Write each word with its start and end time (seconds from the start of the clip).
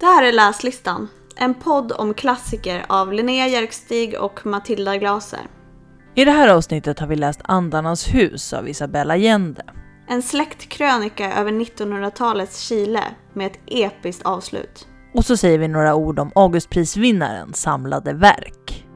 Det 0.00 0.06
här 0.06 0.22
är 0.22 0.32
Läslistan. 0.32 1.08
En 1.36 1.54
podd 1.54 1.92
om 1.92 2.14
klassiker 2.14 2.84
av 2.88 3.12
Linnea 3.12 3.48
Järkstig 3.48 4.20
och 4.20 4.46
Matilda 4.46 4.96
Glaser. 4.96 5.40
I 6.14 6.24
det 6.24 6.30
här 6.30 6.48
avsnittet 6.48 6.98
har 6.98 7.06
vi 7.06 7.16
läst 7.16 7.40
Andarnas 7.44 8.14
hus 8.14 8.52
av 8.52 8.68
Isabella 8.68 9.14
Allende. 9.14 9.64
En 10.08 10.22
släktkrönika 10.22 11.32
över 11.32 11.52
1900-talets 11.52 12.60
Chile 12.60 13.04
med 13.34 13.46
ett 13.46 13.58
episkt 13.66 14.22
avslut. 14.22 14.86
Och 15.14 15.24
så 15.24 15.36
säger 15.36 15.58
vi 15.58 15.68
några 15.68 15.94
ord 15.94 16.18
om 16.18 16.32
Augustprisvinnarens 16.34 17.60
samlade 17.60 18.12
verk. 18.12 18.86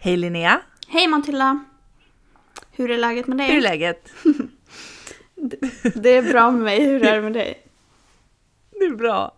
Hej 0.00 0.16
Linnea! 0.16 0.60
Hej 0.88 1.08
Matilda! 1.08 1.64
Hur 2.78 2.90
är 2.90 2.98
läget 2.98 3.26
med 3.26 3.38
dig? 3.38 3.46
Hur 3.46 3.56
är 3.56 3.60
läget? 3.60 4.12
Det 5.94 6.16
är 6.16 6.32
bra 6.32 6.50
med 6.50 6.62
mig, 6.62 6.84
hur 6.84 7.04
är 7.04 7.14
det 7.16 7.22
med 7.22 7.32
dig? 7.32 7.66
Det 8.70 8.84
är 8.84 8.96
bra. 8.96 9.34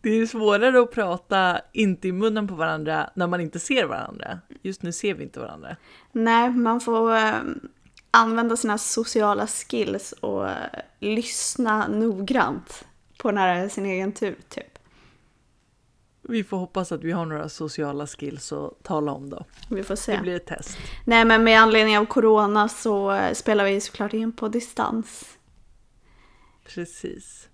Det 0.00 0.10
är 0.10 0.26
svårare 0.26 0.80
att 0.80 0.90
prata 0.90 1.60
inte 1.72 2.08
i 2.08 2.12
munnen 2.12 2.48
på 2.48 2.54
varandra 2.54 3.10
när 3.14 3.26
man 3.26 3.40
inte 3.40 3.58
ser 3.58 3.84
varandra. 3.84 4.38
Just 4.62 4.82
nu 4.82 4.92
ser 4.92 5.14
vi 5.14 5.22
inte 5.22 5.40
varandra. 5.40 5.76
Nej, 6.12 6.50
man 6.50 6.80
får 6.80 7.16
eh, 7.16 7.32
använda 8.10 8.56
sina 8.56 8.78
sociala 8.78 9.46
skills 9.46 10.12
och 10.12 10.48
eh, 10.48 10.54
lyssna 10.98 11.88
noggrant 11.88 12.84
på 13.18 13.30
när 13.30 13.54
det 13.54 13.60
är 13.60 13.68
sin 13.68 13.86
egen 13.86 14.12
tur, 14.12 14.36
typ. 14.48 14.75
Vi 16.28 16.44
får 16.44 16.56
hoppas 16.56 16.92
att 16.92 17.04
vi 17.04 17.12
har 17.12 17.26
några 17.26 17.48
sociala 17.48 18.06
skills 18.06 18.52
att 18.52 18.82
tala 18.82 19.12
om 19.12 19.30
då. 19.30 19.44
Vi 19.70 19.82
får 19.82 19.96
se. 19.96 20.16
Det 20.16 20.22
blir 20.22 20.36
ett 20.36 20.46
test. 20.46 20.78
Nej, 21.04 21.24
men 21.24 21.44
med 21.44 21.60
anledning 21.60 21.98
av 21.98 22.04
corona 22.04 22.68
så 22.68 23.12
eh, 23.12 23.32
spelar 23.32 23.64
vi 23.64 23.80
såklart 23.80 24.12
in 24.12 24.32
på 24.32 24.48
distans. 24.48 25.24
Precis. 26.64 27.48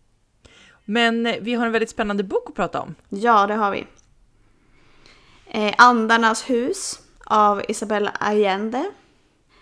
Men 0.84 1.26
eh, 1.26 1.36
vi 1.40 1.54
har 1.54 1.66
en 1.66 1.72
väldigt 1.72 1.90
spännande 1.90 2.24
bok 2.24 2.48
att 2.48 2.54
prata 2.54 2.80
om. 2.80 2.94
Ja, 3.08 3.46
det 3.46 3.54
har 3.54 3.70
vi. 3.70 3.86
Eh, 5.46 5.74
Andarnas 5.78 6.50
hus 6.50 7.00
av 7.24 7.62
Isabella 7.68 8.10
Allende. 8.10 8.90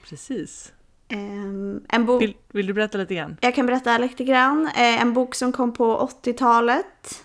Precis. 0.08 0.72
Ehm, 1.08 1.84
en 1.88 2.06
bok... 2.06 2.22
Vill, 2.22 2.36
vill 2.48 2.66
du 2.66 2.72
berätta 2.72 2.98
lite 2.98 3.14
grann? 3.14 3.36
Jag 3.40 3.54
kan 3.54 3.66
berätta 3.66 3.98
lite 3.98 4.24
grann. 4.24 4.66
Eh, 4.66 5.00
en 5.02 5.12
bok 5.12 5.34
som 5.34 5.52
kom 5.52 5.72
på 5.72 6.10
80-talet. 6.22 7.24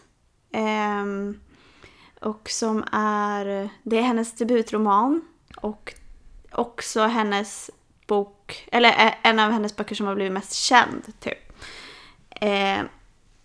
Ehm, 0.52 1.40
och 2.26 2.50
som 2.50 2.84
är... 2.92 3.70
Det 3.84 3.98
är 3.98 4.02
hennes 4.02 4.34
debutroman. 4.34 5.22
Och 5.58 5.94
också 6.52 7.02
hennes 7.02 7.72
bok... 8.08 8.68
Eller 8.72 9.16
en 9.22 9.40
av 9.40 9.52
hennes 9.52 9.76
böcker 9.76 9.96
som 9.96 10.08
har 10.08 10.16
blivit 10.16 10.34
mest 10.34 10.54
känd, 10.54 11.20
typ. 11.20 11.54
Eh, 12.30 12.80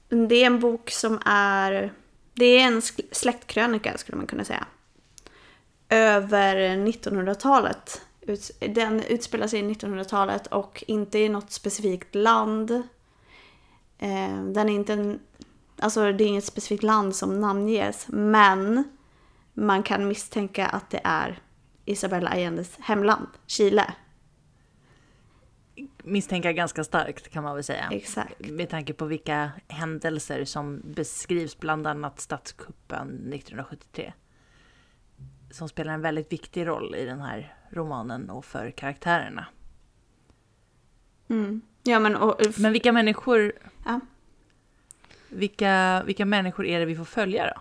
det 0.08 0.34
är 0.34 0.46
en 0.46 0.60
bok 0.60 0.90
som 0.90 1.20
är... 1.24 1.92
Det 2.34 2.44
är 2.44 2.66
en 2.66 2.82
släktkrönika, 3.12 3.98
skulle 3.98 4.18
man 4.18 4.26
kunna 4.26 4.44
säga. 4.44 4.66
Över 5.88 6.56
1900-talet. 6.56 8.02
Den 8.58 9.02
utspelar 9.02 9.46
sig 9.46 9.60
i 9.60 9.62
1900-talet 9.62 10.46
och 10.46 10.84
inte 10.86 11.18
i 11.18 11.28
något 11.28 11.50
specifikt 11.50 12.14
land. 12.14 12.70
Eh, 13.98 14.42
Den 14.44 14.68
är 14.68 14.74
inte 14.74 14.92
en, 14.92 15.20
alltså 15.80 16.12
det 16.12 16.24
är 16.24 16.28
inget 16.28 16.44
specifikt 16.44 16.82
land 16.82 17.16
som 17.16 17.40
namnges, 17.40 18.06
men 18.08 18.84
man 19.54 19.82
kan 19.82 20.08
misstänka 20.08 20.66
att 20.66 20.90
det 20.90 21.00
är 21.04 21.42
Isabella 21.84 22.30
Allendes 22.30 22.76
hemland, 22.80 23.26
Chile. 23.46 23.94
Misstänka 26.04 26.52
ganska 26.52 26.84
starkt 26.84 27.28
kan 27.28 27.44
man 27.44 27.54
väl 27.54 27.64
säga. 27.64 27.88
Exakt. 27.90 28.50
Med 28.50 28.68
tanke 28.68 28.92
på 28.92 29.04
vilka 29.04 29.50
händelser 29.68 30.44
som 30.44 30.82
beskrivs, 30.84 31.58
bland 31.58 31.86
annat 31.86 32.20
statskuppen 32.20 33.08
1973. 33.08 34.12
Som 35.50 35.68
spelar 35.68 35.94
en 35.94 36.00
väldigt 36.00 36.32
viktig 36.32 36.66
roll 36.66 36.94
i 36.94 37.04
den 37.04 37.20
här 37.20 37.54
romanen 37.70 38.30
och 38.30 38.44
för 38.44 38.70
karaktärerna. 38.70 39.46
Mm. 41.28 41.60
Ja, 41.82 41.98
men, 41.98 42.16
och, 42.16 42.40
Men 42.58 42.72
vilka 42.72 42.92
människor, 42.92 43.52
ja. 43.84 44.00
Vilka, 45.30 46.02
vilka 46.06 46.24
människor 46.24 46.66
är 46.66 46.80
det 46.80 46.86
vi 46.86 46.96
får 46.96 47.04
följa 47.04 47.46
då? 47.46 47.60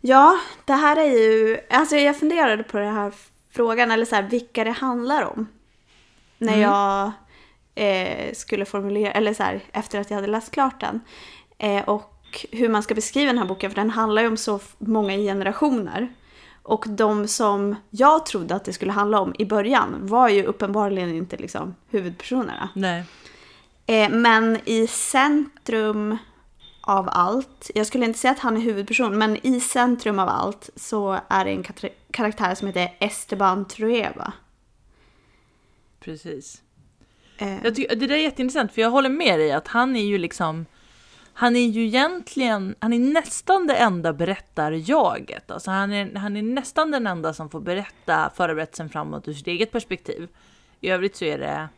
ja, 0.00 0.38
det 0.64 0.72
här 0.72 0.96
är 0.96 1.10
ju... 1.10 1.58
Alltså 1.70 1.96
jag 1.96 2.18
funderade 2.18 2.62
på 2.62 2.78
den 2.78 2.94
här 2.94 3.12
frågan, 3.50 3.90
eller 3.90 4.04
så 4.04 4.14
här, 4.14 4.22
vilka 4.22 4.64
det 4.64 4.70
handlar 4.70 5.22
om. 5.24 5.46
När 6.38 6.52
Mm. 6.52 6.60
jag 6.60 7.12
eh, 7.74 8.32
skulle 8.34 8.64
formulera, 8.64 9.12
eller 9.12 9.34
så 9.34 9.42
här, 9.42 9.60
efter 9.72 10.00
att 10.00 10.10
jag 10.10 10.14
hade 10.16 10.28
läst 10.28 10.50
klart 10.50 10.80
den. 10.80 11.00
Eh, 11.58 11.84
och 11.88 12.46
hur 12.52 12.68
man 12.68 12.82
ska 12.82 12.94
beskriva 12.94 13.26
den 13.26 13.38
här 13.38 13.46
boken, 13.46 13.70
för 13.70 13.76
den 13.76 13.90
handlar 13.90 14.22
ju 14.22 14.28
om 14.28 14.36
så 14.36 14.60
många 14.78 15.16
generationer. 15.16 16.08
Och 16.62 16.84
de 16.88 17.28
som 17.28 17.76
jag 17.90 18.26
trodde 18.26 18.54
att 18.54 18.64
det 18.64 18.72
skulle 18.72 18.92
handla 18.92 19.20
om 19.20 19.34
i 19.38 19.44
början 19.44 19.94
var 20.00 20.28
ju 20.28 20.44
uppenbarligen 20.44 21.08
inte 21.16 21.36
liksom 21.36 21.74
huvudpersonerna. 21.90 22.68
Nej. 22.74 23.04
Eh, 23.86 24.08
men 24.10 24.58
i 24.64 24.86
centrum 24.86 26.18
av 26.88 27.08
allt, 27.12 27.70
jag 27.74 27.86
skulle 27.86 28.04
inte 28.04 28.18
säga 28.18 28.32
att 28.32 28.38
han 28.38 28.56
är 28.56 28.60
huvudperson, 28.60 29.18
men 29.18 29.46
i 29.46 29.60
centrum 29.60 30.18
av 30.18 30.28
allt 30.28 30.70
så 30.76 31.20
är 31.28 31.44
det 31.44 31.50
en 31.50 31.64
karaktär 32.10 32.54
som 32.54 32.66
heter 32.66 32.96
Esteban 33.00 33.68
Trueba. 33.68 34.32
Precis. 36.00 36.62
Eh, 37.38 37.64
Jag 37.64 37.74
tycker, 37.74 37.96
det 37.96 38.06
där 38.06 38.14
är 38.14 38.18
jätteintressant 38.18 38.72
för 38.72 38.82
jag 38.82 38.90
håller 38.90 39.08
med 39.08 39.38
dig 39.38 39.52
att 39.52 39.68
han 39.68 39.96
är 39.96 40.04
ju 40.04 40.18
liksom 40.18 40.66
han 41.38 41.56
är 41.56 41.66
ju 41.66 41.86
egentligen, 41.86 42.74
han 42.78 42.92
är 42.92 42.98
nästan 42.98 43.66
det 43.66 43.74
enda 43.76 44.12
berättarjaget. 44.12 45.50
Alltså 45.50 45.70
han 45.70 45.92
är, 45.92 46.14
han 46.14 46.36
är 46.36 46.42
nästan 46.42 46.90
den 46.90 47.06
enda 47.06 47.34
som 47.34 47.50
får 47.50 47.60
berätta 47.60 48.30
förberättelsen 48.36 48.88
framåt 48.88 49.28
ur 49.28 49.32
sitt 49.32 49.46
eget 49.46 49.72
perspektiv. 49.72 50.28
I 50.80 50.88
övrigt 50.88 51.16
så 51.16 51.24
är 51.24 51.38
det 51.38 51.68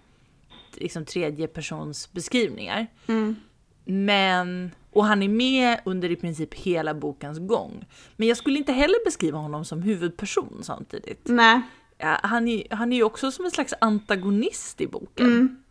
liksom 0.75 1.05
tredje 1.05 1.47
persons 1.49 2.13
beskrivningar. 2.13 2.87
mm, 3.07 3.37
Men, 3.85 4.71
och 4.93 5.05
han 5.05 5.23
är 5.23 5.29
med 5.29 5.81
under 5.85 6.11
i 6.11 6.17
princip 6.17 6.55
hela 6.55 6.95
bokens 6.95 7.39
gång. 7.39 7.87
Men 8.17 8.29
jag 8.29 8.37
skulle 8.37 8.59
inte 8.59 8.73
heller 8.73 9.05
beskriva 9.05 9.39
honom 9.39 9.65
som 9.65 9.83
huvudperson 9.83 10.59
samtidigt. 10.63 11.21
nej, 11.25 11.61
Ja, 12.01 12.19
han, 12.23 12.49
är, 12.49 12.75
han 12.75 12.93
är 12.93 12.97
ju 12.97 13.03
också 13.03 13.31
som 13.33 13.45
en 13.45 13.51
slags 13.51 13.75
antagonist 13.81 14.81
i 14.81 14.87
boken. 14.87 15.27
mm, 15.27 15.63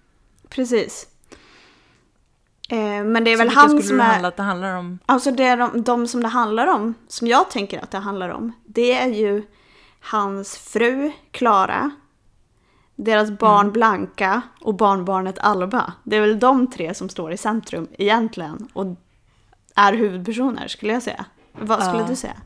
precis. 0.50 1.07
Eh, 2.69 3.03
men 3.03 3.23
det 3.23 3.31
är 3.31 3.38
Så 3.38 3.44
väl 3.44 3.50
han 3.53 3.83
som 3.83 4.00
är... 4.00 4.03
handla 4.03 4.27
att 4.27 4.38
det 4.38 4.44
handlar 4.44 4.75
om? 4.77 5.00
Alltså 5.06 5.31
det 5.31 5.44
är 5.44 5.57
de, 5.57 5.81
de 5.83 6.07
som 6.07 6.22
det 6.22 6.27
handlar 6.27 6.67
om, 6.67 6.94
som 7.07 7.27
jag 7.27 7.50
tänker 7.51 7.79
att 7.83 7.91
det 7.91 7.97
handlar 7.97 8.29
om, 8.29 8.51
det 8.66 8.91
är 8.94 9.07
ju 9.07 9.44
hans 10.00 10.57
fru 10.57 11.11
Klara, 11.31 11.91
deras 12.95 13.31
barn 13.31 13.61
Mm. 13.61 13.73
Blanka 13.73 14.41
och 14.61 14.75
barnbarnet 14.75 15.39
Alba. 15.39 15.94
Det 16.03 16.16
är 16.16 16.22
väl 16.22 16.39
de 16.39 16.72
tre 16.72 16.94
som 16.94 17.09
står 17.09 17.31
i 17.31 17.38
centrum 17.38 17.88
egentligen 17.97 18.67
och 18.73 18.85
är 19.77 19.93
huvudpersoner 19.93 20.67
skulle 20.67 20.93
jag 20.93 21.03
säga. 21.03 21.25
Vad 21.51 21.83
skulle 21.83 22.01
Ja. 22.01 22.07
du 22.07 22.15
säga? 22.15 22.38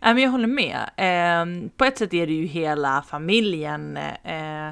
Ja, 0.00 0.14
men 0.14 0.22
jag 0.22 0.30
håller 0.30 0.46
med. 0.46 0.78
Eh, 0.96 1.70
på 1.76 1.84
ett 1.84 1.98
sätt 1.98 2.14
är 2.14 2.26
det 2.26 2.32
ju 2.32 2.46
hela 2.46 3.02
familjen 3.02 3.96
eh, 4.24 4.70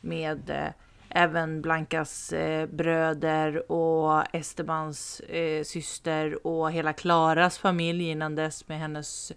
med 0.00 0.50
eh, 0.50 0.68
även 1.08 1.62
Blankas 1.62 2.32
eh, 2.32 2.66
bröder 2.66 3.72
och 3.72 4.34
Estebans 4.34 5.20
eh, 5.20 5.62
syster 5.64 6.46
och 6.46 6.72
hela 6.72 6.92
Klaras 6.92 7.58
familj 7.58 8.04
innan 8.10 8.34
dess 8.34 8.68
med 8.68 8.78
hennes 8.78 9.32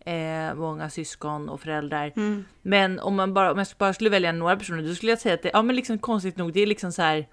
eh, 0.00 0.54
många 0.54 0.90
syskon 0.90 1.48
och 1.48 1.60
föräldrar. 1.60 2.12
Mm. 2.16 2.44
Men 2.62 3.00
om, 3.00 3.16
man 3.16 3.34
bara, 3.34 3.52
om 3.52 3.58
jag 3.58 3.66
bara 3.78 3.94
skulle 3.94 4.10
välja 4.10 4.32
några 4.32 4.56
personer, 4.56 4.82
då 4.82 4.94
skulle 4.94 5.12
jag 5.12 5.18
säga 5.20 5.34
att 5.34 5.42
det, 5.42 5.50
ja 5.52 5.62
men 5.62 5.76
liksom 5.76 5.98
konstigt 5.98 6.36
nog, 6.36 6.52
det 6.52 6.60
är 6.60 6.66
liksom 6.66 6.92
så 6.92 7.02
här 7.02 7.26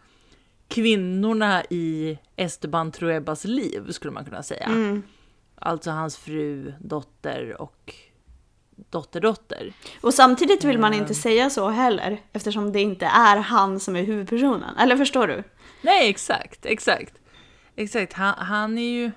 kvinnorna 0.68 1.64
i 1.70 2.20
Esteban 2.36 2.92
Truebas 2.92 3.46
liv 3.46 3.92
skulle 3.92 4.14
man 4.14 4.26
kunna 4.26 4.44
säga. 4.44 4.66
Mm. 4.66 5.04
Alltså 5.56 5.92
hans 5.92 6.18
fru, 6.18 6.74
dotter 6.80 7.62
och 7.62 7.94
dotterdotter. 8.90 9.74
Och 10.02 10.14
samtidigt 10.14 10.64
vill 10.64 10.80
man 10.80 10.94
inte 10.94 11.14
säga 11.14 11.50
så 11.50 11.70
heller 11.70 12.22
eftersom 12.34 12.72
det 12.72 12.82
inte 12.82 13.06
är 13.06 13.38
han 13.38 13.80
som 13.80 13.96
är 13.96 14.04
huvudpersonen. 14.04 14.78
Eller 14.78 14.98
förstår 14.98 15.28
du? 15.28 15.44
Nej, 15.82 16.10
exakt, 16.10 16.66
exakt. 16.66 17.14
Exakt, 17.76 18.14
han, 18.14 18.34
han 18.38 18.78
är 18.78 18.92
ju... 18.92 19.12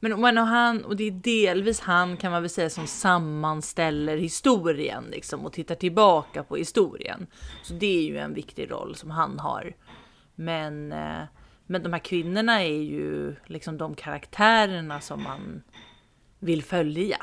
Men, 0.00 0.20
men 0.20 0.38
och, 0.38 0.46
han, 0.46 0.84
och 0.84 0.96
det 0.96 1.04
är 1.04 1.10
delvis 1.10 1.80
han 1.80 2.16
kan 2.16 2.32
man 2.32 2.42
väl 2.42 2.50
säga 2.50 2.70
som 2.70 2.86
sammanställer 2.86 4.16
historien 4.16 5.04
liksom 5.10 5.46
och 5.46 5.52
tittar 5.52 5.74
tillbaka 5.74 6.42
på 6.42 6.56
historien. 6.56 7.26
Så 7.62 7.74
det 7.74 7.98
är 7.98 8.02
ju 8.02 8.18
en 8.18 8.34
viktig 8.34 8.70
roll 8.70 8.94
som 8.94 9.10
han 9.10 9.38
har. 9.38 9.74
Men, 10.34 10.92
eh, 10.92 11.22
men 11.66 11.82
de 11.82 11.92
här 11.92 12.00
kvinnorna 12.00 12.62
är 12.62 12.82
ju 12.82 13.36
liksom 13.46 13.78
de 13.78 13.94
karaktärerna 13.94 15.00
som 15.00 15.22
man 15.22 15.62
vill 16.38 16.62
följa. 16.62 17.18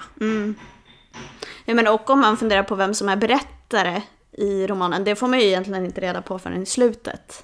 Ja, 1.65 1.73
men 1.73 1.87
och 1.87 2.09
om 2.09 2.19
man 2.19 2.37
funderar 2.37 2.63
på 2.63 2.75
vem 2.75 2.93
som 2.93 3.09
är 3.09 3.15
berättare 3.15 4.01
i 4.31 4.67
romanen. 4.67 5.03
Det 5.03 5.15
får 5.15 5.27
man 5.27 5.39
ju 5.39 5.45
egentligen 5.45 5.85
inte 5.85 6.01
reda 6.01 6.21
på 6.21 6.39
förrän 6.39 6.63
i 6.63 6.65
slutet. 6.65 7.43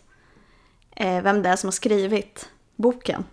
Eh, 0.95 1.21
vem 1.23 1.41
det 1.41 1.49
är 1.49 1.55
som 1.55 1.67
har 1.67 1.71
skrivit 1.71 2.49
boken. 2.75 3.25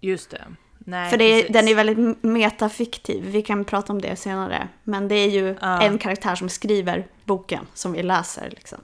Just 0.00 0.30
det. 0.30 0.44
Nej, 0.78 1.10
För 1.10 1.16
det 1.16 1.24
är, 1.24 1.52
den 1.52 1.68
är 1.68 1.74
väldigt 1.74 2.22
metafiktiv, 2.22 3.24
vi 3.26 3.42
kan 3.42 3.64
prata 3.64 3.92
om 3.92 4.00
det 4.00 4.16
senare. 4.16 4.68
Men 4.84 5.08
det 5.08 5.14
är 5.14 5.30
ju 5.30 5.56
Ja. 5.60 5.82
en 5.82 5.98
karaktär 5.98 6.34
som 6.34 6.48
skriver 6.48 7.06
boken 7.24 7.66
som 7.74 7.92
vi 7.92 8.02
läser. 8.02 8.50
Liksom. 8.50 8.78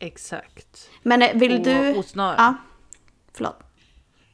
Exakt. 0.00 0.90
Men 1.02 1.22
eh, 1.22 1.34
vill 1.34 1.58
och, 1.58 1.64
du... 1.64 1.94
Och 1.96 2.04
snar... 2.04 2.34
Ja, 2.38 2.54
förlåt. 3.32 3.62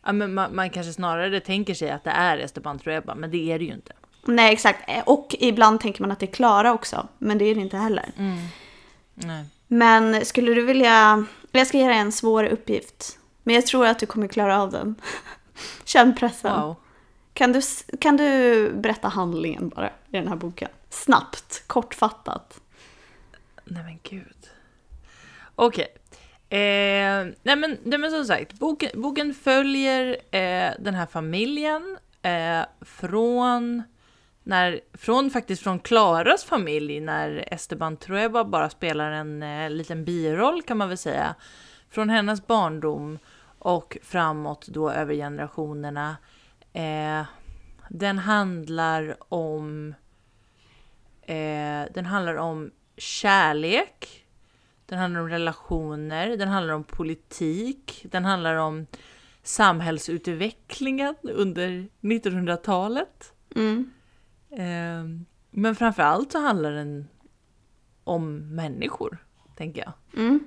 ja, 0.04 0.12
men 0.12 0.34
man, 0.34 0.54
man 0.54 0.70
kanske 0.70 0.92
snarare 0.92 1.40
tänker 1.40 1.74
sig 1.74 1.90
att 1.90 2.04
det 2.04 2.10
är 2.10 2.38
Esteban 2.38 2.78
Trueba, 2.78 3.14
men 3.14 3.30
det 3.30 3.52
är 3.52 3.58
det 3.58 3.64
ju 3.64 3.72
inte. 3.72 3.92
Nej, 4.24 4.52
exakt. 4.52 4.90
Eh, 4.90 5.02
Och 5.06 5.34
ibland 5.38 5.80
tänker 5.80 6.00
man 6.00 6.10
att 6.10 6.20
det 6.20 6.26
är 6.26 6.32
Klara 6.32 6.72
också, 6.72 7.08
men 7.18 7.38
det 7.38 7.44
är 7.44 7.54
det 7.54 7.60
inte 7.60 7.76
heller. 7.76 8.12
Nej. 9.14 9.44
Men 9.66 10.24
skulle 10.24 10.54
du 10.54 10.64
vilja... 10.64 11.24
Jag 11.52 11.66
ska 11.66 11.78
ge 11.78 11.88
dig 11.88 11.98
en 11.98 12.12
svår 12.12 12.44
uppgift. 12.44 13.18
Men 13.42 13.54
jag 13.54 13.66
tror 13.66 13.86
att 13.86 13.98
du 13.98 14.06
kommer 14.06 14.28
klara 14.28 14.62
av 14.62 14.70
den. 14.70 14.94
Känn 15.84 16.14
pressen. 16.16 16.60
Wow. 16.60 16.76
Kan, 17.32 17.52
du, 17.52 17.60
kan 18.00 18.16
du 18.16 18.70
berätta 18.72 19.08
handlingen 19.08 19.68
bara 19.68 19.88
i 19.88 19.92
den 20.10 20.28
här 20.28 20.36
boken? 20.36 20.68
Snabbt, 20.90 21.62
kortfattat. 21.66 22.60
Nej 23.64 23.82
men 23.82 23.98
gud. 24.02 24.35
Okej. 25.56 25.86
Eh, 26.48 27.26
nej, 27.42 27.56
men, 27.56 27.78
nej 27.82 27.98
men 27.98 28.10
som 28.10 28.24
sagt, 28.24 28.52
boken, 28.52 28.90
boken 28.94 29.34
följer 29.34 30.16
eh, 30.30 30.72
den 30.78 30.94
här 30.94 31.06
familjen 31.06 31.98
eh, 32.22 32.62
från, 32.80 33.82
när, 34.42 34.80
från 34.92 35.30
faktiskt 35.30 35.62
från 35.62 35.78
Klaras 35.78 36.44
familj 36.44 37.00
när 37.00 37.48
Esteban 37.54 37.96
Trueba 37.96 38.44
bara 38.44 38.70
spelar 38.70 39.10
en 39.10 39.42
eh, 39.42 39.70
liten 39.70 40.04
biroll 40.04 40.62
kan 40.62 40.76
man 40.76 40.88
väl 40.88 40.98
säga. 40.98 41.34
Från 41.90 42.10
hennes 42.10 42.46
barndom 42.46 43.18
och 43.58 43.98
framåt 44.02 44.66
då 44.66 44.90
över 44.90 45.14
generationerna. 45.14 46.16
Eh, 46.72 47.24
den 47.88 48.18
handlar 48.18 49.16
om 49.34 49.94
Eh, 51.26 51.86
den 51.94 52.06
handlar 52.06 52.36
om 52.36 52.70
kärlek, 52.96 54.25
den 54.86 54.98
handlar 54.98 55.20
om 55.20 55.28
relationer, 55.28 56.36
den 56.36 56.48
handlar 56.48 56.74
om 56.74 56.84
politik, 56.84 58.06
den 58.10 58.24
handlar 58.24 58.54
om 58.54 58.86
samhällsutvecklingen 59.42 61.14
under 61.22 61.88
1900-talet. 62.00 63.32
Mm. 63.54 63.90
Eh, 64.50 65.26
men 65.50 65.76
framför 65.76 66.02
allt 66.02 66.32
så 66.32 66.38
handlar 66.38 66.72
den 66.72 67.08
om 68.04 68.54
människor, 68.54 69.18
tänker 69.56 69.80
jag. 69.80 69.92
Mm. 70.22 70.40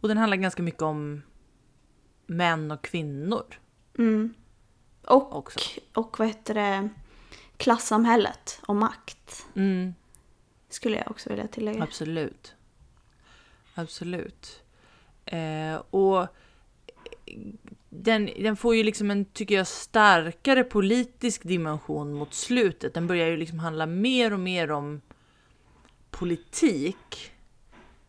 Och 0.00 0.08
den 0.08 0.18
handlar 0.18 0.36
ganska 0.36 0.62
mycket 0.62 0.82
om 0.82 1.22
män 2.26 2.70
och 2.70 2.84
kvinnor 2.84 3.44
Mm. 3.98 4.34
Och, 5.06 5.36
också. 5.36 5.58
och 5.94 6.18
vad 6.18 6.28
heter 6.28 6.54
det? 6.54 6.88
Klassamhället 7.56 8.60
och 8.66 8.76
makt. 8.76 9.46
Mm. 9.54 9.94
Skulle 10.68 10.96
jag 10.96 11.10
också 11.10 11.30
vilja 11.30 11.48
tillägga. 11.48 11.82
Absolut. 11.82 12.54
Absolut. 13.74 14.62
Eh, 15.24 15.82
och 15.90 16.22
eh, 16.22 16.28
den, 17.88 18.30
den 18.38 18.56
får 18.56 18.76
ju 18.76 18.82
liksom 18.82 19.10
en, 19.10 19.24
tycker 19.24 19.54
jag, 19.54 19.66
starkare 19.66 20.64
politisk 20.64 21.42
dimension 21.42 22.12
mot 22.12 22.34
slutet. 22.34 22.94
Den 22.94 23.06
börjar 23.06 23.26
ju 23.26 23.36
liksom 23.36 23.58
handla 23.58 23.86
mer 23.86 24.32
och 24.32 24.40
mer 24.40 24.70
om 24.70 25.00
politik 26.10 27.32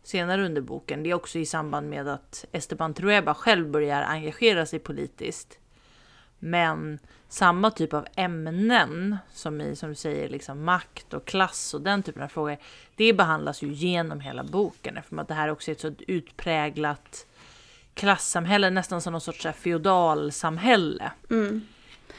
senare 0.02 0.46
under 0.46 0.60
boken. 0.62 1.02
Det 1.02 1.10
är 1.10 1.14
också 1.14 1.38
i 1.38 1.46
samband 1.46 1.88
med 1.88 2.08
att 2.08 2.44
Esteban 2.52 2.94
Trueba 2.94 3.34
själv 3.34 3.70
börjar 3.70 4.02
engagera 4.02 4.66
sig 4.66 4.78
politiskt. 4.78 5.59
Men 6.40 6.98
samma 7.28 7.70
typ 7.70 7.94
av 7.94 8.06
ämnen 8.16 9.18
som 9.32 9.60
i, 9.60 9.76
som 9.76 9.88
du 9.88 9.94
säger, 9.94 10.28
liksom 10.28 10.64
makt 10.64 11.14
och 11.14 11.24
klass 11.24 11.74
och 11.74 11.80
den 11.80 12.02
typen 12.02 12.22
av 12.22 12.28
frågor. 12.28 12.56
Det 12.96 13.12
behandlas 13.12 13.62
ju 13.62 13.72
genom 13.72 14.20
hela 14.20 14.44
boken 14.44 14.96
eftersom 14.96 15.18
att 15.18 15.28
det 15.28 15.34
här 15.34 15.50
också 15.50 15.70
är 15.70 15.72
ett 15.72 15.80
så 15.80 15.92
utpräglat 15.98 17.26
klassamhälle, 17.94 18.70
nästan 18.70 19.00
som 19.00 19.12
någon 19.12 19.20
sorts 19.20 19.46
feodalsamhälle. 19.58 21.10
Mm. 21.30 21.66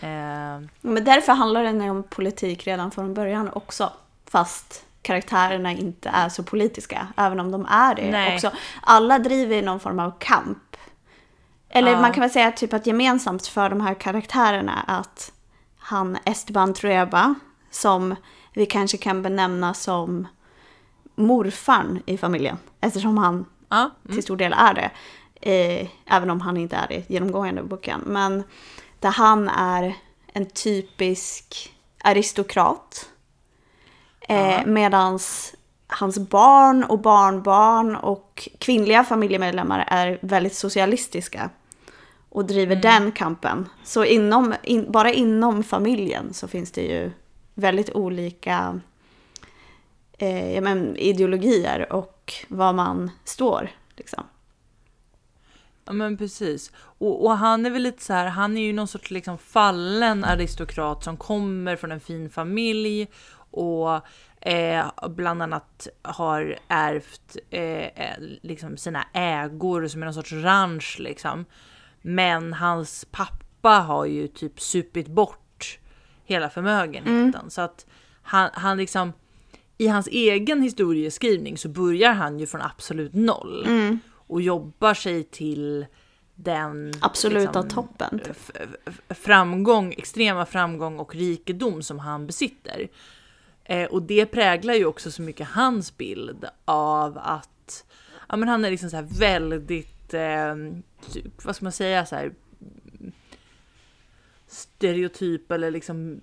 Eh, 0.01 0.69
Men 0.81 1.03
därför 1.03 1.33
handlar 1.33 1.63
den 1.63 1.81
om 1.81 2.03
politik 2.03 2.67
redan 2.67 2.91
från 2.91 3.13
början 3.13 3.49
också. 3.53 3.93
Fast 4.25 4.85
karaktärerna 5.01 5.71
inte 5.71 6.09
är 6.09 6.29
så 6.29 6.43
politiska, 6.43 7.07
även 7.17 7.39
om 7.39 7.51
de 7.51 7.65
är 7.65 7.95
det 7.95 8.11
Nej. 8.11 8.35
också. 8.35 8.51
Alla 8.81 9.19
driver 9.19 9.61
någon 9.61 9.79
form 9.79 9.99
av 9.99 10.13
kamp. 10.19 10.70
Eller 11.73 11.91
Ja. 11.91 12.01
man 12.01 12.11
kan 12.13 12.21
väl 12.21 12.29
säga 12.29 12.51
typ 12.51 12.73
att 12.73 12.87
gemensamt 12.87 13.47
för 13.47 13.69
de 13.69 13.81
här 13.81 13.93
karaktärerna 13.93 14.85
är 14.87 14.99
att 14.99 15.31
han 15.77 16.17
Esteban 16.25 16.73
Trueba, 16.73 17.35
som 17.71 18.15
vi 18.53 18.65
kanske 18.65 18.97
kan 18.97 19.21
benämna 19.21 19.73
som 19.73 20.27
morfarn 21.15 22.01
i 22.05 22.17
familjen, 22.17 22.57
eftersom 22.81 23.17
han 23.17 23.45
ja, 23.69 23.89
till 24.07 24.23
stor 24.23 24.37
del 24.37 24.53
är 24.57 24.73
det. 24.73 24.91
Eh, 25.51 25.87
även 26.05 26.29
om 26.29 26.41
han 26.41 26.57
inte 26.57 26.75
är 26.75 26.87
det 26.87 27.09
genomgående 27.09 27.61
i 27.61 27.63
boken. 27.63 28.01
Men 28.05 28.43
där 28.99 29.09
han 29.11 29.49
är 29.49 29.95
en 30.33 30.45
typisk 30.45 31.73
aristokrat. 32.03 33.09
Eh, 34.21 34.51
Ja. 34.51 34.65
Medans 34.65 35.53
hans 35.87 36.19
barn 36.19 36.83
och 36.83 36.99
barnbarn 36.99 37.95
och 37.95 38.49
kvinnliga 38.59 39.03
familjemedlemmar 39.03 39.83
är 39.87 40.19
väldigt 40.21 40.55
socialistiska. 40.55 41.49
Och 42.31 42.45
driver 42.45 42.75
den 42.75 43.11
kampen. 43.11 43.69
Så 43.83 44.05
inom, 44.05 44.53
in, 44.63 44.91
bara 44.91 45.11
inom 45.11 45.63
familjen 45.63 46.33
så 46.33 46.47
finns 46.47 46.71
det 46.71 46.81
ju 46.81 47.11
väldigt 47.53 47.89
olika 47.89 48.79
eh, 50.17 50.53
ja, 50.53 50.61
men, 50.61 50.97
ideologier 50.97 51.93
och 51.93 52.33
var 52.47 52.73
man 52.73 53.11
står. 53.23 53.69
Liksom. 53.95 54.23
Ja 55.85 55.93
men 55.93 56.17
precis. 56.17 56.71
Och, 56.75 57.25
och 57.25 57.37
han 57.37 57.65
är 57.65 57.69
väl 57.69 57.81
lite 57.81 58.03
så 58.03 58.13
här, 58.13 58.25
han 58.27 58.57
är 58.57 58.61
ju 58.61 58.73
någon 58.73 58.87
sorts 58.87 59.11
liksom 59.11 59.37
fallen 59.37 60.23
aristokrat 60.23 61.03
som 61.03 61.17
kommer 61.17 61.75
från 61.75 61.91
en 61.91 61.99
fin 61.99 62.29
familj 62.29 63.07
och 63.51 63.99
eh, 64.41 64.85
bland 65.09 65.41
annat 65.41 65.87
har 66.01 66.57
ärvt 66.67 67.37
eh, 67.49 67.85
eh, 67.85 68.17
liksom 68.41 68.77
sina 68.77 69.07
ägor 69.13 69.87
som 69.87 70.01
är 70.01 70.05
någon 70.05 70.13
sorts 70.13 70.33
ranch 70.33 70.95
liksom. 70.99 71.45
Men 72.01 72.53
hans 72.53 73.05
pappa 73.11 73.69
har 73.69 74.05
ju 74.05 74.27
typ 74.27 74.61
supit 74.61 75.07
bort 75.07 75.79
hela 76.25 76.49
förmögenheten 76.49 77.49
så 77.49 77.61
att 77.61 77.85
han, 78.21 78.49
han 78.53 78.77
liksom 78.77 79.13
i 79.77 79.87
hans 79.87 80.07
egen 80.07 80.61
historieskrivning 80.61 81.57
så 81.57 81.69
börjar 81.69 82.13
han 82.13 82.39
ju 82.39 82.47
från 82.47 82.61
absolut 82.61 83.13
noll 83.13 83.67
och 84.27 84.41
jobbar 84.41 84.93
sig 84.93 85.23
till 85.23 85.85
den 86.35 86.93
Absoluta 87.01 87.61
liksom, 87.61 87.69
toppen. 87.69 88.19
F- 88.29 88.51
f- 88.85 89.01
framgång, 89.17 89.93
extrema 89.97 90.45
framgång 90.45 90.99
och 90.99 91.15
rikedom 91.15 91.83
som 91.83 91.99
han 91.99 92.27
besitter. 92.27 92.87
Eh, 93.63 93.85
och 93.89 94.01
det 94.01 94.25
präglar 94.25 94.73
ju 94.73 94.85
också 94.85 95.11
så 95.11 95.21
mycket 95.21 95.47
hans 95.47 95.97
bild 95.97 96.45
av 96.65 97.17
att 97.17 97.85
ja, 98.29 98.35
men 98.37 98.49
han 98.49 98.65
är 98.65 98.71
liksom 98.71 98.89
så 98.89 98.95
här 98.95 99.03
väldigt, 100.13 100.13
eh, 100.13 100.55
typ, 101.13 101.45
vad 101.45 101.55
ska 101.55 101.65
man 101.65 101.71
säga, 101.71 102.05
så 102.05 102.15
här 102.15 102.31
stereotyp 104.47 105.51
eller 105.51 105.71
liksom 105.71 106.21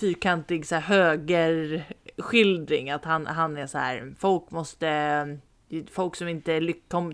fyrkantig 0.00 0.66
så 0.66 0.74
här 0.74 0.82
högerskildring. 0.82 2.90
Att 2.90 3.04
han, 3.04 3.26
han 3.26 3.56
är 3.56 3.66
så 3.66 3.78
här, 3.78 4.14
folk 4.18 4.50
måste, 4.50 5.38
folk 5.92 6.16
som 6.16 6.28
inte 6.28 6.60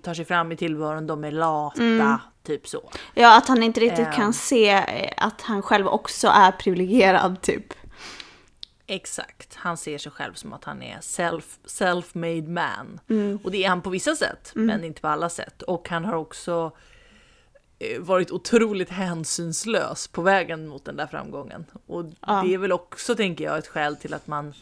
tar 0.03 0.15
sig 0.15 0.25
fram 0.25 0.53
i 0.53 0.57
tillvaron, 0.57 1.07
de 1.07 1.25
är 1.25 1.31
lata, 1.31 2.21
typ 2.43 2.69
så. 2.69 2.91
Ja, 3.15 3.39
att 3.39 3.49
han 3.49 3.63
inte 3.63 3.81
riktigt 3.81 4.07
Ehm. 4.07 4.13
kan 4.13 4.33
se 4.33 4.69
eh, 4.71 5.13
att 5.17 5.41
han 5.41 5.63
själv 5.63 5.87
också 5.87 6.29
är 6.29 6.53
privilegierad 6.53 7.41
typ. 7.41 7.65
Exakt, 8.87 9.55
han 9.55 9.77
ser 9.77 9.99
sig 9.99 10.13
själv 10.13 10.35
som 10.35 10.53
att 10.53 10.65
han 10.65 10.83
är 10.83 10.99
self, 11.01 11.59
self-made 11.65 12.49
man. 12.49 13.01
Mm. 13.09 13.39
Och 13.45 13.51
det 13.51 13.65
är 13.65 13.69
han 13.69 13.83
på 13.83 13.91
vissa 13.91 14.17
sätt, 14.17 14.53
men 14.55 14.85
inte 14.85 15.01
på 15.01 15.09
alla 15.09 15.29
sätt. 15.29 15.63
Och 15.63 15.89
han 15.89 16.05
har 16.05 16.15
också 16.15 16.73
eh, 17.79 18.01
varit 18.01 18.31
otroligt 18.31 18.91
hänsynslös 18.91 20.09
på 20.09 20.23
vägen 20.23 20.69
mot 20.69 20.85
den 20.85 20.97
där 20.97 21.07
framgången. 21.07 21.65
Och 21.87 22.05
Ja. 22.27 22.43
det 22.47 22.55
är 22.55 22.59
väl 22.59 22.73
också, 22.73 23.15
tänker 23.15 23.45
jag, 23.45 23.59
ett 23.59 23.67
skäl 23.67 23.97
till 23.97 24.15
att 24.15 24.27
man 24.27 24.55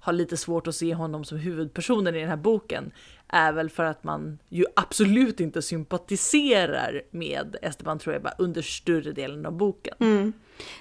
har 0.00 0.12
lite 0.12 0.36
svårt 0.36 0.66
att 0.66 0.74
se 0.74 0.94
honom 0.94 1.24
som 1.24 1.38
huvudpersonen 1.38 2.14
i 2.14 2.20
den 2.20 2.28
här 2.28 2.36
boken. 2.36 2.90
Är 3.28 3.52
väl 3.52 3.70
för 3.70 3.84
att 3.84 4.04
man 4.04 4.38
ju 4.48 4.64
absolut 4.76 5.40
inte 5.40 5.62
sympatiserar 5.62 7.02
med 7.10 7.56
Esteban 7.62 7.98
Trueba 7.98 8.32
under 8.38 8.62
större 8.62 9.12
delen 9.12 9.46
av 9.46 9.52
boken. 9.52 9.94
Mm. 10.00 10.32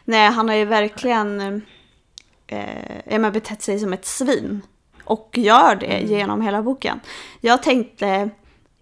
Nej, 0.05 0.31
han 0.31 0.49
har 0.49 0.55
ju 0.55 0.65
verkligen 0.65 1.61
eh, 2.47 2.95
ja, 3.05 3.19
men 3.19 3.31
betett 3.33 3.61
sig 3.61 3.79
som 3.79 3.93
ett 3.93 4.05
svin. 4.05 4.61
Och 5.03 5.29
gör 5.37 5.75
det 5.75 5.99
genom 5.99 6.41
hela 6.41 6.61
boken. 6.61 6.99
Jag 7.41 7.63
tänkte 7.63 8.29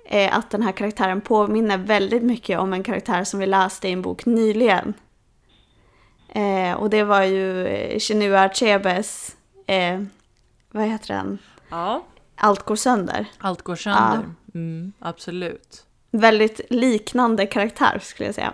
eh, 0.05 0.37
att 0.37 0.49
den 0.49 0.61
här 0.61 0.71
karaktären 0.71 1.21
påminner 1.21 1.77
väldigt 1.77 2.23
mycket 2.23 2.59
om 2.59 2.73
en 2.73 2.83
karaktär 2.83 3.23
som 3.23 3.39
vi 3.39 3.45
läste 3.45 3.87
i 3.87 3.91
en 3.91 4.01
bok 4.01 4.25
nyligen. 4.25 4.93
Eh, 6.29 6.73
och 6.73 6.89
det 6.89 7.03
var 7.03 7.23
ju 7.23 7.67
eh, 7.67 7.99
Chinua 7.99 8.41
Achebes, 8.43 9.35
eh, 9.67 10.03
vad 10.71 10.83
heter 10.87 11.13
den? 11.13 11.37
Ja, 11.69 12.05
Allt 12.35 12.63
går 12.63 12.75
sönder. 12.75 13.25
allt 13.37 13.61
går 13.61 13.75
sönder. 13.75 14.29
Mm, 14.55 14.93
absolut. 14.99 15.85
Väldigt 16.11 16.61
liknande 16.69 17.45
karaktär 17.45 17.99
skulle 18.01 18.27
jag 18.27 18.35
säga. 18.35 18.53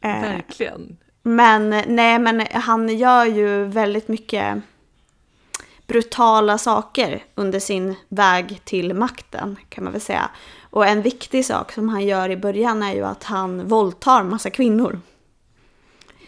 Eh, 0.00 0.20
Verkligen. 0.20 0.96
Men 1.22 1.70
nej, 1.86 2.18
men 2.18 2.46
han 2.52 2.98
gör 2.98 3.24
ju 3.24 3.64
väldigt 3.64 4.08
mycket 4.08 4.62
brutala 5.86 6.58
saker 6.58 7.24
under 7.34 7.60
sin 7.60 7.94
väg 8.08 8.60
till 8.64 8.94
makten 8.94 9.56
kan 9.68 9.84
man 9.84 9.92
väl 9.92 10.02
säga. 10.02 10.30
Och 10.70 10.86
en 10.86 11.02
viktig 11.02 11.46
sak 11.46 11.72
som 11.72 11.88
han 11.88 12.06
gör 12.06 12.30
i 12.30 12.36
början 12.36 12.82
är 12.82 12.94
ju 12.94 13.04
att 13.04 13.24
han 13.24 13.68
våldtar 13.68 14.22
massa 14.22 14.50
kvinnor. 14.50 15.00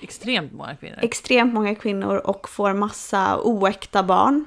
Extremt 0.00 0.52
många 0.52 0.76
kvinnor. 0.76 0.98
Extremt 1.02 1.54
många 1.54 1.74
kvinnor 1.74 2.16
och 2.16 2.48
får 2.48 2.72
massa 2.72 3.40
oäkta 3.42 4.02
barn. 4.02 4.44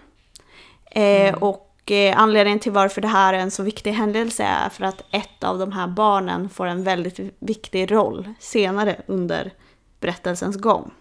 Eh, 0.91 1.35
Och 1.35 1.91
eh, 1.91 2.19
anledningen 2.19 2.59
till 2.59 2.71
varför 2.71 3.01
det 3.01 3.07
här 3.07 3.33
är 3.33 3.37
en 3.37 3.51
så 3.51 3.63
viktig 3.63 3.91
händelse 3.91 4.43
är 4.43 4.69
för 4.69 4.83
att 4.83 5.03
ett 5.11 5.43
av 5.43 5.59
de 5.59 5.71
här 5.71 5.87
barnen 5.87 6.49
får 6.49 6.65
en 6.65 6.83
väldigt 6.83 7.19
viktig 7.39 7.91
roll 7.91 8.33
senare 8.39 9.01
under 9.07 9.51
berättelsens 9.99 10.57
gång. 10.57 10.91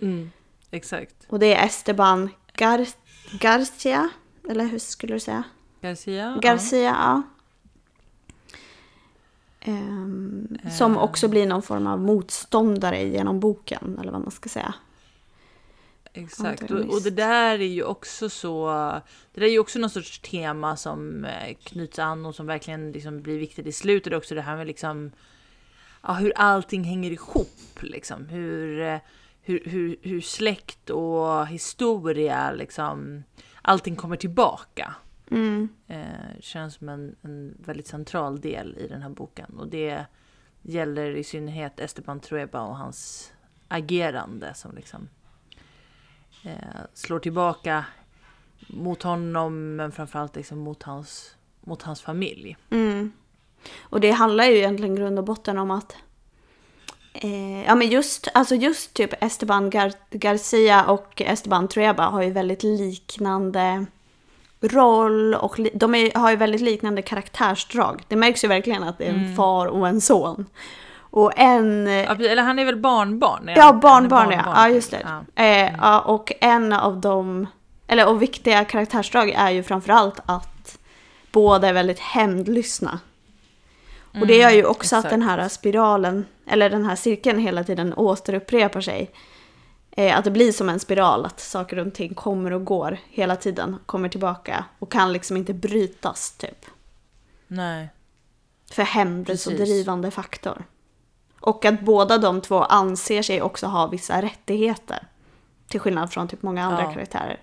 Mm, 0.00 0.30
exakt. 0.70 1.14
Och 1.28 1.38
det 1.38 1.54
är 1.54 1.66
Esteban 1.66 2.30
Gar 2.54 2.86
Garcia, 3.40 4.10
eller 4.48 4.64
hur 4.64 4.78
skulle 4.78 5.14
du 5.14 5.20
säga? 5.20 5.42
Garcia. 5.80 6.38
Garcia, 6.42 6.80
ja. 6.80 7.22
Ehm, 9.60 10.58
som 10.78 10.96
också 10.96 11.28
blir 11.28 11.46
någon 11.46 11.62
form 11.62 11.86
av 11.86 12.00
motståndare 12.00 13.02
genom 13.02 13.40
boken, 13.40 13.98
eller 14.00 14.12
vad 14.12 14.20
man 14.20 14.30
ska 14.30 14.48
säga. 14.48 14.74
Ja, 16.04 16.10
exakt. 16.22 16.70
Och, 16.70 16.80
och 16.80 17.02
det 17.02 17.10
där 17.10 17.60
är 17.60 17.66
ju 17.66 17.82
också 17.82 18.30
så. 18.30 18.66
Det 19.32 19.40
där 19.40 19.46
är 19.46 19.50
ju 19.50 19.58
också 19.58 19.78
någon 19.78 19.90
sorts 19.90 20.20
tema 20.20 20.76
som 20.76 21.24
eh, 21.24 21.54
knyts 21.62 21.98
an 21.98 22.26
och 22.26 22.34
som 22.34 22.46
verkligen 22.46 22.92
liksom 22.92 23.22
blir 23.22 23.38
viktigt 23.38 23.66
i 23.66 23.72
slutet 23.72 24.12
också. 24.12 24.34
Det 24.34 24.42
här 24.42 24.56
med 24.56 24.66
liksom. 24.66 25.12
Ja, 26.02 26.12
hur 26.12 26.32
allting 26.36 26.84
hänger 26.84 27.10
ihop 27.10 27.82
liksom. 27.82 28.28
Hur, 28.28 28.80
eh, 28.80 28.98
hur, 29.40 29.62
hur, 29.64 29.96
hur 30.02 30.20
släkt 30.20 30.90
och 30.90 31.46
historia 31.46 32.52
liksom. 32.52 33.24
Allting 33.62 33.96
kommer 33.96 34.16
tillbaka. 34.16 34.94
Mm. 35.30 35.68
eh, 35.86 36.40
känns 36.40 36.74
som 36.74 36.88
en, 36.88 37.16
en 37.22 37.56
väldigt 37.58 37.86
central 37.86 38.40
del 38.40 38.78
i 38.78 38.88
den 38.88 39.02
här 39.02 39.10
boken. 39.10 39.58
Och 39.58 39.68
det 39.68 40.04
gäller 40.62 41.16
i 41.16 41.24
synnerhet 41.24 41.80
Esteban 41.80 42.20
Trueba 42.20 42.60
och 42.60 42.76
hans 42.76 43.32
agerande 43.68 44.54
som 44.54 44.74
liksom 44.74 45.08
eh, 46.44 46.80
slår 46.94 47.18
tillbaka 47.18 47.84
mot 48.66 49.02
honom 49.02 49.76
men 49.76 49.92
framförallt 49.92 50.36
liksom 50.36 50.58
mot 50.58 50.82
hans, 50.82 51.36
mot 51.60 51.82
hans 51.82 52.02
familj. 52.02 52.56
Mm. 52.70 53.12
Och 53.80 54.00
det 54.00 54.10
handlar 54.10 54.44
ju 54.44 54.56
egentligen 54.56 54.96
grund 54.96 55.18
och 55.18 55.24
botten 55.24 55.58
om 55.58 55.70
att 55.70 55.96
eh, 57.12 57.64
ja 57.64 57.74
men 57.74 57.88
just, 57.88 58.28
alltså 58.34 58.54
just 58.54 58.94
typ 58.94 59.22
Esteban 59.22 59.70
Gar 59.70 59.92
Garcia 60.10 60.84
och 60.84 61.22
Esteban 61.22 61.68
Trueba 61.68 62.04
har 62.04 62.22
ju 62.22 62.30
väldigt 62.30 62.62
liknande 62.62 63.86
roll 64.60 65.34
och 65.34 65.58
li 65.58 65.70
de 65.74 65.94
är, 65.94 66.18
har 66.18 66.30
ju 66.30 66.36
väldigt 66.36 66.60
liknande 66.60 67.02
karaktärsdrag. 67.02 68.02
Det 68.08 68.16
märks 68.16 68.44
ju 68.44 68.48
verkligen 68.48 68.82
att 68.82 68.98
det 68.98 69.04
är 69.04 69.12
en 69.12 69.36
far 69.36 69.66
och 69.66 69.88
en 69.88 70.00
son. 70.00 70.46
Och 71.10 71.38
en... 71.38 71.86
Ja. 71.86 72.14
Eller 72.14 72.42
han 72.42 72.58
är 72.58 72.64
väl 72.64 72.76
barnbarn? 72.76 73.48
är 73.48 73.56
Ja, 73.56 73.68
är 73.68 73.72
barnbarn 73.72 74.30
ja. 74.30 74.42
Ja, 74.56 74.64
till- 74.64 74.74
just 74.74 74.90
det. 74.90 75.06
Ja. 75.34 75.42
Eh, 75.44 75.72
ja, 75.80 76.00
och 76.00 76.32
en 76.40 76.72
av 76.72 77.00
de, 77.00 77.46
eller 77.86 78.08
och 78.08 78.22
viktiga 78.22 78.64
karaktärsdrag 78.64 79.30
är 79.30 79.50
ju 79.50 79.62
framförallt 79.62 80.20
att 80.26 80.78
båda 81.32 81.68
är 81.68 81.72
väldigt 81.72 81.98
hämndlystna. 81.98 83.00
Och 84.20 84.26
det 84.26 84.36
gör 84.36 84.50
ju 84.50 84.64
också 84.64 84.96
att 84.96 85.04
exakt. 85.04 85.10
den 85.10 85.22
här 85.22 85.48
spiralen, 85.48 86.26
eller 86.46 86.70
den 86.70 86.84
här 86.84 86.96
cirkeln 86.96 87.38
hela 87.38 87.64
tiden 87.64 87.94
återupprepar 87.94 88.80
sig. 88.80 89.10
Eh, 89.90 90.18
att 90.18 90.24
det 90.24 90.30
blir 90.30 90.52
som 90.52 90.68
en 90.68 90.80
spiral, 90.80 91.24
att 91.26 91.40
saker 91.40 91.78
och 91.78 91.94
ting 91.94 92.14
kommer 92.14 92.52
och 92.52 92.64
går 92.64 92.98
hela 93.08 93.36
tiden, 93.36 93.76
kommer 93.86 94.08
tillbaka 94.08 94.64
och 94.78 94.92
kan 94.92 95.12
liksom 95.12 95.36
inte 95.36 95.54
brytas 95.54 96.32
typ. 96.32 96.66
Nej. 97.46 97.88
För 98.70 98.82
hämnd 98.82 99.30
är 99.30 99.36
så 99.36 99.50
Precis. 99.50 99.68
drivande 99.68 100.10
faktor. 100.10 100.64
Och 101.40 101.64
att 101.64 101.80
båda 101.80 102.18
de 102.18 102.40
två 102.40 102.62
anser 102.62 103.22
sig 103.22 103.42
också 103.42 103.66
ha 103.66 103.86
vissa 103.86 104.22
rättigheter. 104.22 105.06
Till 105.68 105.80
skillnad 105.80 106.12
från 106.12 106.28
typ 106.28 106.42
många 106.42 106.64
andra 106.64 106.82
Ja. 106.82 106.92
karaktärer. 106.92 107.40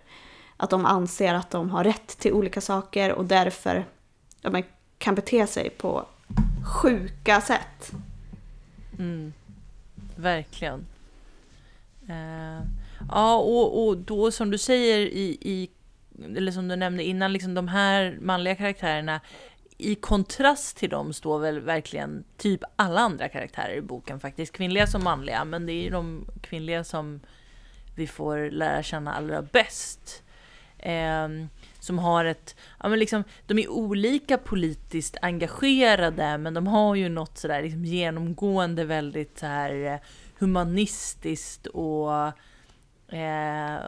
Att 0.57 0.69
de 0.69 0.85
anser 0.85 1.33
att 1.33 1.51
de 1.51 1.69
har 1.69 1.83
rätt 1.83 2.07
till 2.07 2.33
olika 2.33 2.61
saker 2.61 3.11
och 3.11 3.25
därför 3.25 3.85
ja, 4.41 4.49
men, 4.49 4.63
kan 4.97 5.15
bete 5.15 5.47
sig 5.47 5.69
på 5.69 6.05
sjuka 6.63 7.41
sätt. 7.41 7.91
Mm. 8.99 9.33
Verkligen. 10.15 10.85
Eh, 12.09 12.65
ja, 13.09 13.35
och, 13.35 13.87
och 13.87 13.97
då 13.97 14.31
som 14.31 14.51
du 14.51 14.57
säger 14.57 14.99
i, 14.99 15.37
i, 15.41 15.69
eller 16.37 16.51
som 16.51 16.67
du 16.67 16.75
nämnde 16.75 17.03
innan, 17.03 17.33
liksom 17.33 17.53
de 17.53 17.67
här 17.67 18.17
manliga 18.21 18.55
karaktärerna, 18.55 19.21
i 19.77 19.95
kontrast 19.95 20.77
till 20.77 20.89
dem 20.89 21.13
står 21.13 21.39
väl 21.39 21.59
verkligen 21.59 22.23
typ 22.37 22.61
alla 22.75 23.01
andra 23.01 23.29
karaktärer 23.29 23.75
i 23.75 23.81
boken 23.81 24.19
faktiskt, 24.19 24.53
kvinnliga 24.53 24.87
som 24.87 25.03
manliga, 25.03 25.45
men 25.45 25.65
det 25.65 25.73
är 25.73 25.83
ju 25.83 25.89
de 25.89 26.25
kvinnliga 26.41 26.83
som 26.83 27.19
vi 27.95 28.07
får 28.07 28.51
lära 28.51 28.83
känna 28.83 29.13
allra 29.13 29.41
bäst. 29.41 30.23
Ehm, 30.79 31.49
som 31.85 31.99
har 31.99 32.25
ett, 32.25 32.55
ja 32.83 32.89
men 32.89 32.99
liksom, 32.99 33.23
de 33.45 33.59
är 33.59 33.69
olika 33.69 34.37
politiskt 34.37 35.17
engagerade 35.21 36.37
men 36.37 36.53
de 36.53 36.67
har 36.67 36.95
ju 36.95 37.09
något 37.09 37.37
sådär 37.37 37.61
liksom 37.61 37.85
genomgående 37.85 38.85
väldigt 38.85 39.39
så 39.39 39.45
här 39.45 39.93
eh, 39.93 39.99
humanistiskt 40.39 41.67
och 41.67 42.13
eh, 43.15 43.79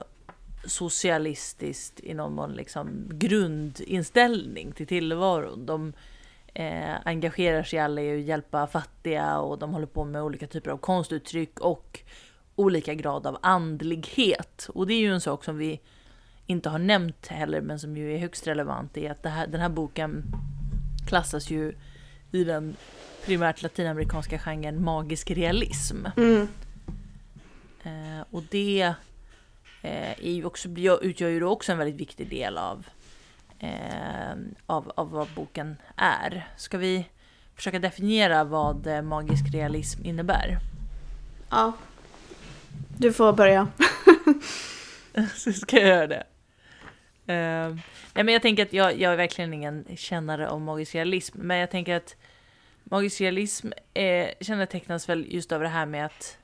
socialistiskt 0.66 2.00
i 2.00 2.14
någon 2.14 2.34
mån 2.34 2.54
liksom 2.54 3.10
grundinställning 3.10 4.72
till 4.72 4.88
tillvaron. 4.88 5.66
De 5.66 5.94
eh, 6.54 6.96
engagerar 7.06 7.64
sig 7.64 7.80
alla 7.80 8.02
i 8.02 8.20
att 8.20 8.28
hjälpa 8.28 8.68
fattiga 8.68 9.40
och 9.40 9.60
de 9.60 9.74
håller 9.74 9.88
på 9.88 10.04
med 10.04 10.24
olika 10.24 10.48
typer 10.48 10.72
av 10.72 10.78
konstuttryck 10.78 11.60
och 11.60 12.00
olika 12.56 12.94
grad 12.94 13.28
av 13.28 13.38
andlighet. 13.42 14.70
Och 14.74 14.88
det 14.88 14.94
är 14.94 15.00
ju 15.00 15.14
en 15.14 15.22
sak 15.22 15.44
som 15.44 15.58
vi 15.58 15.80
inte 16.48 16.70
har 16.70 16.80
nämnt 16.80 17.28
heller 17.28 17.62
men 17.62 17.80
som 17.80 17.98
ju 17.98 18.16
är 18.16 18.18
högst 18.18 18.48
relevant 18.48 18.98
är 18.98 19.12
att 19.12 19.26
här, 19.26 19.48
den 19.48 19.62
här 19.62 19.70
boken 19.70 20.24
klassas 21.08 21.50
ju 21.50 21.74
i 22.32 22.44
den 22.44 22.76
primärt 23.26 23.62
latinamerikanska 23.62 24.40
genren 24.40 24.84
magisk 24.84 25.32
realism. 25.32 26.06
Mm. 26.18 26.48
Eh, 27.84 28.26
och 28.32 28.44
det 28.52 28.94
eh, 29.82 30.12
är 30.12 30.32
ju 30.32 30.46
också, 30.46 30.70
utgör 31.02 31.30
ju 31.30 31.40
då 31.40 31.50
också 31.50 31.72
en 31.72 31.78
väldigt 31.78 32.02
viktig 32.02 32.30
del 32.30 32.58
av, 32.58 32.86
eh, 33.60 34.36
av, 34.66 34.92
av 34.96 35.12
vad 35.12 35.28
boken 35.36 35.76
är. 35.96 36.48
Ska 36.58 36.78
vi 36.78 37.06
försöka 37.56 37.80
definiera 37.80 38.44
vad 38.44 38.88
eh, 38.88 39.02
magisk 39.02 39.54
realism 39.54 40.06
innebär? 40.06 40.58
Ja. 41.50 41.74
Du 42.98 43.14
får 43.14 43.34
börja. 43.34 43.68
Så 45.36 45.54
ska 45.54 45.80
jag 45.80 45.88
göra 45.88 46.08
det. 46.08 46.24
Eh, 47.28 47.76
nej 48.14 48.24
men 48.24 48.28
jag 48.28 48.42
tänker 48.42 48.64
att 48.64 48.74
jag, 48.74 49.00
jag 49.00 49.14
är 49.14 49.18
verkligen 49.18 49.54
ingen 49.54 49.86
kännare 49.98 50.50
av 50.50 50.62
magisk 50.62 50.96
realism, 50.96 51.38
men 51.42 51.58
jag 51.58 51.72
tänker 51.72 51.96
att 51.96 52.16
magisk 52.84 53.22
realism 53.22 53.68
eh, 53.94 54.28
kännetecknas 54.42 55.10
väl 55.10 55.26
just 55.30 55.52
av 55.52 55.62
det 55.62 55.68
här 55.68 55.86
med 55.86 56.06
att 56.06 56.38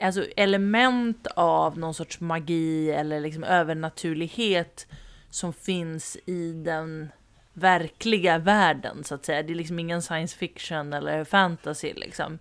alltså 0.00 0.26
element 0.36 1.26
av 1.26 1.78
någon 1.78 1.94
sorts 1.94 2.20
magi 2.20 2.90
eller 2.90 3.20
liksom 3.20 3.44
övernaturlighet 3.44 4.86
som 5.30 5.52
finns 5.52 6.16
i 6.26 6.52
den 6.52 7.08
verkliga 7.52 8.38
världen 8.38 9.04
så 9.04 9.14
att 9.14 9.24
säga. 9.24 9.42
Det 9.42 9.52
är 9.52 9.54
liksom 9.54 9.78
ingen 9.78 10.02
science 10.02 10.36
fiction 10.36 10.92
eller 10.92 11.24
fantasy 11.24 11.92
liksom. 11.94 12.38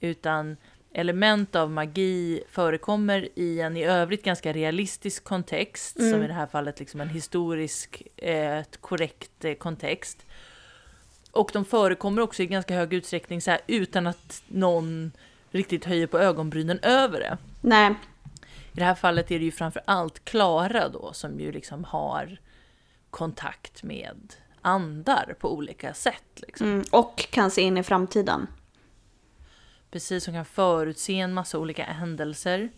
Utan 0.00 0.56
element 0.94 1.56
av 1.56 1.70
magi 1.70 2.42
förekommer 2.50 3.28
i 3.34 3.60
en 3.60 3.76
i 3.76 3.84
övrigt 3.84 4.24
ganska 4.24 4.52
realistisk 4.52 5.24
kontext, 5.24 5.96
som 5.96 6.22
i 6.22 6.26
det 6.26 6.32
här 6.32 6.46
fallet 6.46 6.78
liksom 6.78 7.00
en 7.00 7.08
historisk, 7.08 8.02
eh, 8.16 8.62
korrekt 8.80 9.44
eh, 9.44 9.54
kontext. 9.54 10.26
Och 11.30 11.50
de 11.52 11.64
förekommer 11.64 12.22
också 12.22 12.42
i 12.42 12.46
ganska 12.46 12.74
hög 12.74 12.92
utsträckning 12.92 13.40
så 13.40 13.50
här, 13.50 13.60
utan 13.66 14.06
att 14.06 14.42
någon 14.46 15.12
riktigt 15.50 15.84
höjer 15.84 16.06
på 16.06 16.18
ögonbrynen 16.18 16.78
över 16.82 17.20
det. 17.20 17.38
Nej. 17.60 17.94
I 18.72 18.78
det 18.78 18.84
här 18.84 18.94
fallet 18.94 19.30
är 19.30 19.38
det 19.38 19.44
ju 19.44 19.52
framför 19.52 19.82
allt 19.84 20.24
Klara 20.24 20.88
då 20.88 21.12
som 21.12 21.40
ju 21.40 21.52
liksom 21.52 21.84
har 21.84 22.38
kontakt 23.10 23.82
med 23.82 24.34
andar 24.62 25.36
på 25.40 25.54
olika 25.54 25.94
sätt. 25.94 26.24
Liksom. 26.36 26.66
Mm, 26.66 26.84
och 26.90 27.26
kan 27.30 27.50
se 27.50 27.62
in 27.62 27.76
i 27.76 27.82
framtiden. 27.82 28.46
Precis, 29.94 30.26
hon 30.26 30.34
kan 30.34 30.44
förutse 30.44 31.18
en 31.18 31.34
massa 31.34 31.58
olika 31.58 31.84
händelser. 31.84 32.68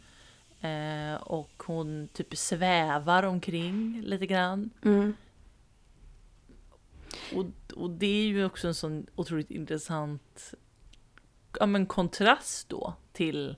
Eh, 0.61 1.15
och 1.15 1.63
hon 1.67 2.09
typ 2.09 2.37
svävar 2.37 3.23
omkring 3.23 4.03
lite 4.03 4.27
grann. 4.27 4.71
Mm. 4.85 5.17
Och, 7.35 7.73
och 7.77 7.91
det 7.91 8.07
är 8.07 8.27
ju 8.27 8.45
också 8.45 8.69
en 8.69 8.75
sån 8.75 9.07
otroligt 9.15 9.51
intressant 9.51 10.55
ja, 11.59 11.67
men 11.67 11.87
kontrast 11.87 12.69
då 12.69 12.95
till 13.13 13.57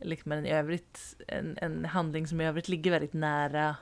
liksom 0.00 0.32
en, 0.32 0.46
övrigt, 0.46 1.20
en, 1.28 1.58
en 1.60 1.84
handling 1.84 2.26
som 2.26 2.40
i 2.40 2.46
övrigt 2.46 2.68
ligger 2.68 2.90
väldigt 2.90 3.12
nära 3.12 3.76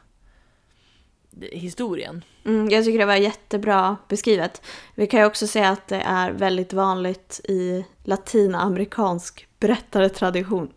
historien. 1.52 2.25
Mm, 2.44 2.68
jag 2.68 2.84
tycker 2.84 2.99
det 2.99 3.04
var 3.06 3.14
jättebra 3.14 3.96
beskrivet. 4.08 4.62
Vi 4.94 5.06
kan 5.06 5.20
ju 5.20 5.26
också 5.26 5.46
säga 5.46 5.68
att 5.68 5.88
det 5.88 6.00
är 6.00 6.30
väldigt 6.30 6.72
vanligt 6.72 7.40
i 7.44 7.84
latinamerikansk 8.04 9.46
berättartradition 9.60 10.72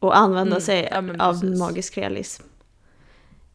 att 0.00 0.12
använda 0.12 0.56
Mm, 0.56 0.60
sig 0.60 0.88
ja, 0.90 1.24
av 1.24 1.44
magisk 1.44 1.98
realism. 1.98 2.42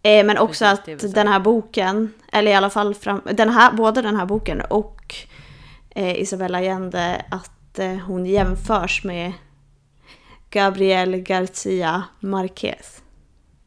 Eh, 0.02 0.26
men 0.26 0.38
också 0.38 0.66
Precis, 0.86 1.10
att 1.10 1.16
den 1.16 1.28
här 1.28 1.40
boken, 1.40 2.14
eller 2.32 2.52
i 2.52 2.56
alla 2.56 2.70
fall 2.70 2.96
fram, 2.96 3.22
den 3.32 3.50
här, 3.50 3.72
både 3.72 4.02
den 4.02 4.16
här 4.16 4.26
boken 4.26 4.62
och 4.62 5.16
eh, 5.90 6.22
Isabella 6.22 6.58
Allende, 6.58 7.26
att 7.32 7.80
eh, 7.80 7.96
hon 7.96 8.26
jämförs 8.26 9.04
med 9.04 9.34
Gabriel 10.50 11.16
Garcia 11.18 12.04
Marquez. 12.20 13.03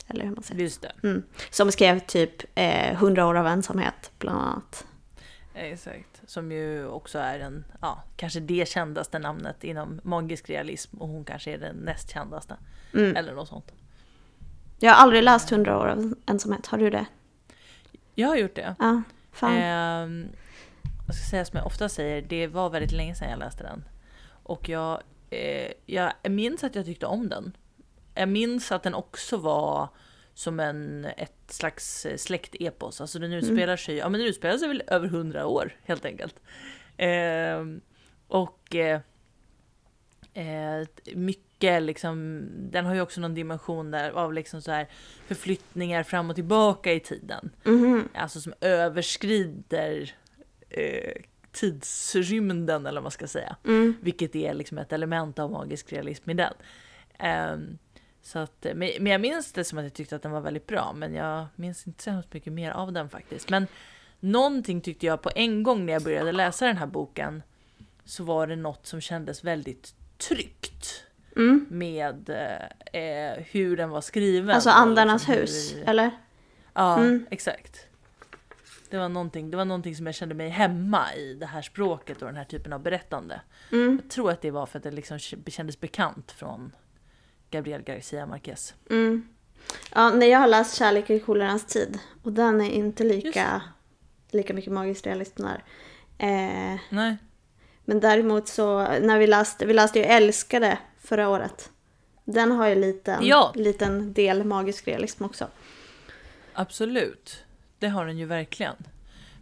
Eller 0.09 0.25
hur 0.25 0.31
man 0.31 0.43
säger. 0.43 0.61
Just 0.61 0.83
det. 0.83 0.93
Mm. 1.03 1.23
Som 1.51 1.73
skrev 1.73 2.01
typ 2.01 2.43
eh, 2.55 2.93
100 2.93 3.27
år 3.27 3.35
av 3.35 3.47
ensamhet, 3.47 4.11
bland 4.19 4.41
annat. 4.41 4.87
Exakt. 5.55 6.23
Som 6.27 6.53
ju 6.53 6.87
också 6.87 7.19
är 7.19 7.41
en, 7.41 7.65
ja, 7.81 8.03
kanske 8.17 8.41
det 8.41 8.69
kändaste 8.69 9.19
namnet 9.19 9.65
inom 9.65 10.01
magisk 10.03 10.51
realism 10.51 10.97
och 10.97 11.09
hon 11.09 11.25
kanske 11.25 11.53
är 11.53 11.59
den 11.59 11.77
näst 11.77 12.11
kändaste. 12.11 12.57
Mm. 12.95 13.17
Eller 13.17 13.35
något 13.35 13.49
sånt. 13.49 13.73
Jag 14.79 14.93
har 14.93 15.03
aldrig 15.03 15.23
läst 15.23 15.53
100 15.53 15.79
år 15.79 15.87
av 15.87 16.15
ensamhet, 16.27 16.67
har 16.67 16.79
du 16.79 16.91
det? 16.91 17.07
Jag 18.15 18.29
har 18.29 18.37
gjort 18.37 18.55
det. 18.55 18.75
Ja, 18.79 19.03
fan. 19.33 19.53
Ehm, 19.57 20.27
jag 21.07 21.15
ska 21.15 21.31
säga 21.31 21.45
som 21.45 21.57
jag 21.57 21.67
ofta 21.67 21.89
säger, 21.89 22.23
det 22.23 22.47
var 22.47 22.71
väldigt 22.71 22.93
länge 22.93 23.15
sedan 23.15 23.31
jag 23.31 23.39
läste 23.39 23.63
den. 23.63 23.85
Och 24.43 24.69
jag, 24.69 25.03
eh, 25.31 25.73
jag 25.87 26.13
minns 26.29 26.65
att 26.65 26.75
jag 26.75 26.85
tyckte 26.85 27.07
om 27.07 27.29
den. 27.29 27.57
Jag 28.17 28.29
minns 28.29 28.73
att 28.73 28.83
den 28.83 28.95
också 28.95 29.37
var 29.37 29.89
som 30.35 30.61
en, 30.61 31.05
ett 31.05 31.33
slags 31.47 32.07
eh, 32.07 32.17
släktepos. 32.17 33.01
Alltså 33.01 33.19
den 33.19 33.33
utspelar 33.33 33.77
sig, 33.77 33.97
ja 33.97 34.09
men 34.09 34.21
den 34.21 34.29
utspelar 34.29 34.59
sig 34.59 34.69
väl 34.69 34.83
över 34.87 35.09
hundra 35.09 35.47
år 35.47 35.77
helt 35.85 36.05
enkelt. 36.05 36.35
Ehm, 36.97 37.81
och 38.29 38.75
eh, 38.75 39.01
eh, 40.35 40.87
mycket 41.15 41.83
liksom, 41.83 42.49
den 42.59 42.87
har 42.87 42.95
ju 42.95 43.01
också 43.01 43.21
någon 43.21 43.35
dimension 43.35 43.91
där 43.91 44.11
av 44.11 44.33
liksom 44.33 44.63
så 44.63 44.71
här 44.71 44.89
förflyttningar 45.27 46.03
fram 46.03 46.31
och 46.31 46.37
tillbaka 46.37 46.93
i 46.93 47.01
tiden. 47.01 47.51
Mhm. 47.65 48.09
Alltså 48.15 48.41
som 48.41 48.55
överskrider 48.61 50.15
eh, 50.71 51.23
tidsrymden 51.53 52.87
eller 52.87 53.01
vad 53.01 53.05
man 53.05 53.11
ska 53.13 53.27
säga. 53.27 53.57
Mm. 53.65 53.97
Vilket 54.01 54.37
är 54.37 54.55
liksom 54.55 54.79
ett 54.79 54.93
element 54.93 55.39
av 55.39 55.51
magisk 55.51 55.93
realism 55.93 56.31
i 56.31 56.35
den. 56.35 56.55
Ehm, 57.19 57.79
så 58.27 58.39
att, 58.39 58.67
men 58.75 58.91
men 59.01 59.07
jag 59.13 59.21
minns 59.21 59.53
det 59.53 59.65
som 59.65 59.79
att 59.79 59.85
jag 59.85 59.93
tyckte 59.95 60.17
att 60.17 60.23
den 60.23 60.33
var 60.33 60.41
väldigt 60.41 60.67
bra, 60.67 60.93
men 60.97 61.15
jag 61.15 61.47
minns 61.57 61.87
inte 61.87 62.03
så 62.03 62.11
hemskt 62.11 62.33
mycket 62.35 62.53
mer 62.53 62.71
av 62.71 62.93
den 62.93 63.09
faktiskt. 63.09 63.51
Men 63.51 63.67
någonting 64.21 64.81
tyckte 64.81 65.07
jag 65.07 65.23
på 65.23 65.31
en 65.35 65.63
gång 65.63 65.87
när 65.87 65.93
jag 65.93 66.03
började 66.03 66.33
läsa 66.33 66.67
den 66.67 66.77
här 66.77 66.87
boken, 66.87 67.43
så 68.05 68.25
var 68.25 68.47
det 68.47 68.57
något 68.57 68.87
som 68.87 69.01
kändes 69.01 69.45
väldigt 69.45 69.95
tryggt 70.19 71.03
Mm. 71.37 71.67
med 71.71 72.31
eh, 72.93 73.45
hur 73.51 73.77
den 73.77 73.91
var 73.91 74.01
skriven. 74.01 74.51
Alltså 74.51 74.71
Andarnas 74.71 75.29
liksom 75.29 75.35
hus, 75.43 75.75
hur- 75.77 75.89
eller? 75.89 76.11
Ja, 76.75 76.99
Mm. 76.99 77.27
exakt. 77.31 77.87
Det 78.91 78.99
var, 78.99 79.09
någonting, 79.09 79.51
det 79.51 79.57
var 79.57 79.65
någonting 79.65 79.97
som 79.97 80.07
jag 80.07 80.15
kände 80.15 80.35
mig 80.35 80.49
hemma 80.49 81.15
i, 81.15 81.35
det 81.35 81.47
här 81.47 81.63
språket 81.63 82.23
och 82.23 82.27
den 82.29 82.37
här 82.37 82.45
typen 82.45 82.73
av 82.73 82.81
berättande. 82.83 83.41
Mm. 83.73 84.01
Jag 84.03 84.11
tror 84.11 84.31
att 84.31 84.41
det 84.43 84.51
var 84.51 84.67
för 84.67 84.79
att 84.79 84.83
det 84.83 84.91
liksom 84.91 85.19
kändes 85.19 85.81
bekant 85.81 86.33
från 86.33 86.73
Gabriel 87.51 87.83
Garcia 87.83 88.27
Marquez. 88.27 88.75
Mm. 88.91 89.29
Ja, 89.95 90.11
nej, 90.11 90.29
jag 90.29 90.39
har 90.39 90.47
läst 90.47 90.75
Kärlek 90.79 91.11
i 91.11 91.21
kolerans 91.21 91.65
tid 91.67 91.99
och 92.23 92.33
den 92.33 92.61
är 92.61 92.71
inte 92.71 93.05
lika, 93.05 93.63
lika 94.31 94.55
mycket 94.55 94.73
magisk 94.73 95.07
realism 95.07 95.43
där. 95.43 95.65
Eh, 96.19 96.79
Nej, 96.91 97.17
men 97.85 98.01
däremot 98.01 98.49
så, 98.49 98.79
när 98.83 99.19
vi 99.19 99.27
läste, 99.27 99.67
vi 99.67 99.75
läste 99.75 99.99
ju 99.99 100.05
Älskade 100.05 100.79
förra 100.99 101.29
året. 101.29 101.71
Den 102.25 102.53
har 102.53 102.67
ju 102.69 102.75
liten, 102.75 103.27
Ja. 103.27 103.53
liten 103.55 104.13
del 104.13 104.45
magisk 104.45 104.89
realism 104.89 105.25
också. 105.25 105.49
absolut. 106.55 107.45
Det 107.79 107.89
har 107.89 108.07
den 108.07 108.19
ju 108.19 108.27
verkligen. 108.27 108.77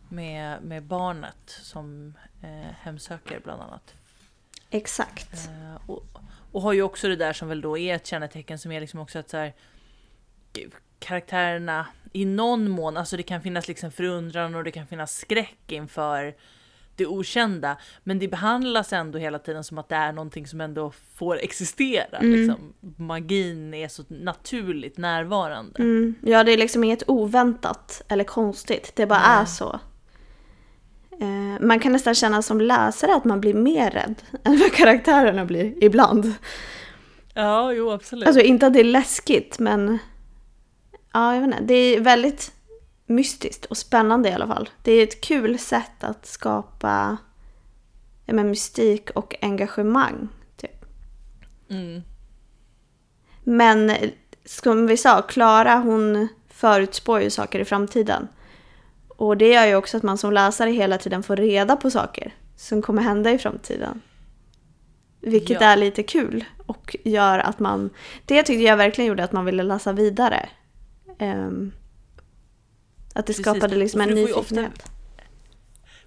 Med, 0.08 0.62
med 0.62 0.82
barnet 0.82 1.36
som 1.62 2.14
eh, 2.42 2.70
hemsöker 2.80 3.40
bland 3.44 3.62
annat. 3.62 3.94
Exakt. 4.70 5.34
Eh, 5.34 5.90
och, 5.90 6.04
och 6.54 6.62
har 6.62 6.72
ju 6.72 6.82
också 6.82 7.08
det 7.08 7.16
där 7.16 7.32
som 7.32 7.48
väl 7.48 7.60
då 7.60 7.78
är 7.78 7.94
ett 7.94 8.06
kännetecken 8.06 8.58
som 8.58 8.72
är 8.72 8.80
liksom 8.80 9.00
också 9.00 9.18
att 9.18 9.30
så 9.30 9.36
här, 9.36 9.54
karaktärerna 10.98 11.86
i 12.12 12.24
någon 12.24 12.70
mån, 12.70 12.96
alltså 12.96 13.16
det 13.16 13.22
kan 13.22 13.42
finnas 13.42 13.68
liksom 13.68 13.90
förundran 13.90 14.54
och 14.54 14.64
det 14.64 14.70
kan 14.70 14.86
finnas 14.86 15.16
skräck 15.16 15.72
inför 15.72 16.34
det 16.96 17.06
okända. 17.06 17.76
Men 18.04 18.18
det 18.18 18.28
behandlas 18.28 18.92
ändå 18.92 19.18
hela 19.18 19.38
tiden 19.38 19.64
som 19.64 19.78
att 19.78 19.88
det 19.88 19.94
är 19.94 20.12
någonting 20.12 20.46
som 20.46 20.60
ändå 20.60 20.92
får 21.14 21.38
existera. 21.38 22.18
Mm. 22.18 22.32
Liksom. 22.32 22.74
Magin 22.96 23.74
är 23.74 23.88
så 23.88 24.02
naturligt 24.08 24.98
närvarande. 24.98 25.78
Mm. 25.78 26.14
Ja, 26.22 26.44
det 26.44 26.52
är 26.52 26.58
liksom 26.58 26.84
inget 26.84 27.02
oväntat 27.06 28.02
eller 28.08 28.24
konstigt. 28.24 28.92
Det 28.96 29.06
bara 29.06 29.18
Nej. 29.18 29.42
är 29.42 29.44
så. 29.44 29.80
Eh, 31.20 31.60
man 31.60 31.80
kan 31.80 31.92
nästan 31.92 32.14
känna 32.14 32.42
som 32.42 32.60
läsare 32.60 33.14
att 33.14 33.24
man 33.24 33.40
blir 33.40 33.54
mer 33.54 33.90
rädd 33.90 34.22
än 34.44 34.58
vad 34.58 34.72
karaktärerna 34.72 35.44
blir 35.44 35.84
ibland. 35.84 36.34
Ja, 37.34 37.72
jo 37.72 37.90
absolut. 37.90 38.26
Alltså 38.26 38.42
inte 38.42 38.66
att 38.66 38.72
det 38.72 38.80
är 38.80 38.84
läskigt 38.84 39.58
men... 39.58 39.98
Ja, 41.12 41.34
jag 41.34 41.40
vet 41.40 41.46
inte. 41.46 41.64
Det 41.64 41.74
är 41.74 42.00
väldigt 42.00 42.52
mystiskt 43.06 43.64
och 43.64 43.76
spännande 43.76 44.28
i 44.28 44.32
alla 44.32 44.46
fall. 44.46 44.68
Det 44.82 44.92
är 44.92 45.02
ett 45.02 45.20
kul 45.20 45.58
sätt 45.58 46.04
att 46.04 46.26
skapa 46.26 47.16
men, 48.26 48.50
mystik 48.50 49.10
och 49.10 49.34
engagemang. 49.40 50.28
Typ. 50.56 50.84
mm. 51.70 52.02
Men 53.44 53.92
som 54.44 54.86
vi 54.86 54.96
sa, 54.96 55.22
Klara 55.22 55.74
hon 55.74 56.28
förutspår 56.48 57.20
ju 57.20 57.30
saker 57.30 57.58
i 57.58 57.64
framtiden. 57.64 58.28
Och 59.16 59.36
det 59.36 59.48
gör 59.48 59.66
ju 59.66 59.74
också 59.76 59.96
att 59.96 60.02
man 60.02 60.18
som 60.18 60.32
läsare 60.32 60.70
hela 60.70 60.98
tiden 60.98 61.22
får 61.22 61.36
reda 61.36 61.76
på 61.76 61.90
saker 61.90 62.34
som 62.56 62.82
kommer 62.82 63.02
hända 63.02 63.30
i 63.32 63.38
framtiden. 63.38 64.00
Vilket 65.20 65.60
Ja. 65.60 65.66
är 65.66 65.76
lite 65.76 66.02
kul 66.02 66.44
och 66.66 66.96
gör 67.04 67.38
att 67.38 67.58
man... 67.60 67.90
Det 68.26 68.42
tyckte 68.42 68.62
jag 68.64 68.76
verkligen 68.76 69.08
gjorde 69.08 69.24
att 69.24 69.32
man 69.32 69.44
ville 69.44 69.62
läsa 69.62 69.92
vidare. 69.92 70.48
Ehm, 71.18 71.72
att 73.14 73.26
det 73.26 73.32
Precis. 73.32 73.46
skapade 73.46 73.76
liksom 73.76 74.00
en 74.00 74.08
för 74.08 74.14
du 74.16 74.22
ofta- 74.32 74.54
nyfikenhet. 74.54 74.90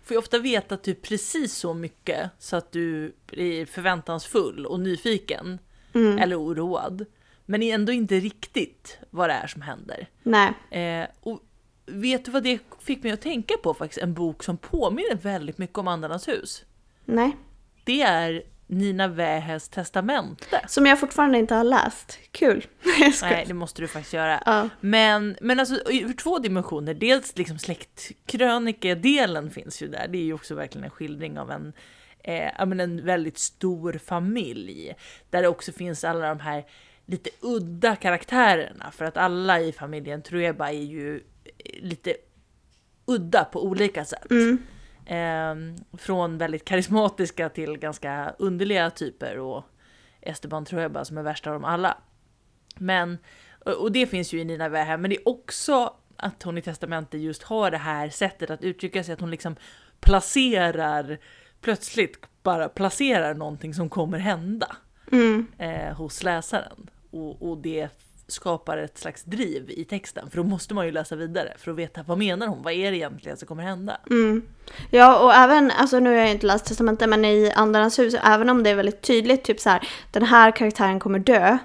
får 0.04 0.16
ju 0.16 0.18
ofta 0.20 0.40
veta 0.40 0.78
typ 0.78 1.02
precis 1.02 1.54
så 1.56 1.74
mycket 1.74 2.30
så 2.40 2.56
att 2.56 2.72
du 2.72 3.16
blir 3.28 3.66
förväntansfull 3.66 4.66
och 4.66 4.80
nyfiken. 4.80 5.60
Mm. 5.94 6.18
Eller 6.20 6.40
oroad. 6.42 7.06
Men 7.46 7.64
är 7.64 7.74
ändå 7.76 7.92
inte 7.92 8.16
riktigt 8.16 8.98
vad 9.10 9.30
det 9.30 9.34
är 9.34 9.48
som 9.48 9.62
händer. 9.62 10.08
Nej. 10.24 10.54
Eh, 10.72 11.08
och 11.22 11.40
vet 11.88 12.26
du 12.26 12.32
vad 12.32 12.44
det 12.44 12.60
fick 12.80 13.04
mig 13.04 13.12
att 13.12 13.22
tänka 13.22 13.58
på 13.64 13.74
faktiskt? 13.74 14.02
En 14.02 14.14
bok 14.14 14.44
som 14.44 14.58
påminner 14.58 15.16
väldigt 15.16 15.58
mycket 15.58 15.78
om 15.78 15.88
Andarnas 15.88 16.28
hus. 16.28 16.66
Nej. 17.06 17.38
Det 17.84 18.02
är 18.02 18.44
Nina 18.68 19.08
Wähäs 19.08 19.70
testamente. 19.70 20.62
Som 20.68 20.86
jag 20.86 21.00
fortfarande 21.00 21.38
inte 21.38 21.56
har 21.56 21.64
läst. 21.64 22.20
Kul. 22.32 22.66
Nej, 23.22 23.46
det 23.48 23.54
måste 23.54 23.82
du 23.82 23.88
faktiskt 23.88 24.14
göra. 24.14 24.44
Ja. 24.46 24.70
Men, 24.80 25.38
men 25.42 25.60
alltså 25.60 25.76
ur 25.76 26.14
två 26.14 26.40
dimensioner. 26.40 26.94
Dels 26.94 27.38
liksom 27.38 27.60
släktkrönikedelen 27.60 29.50
finns 29.50 29.82
ju 29.82 29.88
där. 29.88 30.08
Det 30.08 30.18
är 30.18 30.24
ju 30.24 30.34
också 30.34 30.56
verkligen 30.56 30.86
en 30.86 30.90
skildring 30.90 31.40
av 31.40 31.52
en, 31.52 31.74
eh, 32.24 32.62
en 32.62 33.06
väldigt 33.06 33.38
stor 33.38 33.94
familj. 34.06 34.96
Där 35.30 35.42
det 35.42 35.48
också 35.48 35.72
finns 35.72 36.04
alla 36.04 36.30
de 36.30 36.40
här 36.40 36.66
lite 37.06 37.30
udda 37.42 37.96
karaktärerna. 37.96 38.92
För 38.92 39.06
att 39.06 39.18
alla 39.18 39.60
i 39.60 39.72
familjen 39.72 40.22
Trueba 40.22 40.70
är 40.70 40.84
ju 40.84 41.24
lite 41.66 42.16
udda 43.06 43.46
på 43.46 43.64
olika 43.66 44.06
sätt. 44.06 44.32
Mm. 44.32 44.58
Eh, 45.06 45.56
från 45.98 46.38
väldigt 46.38 46.66
karismatiska 46.66 47.50
till 47.50 47.78
ganska 47.78 48.36
underliga 48.40 48.90
typer 48.90 49.40
och 49.40 49.64
Esteban 50.22 50.66
Trueba 50.66 51.06
som 51.06 51.18
är 51.18 51.24
värst 51.24 51.48
av 51.48 51.54
dem 51.54 51.66
alla. 51.66 51.98
Men, 52.76 53.18
och 53.66 53.82
och 53.82 53.92
det 53.92 54.08
finns 54.08 54.34
ju 54.34 54.40
i 54.42 54.46
Nina 54.46 54.70
Wähä, 54.70 54.98
men 54.98 55.10
det 55.10 55.16
är 55.16 55.28
också 55.28 55.94
att 56.16 56.44
hon 56.44 56.58
i 56.58 56.62
testamentet 56.62 57.22
just 57.22 57.44
har 57.44 57.72
det 57.72 57.78
här 57.78 58.10
sättet 58.10 58.50
att 58.50 58.64
uttrycka 58.64 59.04
sig, 59.04 59.14
att 59.14 59.20
hon 59.20 59.32
liksom 59.32 59.56
placerar, 60.00 61.18
plötsligt 61.62 62.18
bara 62.44 62.70
placerar 62.70 63.34
någonting 63.34 63.74
som 63.74 63.90
kommer 63.90 64.18
hända 64.18 64.76
Mm. 65.12 65.48
eh, 65.58 65.94
hos 65.98 66.24
läsaren. 66.24 66.90
Och, 67.12 67.50
och 67.50 67.58
det 67.58 67.90
skapar 68.28 68.78
ett 68.78 68.98
slags 68.98 69.24
driv 69.24 69.66
i 69.70 69.86
texten, 69.86 70.30
för 70.30 70.38
då 70.38 70.44
måste 70.44 70.74
man 70.74 70.86
ju 70.86 70.92
läsa 70.92 71.16
vidare 71.16 71.54
för 71.58 71.72
att 71.72 71.78
veta 71.78 72.04
vad 72.08 72.18
menar 72.18 72.48
hon, 72.48 72.64
vad 72.64 72.74
är 72.74 72.92
det 72.92 72.98
egentligen 72.98 73.38
som 73.38 73.48
kommer 73.48 73.64
hända? 73.64 73.98
Mm. 74.10 74.42
Ja, 74.90 75.20
och 75.20 75.34
även, 75.34 75.72
alltså 75.72 76.00
nu 76.00 76.10
har 76.10 76.18
jag 76.18 76.32
inte 76.32 76.46
läst 76.46 76.66
testamentet, 76.66 77.10
men 77.10 77.26
i 77.26 77.52
Andarnas 77.56 78.00
hus, 78.00 78.16
även 78.24 78.50
om 78.50 78.64
det 78.64 78.70
är 78.70 78.76
väldigt 78.76 79.02
tydligt, 79.02 79.44
typ 79.44 79.60
så 79.60 79.70
här, 79.70 79.88
den 80.12 80.24
här 80.24 80.52
karaktären 80.52 81.00
kommer 81.00 81.20
dö. 81.20 81.58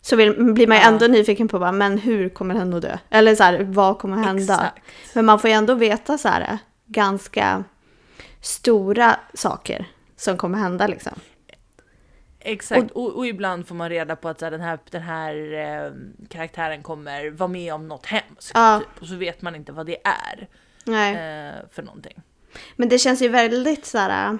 Så 0.00 0.16
vill, 0.16 0.52
blir 0.54 0.66
man 0.66 0.76
ju 0.76 0.82
Ja. 0.82 0.88
ändå 0.88 1.06
nyfiken 1.06 1.48
på, 1.48 1.58
bara, 1.58 1.72
men 1.72 1.98
hur 1.98 2.28
kommer 2.28 2.54
den 2.54 2.74
att 2.74 2.82
dö? 2.82 2.98
Eller 3.10 3.34
så 3.34 3.42
här, 3.42 3.62
vad 3.68 3.98
kommer 3.98 4.16
hända? 4.16 4.54
Exakt. 4.54 4.82
Men 5.14 5.24
man 5.24 5.38
får 5.38 5.50
ju 5.50 5.56
ändå 5.56 5.74
veta 5.74 6.18
så 6.18 6.28
här, 6.28 6.58
ganska 6.86 7.64
stora 8.40 9.16
saker 9.34 9.86
som 10.16 10.36
kommer 10.36 10.58
hända 10.58 10.86
liksom. 10.86 11.12
Exakt, 12.44 12.90
och, 12.90 13.16
och 13.16 13.26
ibland 13.26 13.68
får 13.68 13.74
man 13.74 13.88
reda 13.88 14.16
på 14.16 14.28
att 14.28 14.38
så 14.38 14.44
här, 14.44 14.50
den 14.50 14.60
här, 14.60 14.78
den 14.90 15.02
här 15.02 15.34
eh, 15.52 15.92
karaktären 16.28 16.82
kommer 16.82 17.30
vara 17.30 17.48
med 17.48 17.74
om 17.74 17.88
något 17.88 18.06
hemskt. 18.06 18.50
Ja. 18.54 18.80
Typ, 18.80 19.02
och 19.02 19.08
så 19.08 19.16
vet 19.16 19.42
man 19.42 19.54
inte 19.54 19.72
vad 19.72 19.86
det 19.86 19.96
är 20.04 20.48
eh, 20.86 21.54
för 21.70 21.82
någonting. 21.82 22.22
Men 22.76 22.88
det 22.88 22.98
känns 22.98 23.22
ju 23.22 23.28
väldigt 23.28 23.86
så 23.86 23.98
här. 23.98 24.38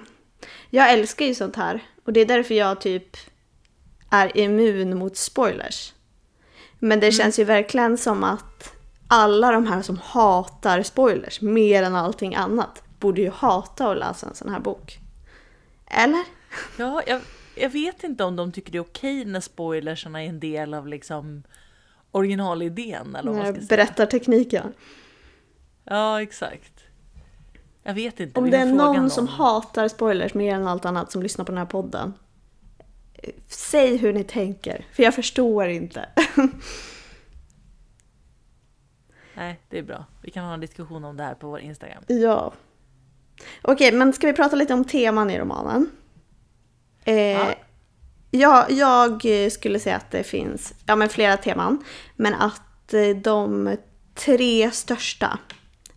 Jag 0.69 0.93
älskar 0.93 1.25
ju 1.25 1.35
sånt 1.35 1.55
här. 1.55 1.79
Och 2.05 2.13
det 2.13 2.19
är 2.19 2.25
därför 2.25 2.55
jag 2.55 2.81
typ 2.81 3.17
är 4.09 4.37
immun 4.37 4.97
mot 4.97 5.17
spoilers. 5.17 5.93
Men 6.79 6.99
det 6.99 7.11
känns 7.11 7.39
ju 7.39 7.43
verkligen 7.43 7.97
som 7.97 8.23
att 8.23 8.73
alla 9.07 9.51
de 9.51 9.67
här 9.67 9.81
som 9.81 9.97
hatar 9.97 10.83
spoilers 10.83 11.41
mer 11.41 11.83
än 11.83 11.95
allting 11.95 12.35
annat 12.35 12.83
borde 12.99 13.21
ju 13.21 13.29
hata 13.29 13.91
att 13.91 13.97
läsa 13.97 14.27
en 14.27 14.35
sån 14.35 14.49
här 14.49 14.59
bok. 14.59 14.99
Eller? 15.87 16.23
Ja, 16.77 17.01
jag, 17.07 17.21
jag 17.55 17.69
vet 17.69 18.03
inte 18.03 18.23
om 18.23 18.35
de 18.35 18.51
tycker 18.51 18.71
det 18.71 18.77
är 18.77 18.81
okej 18.81 19.25
när 19.25 19.39
spoilersarna 19.39 20.23
är 20.23 20.29
en 20.29 20.39
del 20.39 20.73
av 20.73 20.87
liksom 20.87 21.43
originalidén 22.11 23.15
eller 23.15 23.31
vad 23.31 23.37
man 23.37 23.45
ska 23.45 23.55
säga. 23.55 23.67
Berättartekniken. 23.69 24.73
Ja, 25.83 26.21
exakt. 26.21 26.83
Jag 27.83 27.93
vet 27.93 28.19
inte. 28.19 28.39
Om 28.39 28.49
det 28.49 28.57
är 28.57 28.69
fråga 28.69 28.83
någon 28.85 29.09
som 29.09 29.27
hatar 29.27 29.87
spoilers 29.87 30.33
mer 30.33 30.55
än 30.55 30.67
allt 30.67 30.85
annat 30.85 31.11
som 31.11 31.23
lyssnar 31.23 31.45
på 31.45 31.51
den 31.51 31.59
här 31.59 31.65
podden. 31.65 32.13
Säg 33.47 33.97
hur 33.97 34.13
ni 34.13 34.23
tänker, 34.23 34.85
för 34.93 35.03
jag 35.03 35.15
förstår 35.15 35.67
inte. 35.67 36.09
Nej, 39.35 39.59
det 39.69 39.79
är 39.79 39.83
bra. 39.83 40.05
Vi 40.21 40.31
kan 40.31 40.45
ha 40.45 40.53
en 40.53 40.59
diskussion 40.59 41.05
om 41.05 41.17
det 41.17 41.23
här 41.23 41.35
på 41.35 41.47
vår 41.47 41.59
Instagram. 41.59 42.03
Ja. 42.07 42.53
Okej, 43.61 43.91
men 43.91 44.13
ska 44.13 44.27
vi 44.27 44.33
prata 44.33 44.55
lite 44.55 44.73
om 44.73 44.85
teman 44.85 45.29
i 45.29 45.39
romanen? 45.39 45.89
Eh, 47.05 47.15
Ja. 47.15 47.55
ja. 48.31 48.65
jag 48.69 49.51
skulle 49.51 49.79
säga 49.79 49.95
att 49.95 50.11
det 50.11 50.23
finns 50.23 50.73
ja, 50.85 50.95
men 50.95 51.09
flera 51.09 51.37
teman. 51.37 51.83
Men 52.15 52.33
att 52.33 52.93
eh, 52.93 53.09
de 53.09 53.77
tre 54.15 54.71
största 54.71 55.37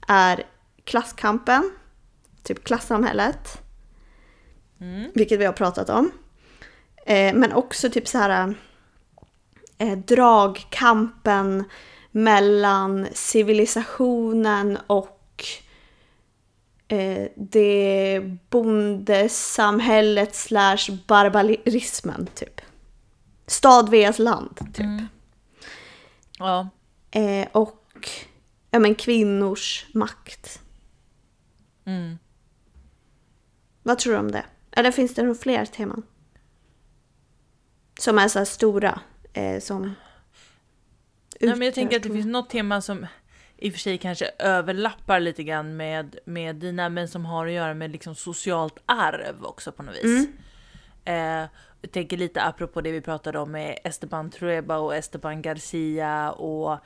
är 0.09 0.43
klasskampen, 0.85 1.71
typ 2.43 2.65
klassamhället, 2.65 3.63
Mm. 4.81 5.11
vilket 5.15 5.41
vi 5.41 5.45
har 5.45 5.53
pratat 5.53 5.91
om. 5.91 6.11
Eh, 7.07 7.35
men 7.35 7.53
också 7.53 7.91
typ 7.91 8.09
så 8.09 8.19
här 8.19 8.55
eh, 9.79 9.99
dragkampen 9.99 11.65
mellan 12.11 13.07
civilisationen 13.13 14.79
och 14.87 15.16
eh, 16.89 17.29
det 17.37 18.21
bondesamhället 18.51 20.35
slash 20.35 20.91
barbarismen 21.07 22.27
typ. 22.35 22.61
Stad 23.47 23.91
vs 23.91 24.19
land 24.19 24.59
typ. 24.75 24.79
Mm. 24.81 25.07
Ja, 26.39 26.69
Eh, 27.11 27.47
och 27.53 28.09
ja, 28.71 28.79
men 28.79 28.95
kvinnors 28.95 29.87
makt. 29.95 30.63
mm. 31.85 32.19
Vad 33.83 33.99
tror 33.99 34.13
du 34.13 34.19
om 34.19 34.31
det? 34.31 34.45
Eller 34.71 34.91
finns 34.91 35.15
det 35.15 35.23
nog 35.23 35.41
fler 35.41 35.65
teman? 35.65 36.03
Som 38.01 38.19
är 38.19 38.29
så 38.29 38.39
här 38.39 38.47
stora. 38.47 39.01
Eh, 39.33 39.61
som 39.61 39.95
Nej, 41.41 41.57
men 41.57 41.63
jag 41.63 41.75
tänker 41.75 41.97
att 41.97 42.03
det 42.03 42.11
finns 42.11 42.27
något 42.27 42.51
tema 42.51 42.81
som 42.81 43.07
i 43.59 43.69
och 43.69 43.73
för 43.73 43.81
sig 43.81 43.99
kanske 43.99 44.31
överlappar 44.39 45.21
lite 45.21 45.43
grann 45.43 45.77
med, 45.77 46.19
med 46.25 46.57
dina, 46.57 46.89
men 46.89 47.09
som 47.09 47.25
har 47.25 47.47
att 47.47 47.53
göra 47.53 47.75
med 47.75 47.91
liksom 47.91 48.15
socialt 48.15 48.79
arv 48.87 49.45
också 49.45 49.73
på 49.73 49.83
något 49.83 49.95
vis. 49.95 50.05
Mm. 50.05 50.33
Eh, 51.05 51.49
jag 51.81 51.93
tänker 51.93 52.17
lite 52.17 52.43
apropå 52.43 52.81
det 52.81 52.93
vi 52.93 53.01
pratade 53.01 53.39
om 53.39 53.53
med 53.53 53.79
Esteban 53.85 54.31
Trueba 54.31 54.77
och 54.77 54.97
Esteban 54.97 55.43
Garcia 55.43 56.33
och 56.33 56.79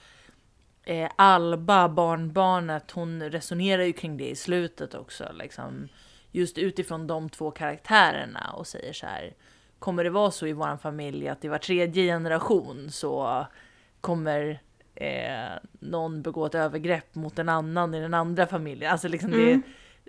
eh, 0.84 1.10
Alba, 1.16 1.88
barnbarnet, 1.88 2.90
hon 2.90 3.22
resonerar 3.30 3.82
ju 3.82 3.92
kring 3.92 4.16
det 4.16 4.28
i 4.28 4.36
slutet 4.36 4.94
också. 4.94 5.32
Liksom, 5.32 5.88
just 6.30 6.58
utifrån 6.58 7.06
de 7.06 7.30
två 7.30 7.50
karaktärerna 7.50 8.52
och 8.52 8.66
säger 8.66 8.92
så 8.92 9.06
här. 9.06 9.34
Kommer 9.78 10.04
det 10.04 10.10
vara 10.10 10.30
så 10.30 10.46
i 10.46 10.52
vår 10.52 10.76
familj 10.76 11.28
att 11.28 11.44
i 11.44 11.48
var 11.48 11.58
tredje 11.58 12.04
generation 12.04 12.90
så 12.90 13.46
kommer 14.00 14.60
eh, 15.00 15.58
någon 15.80 16.22
begå 16.22 16.46
ett 16.46 16.54
övergrepp 16.54 17.14
mot 17.14 17.38
en 17.38 17.48
annan 17.48 17.94
i 17.94 18.00
den 18.00 18.14
andra 18.14 18.46
familjen. 18.46 18.92
Alltså 18.92 19.08
liksom 19.08 19.32
Mm. 19.32 19.62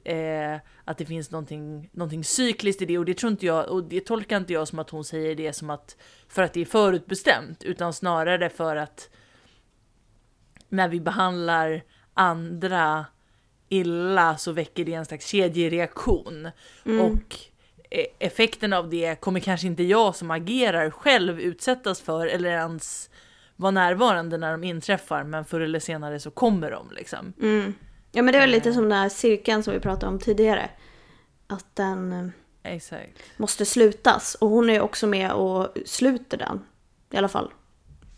det, 0.03 0.11
eh, 0.11 0.59
att 0.85 0.97
det 0.97 1.05
finns 1.05 1.31
någonting, 1.31 1.89
någonting 1.91 2.23
cykliskt 2.23 2.81
i 2.81 2.85
det 2.85 2.97
och 2.97 3.05
det 3.05 3.13
tror 3.13 3.31
inte 3.31 3.45
jag, 3.45 3.69
och 3.69 3.83
det 3.83 4.05
tolkar 4.05 4.37
inte 4.37 4.53
jag 4.53 4.67
som 4.67 4.79
att 4.79 4.89
hon 4.89 5.03
säger 5.03 5.35
det 5.35 5.53
som 5.53 5.69
att 5.69 5.97
för 6.27 6.43
att 6.43 6.53
det 6.53 6.61
är 6.61 6.65
förutbestämt, 6.65 7.63
utan 7.63 7.93
snarare 7.93 8.49
för 8.49 8.75
att 8.75 9.09
när 10.69 10.87
vi 10.87 10.99
behandlar 10.99 11.83
andra 12.13 13.05
illa 13.69 14.37
så 14.37 14.51
väcker 14.51 14.85
det 14.85 14.93
en 14.93 15.05
slags 15.05 15.27
kedjereaktion. 15.27 16.49
Mm. 16.85 17.01
Och 17.01 17.35
eh, 17.89 18.05
effekten 18.19 18.73
av 18.73 18.89
det 18.89 19.21
kommer 19.21 19.39
kanske 19.39 19.67
inte 19.67 19.83
jag 19.83 20.15
som 20.15 20.31
agerar 20.31 20.89
själv 20.89 21.39
utsättas 21.39 22.01
för 22.01 22.27
eller 22.27 22.49
ens 22.49 23.09
vara 23.61 23.71
närvarande 23.71 24.37
när 24.37 24.51
de 24.51 24.63
inträffar, 24.63 25.23
men 25.23 25.45
förr 25.45 25.59
eller 25.61 25.79
senare 25.79 26.19
så 26.19 26.31
kommer 26.31 26.71
de 26.71 26.91
liksom. 26.91 27.33
Mm. 27.41 27.73
Ja 28.11 28.21
men 28.21 28.33
det 28.33 28.39
är 28.39 28.47
lite 28.47 28.69
Eh. 28.69 28.75
som 28.75 28.83
den 28.83 28.91
här 28.99 29.09
cirkeln 29.09 29.63
som 29.63 29.73
vi 29.73 29.79
pratade 29.79 30.07
om 30.11 30.19
tidigare. 30.19 30.69
Att 31.47 31.75
den 31.75 32.13
eh, 32.63 32.73
Exakt. 32.75 33.19
måste 33.37 33.65
slutas. 33.65 34.35
Och 34.35 34.49
hon 34.49 34.69
är 34.69 34.81
också 34.81 35.07
med 35.07 35.31
och 35.31 35.67
sluter 35.85 36.37
den. 36.37 36.59
I 37.11 37.17
alla 37.17 37.27
fall. 37.27 37.51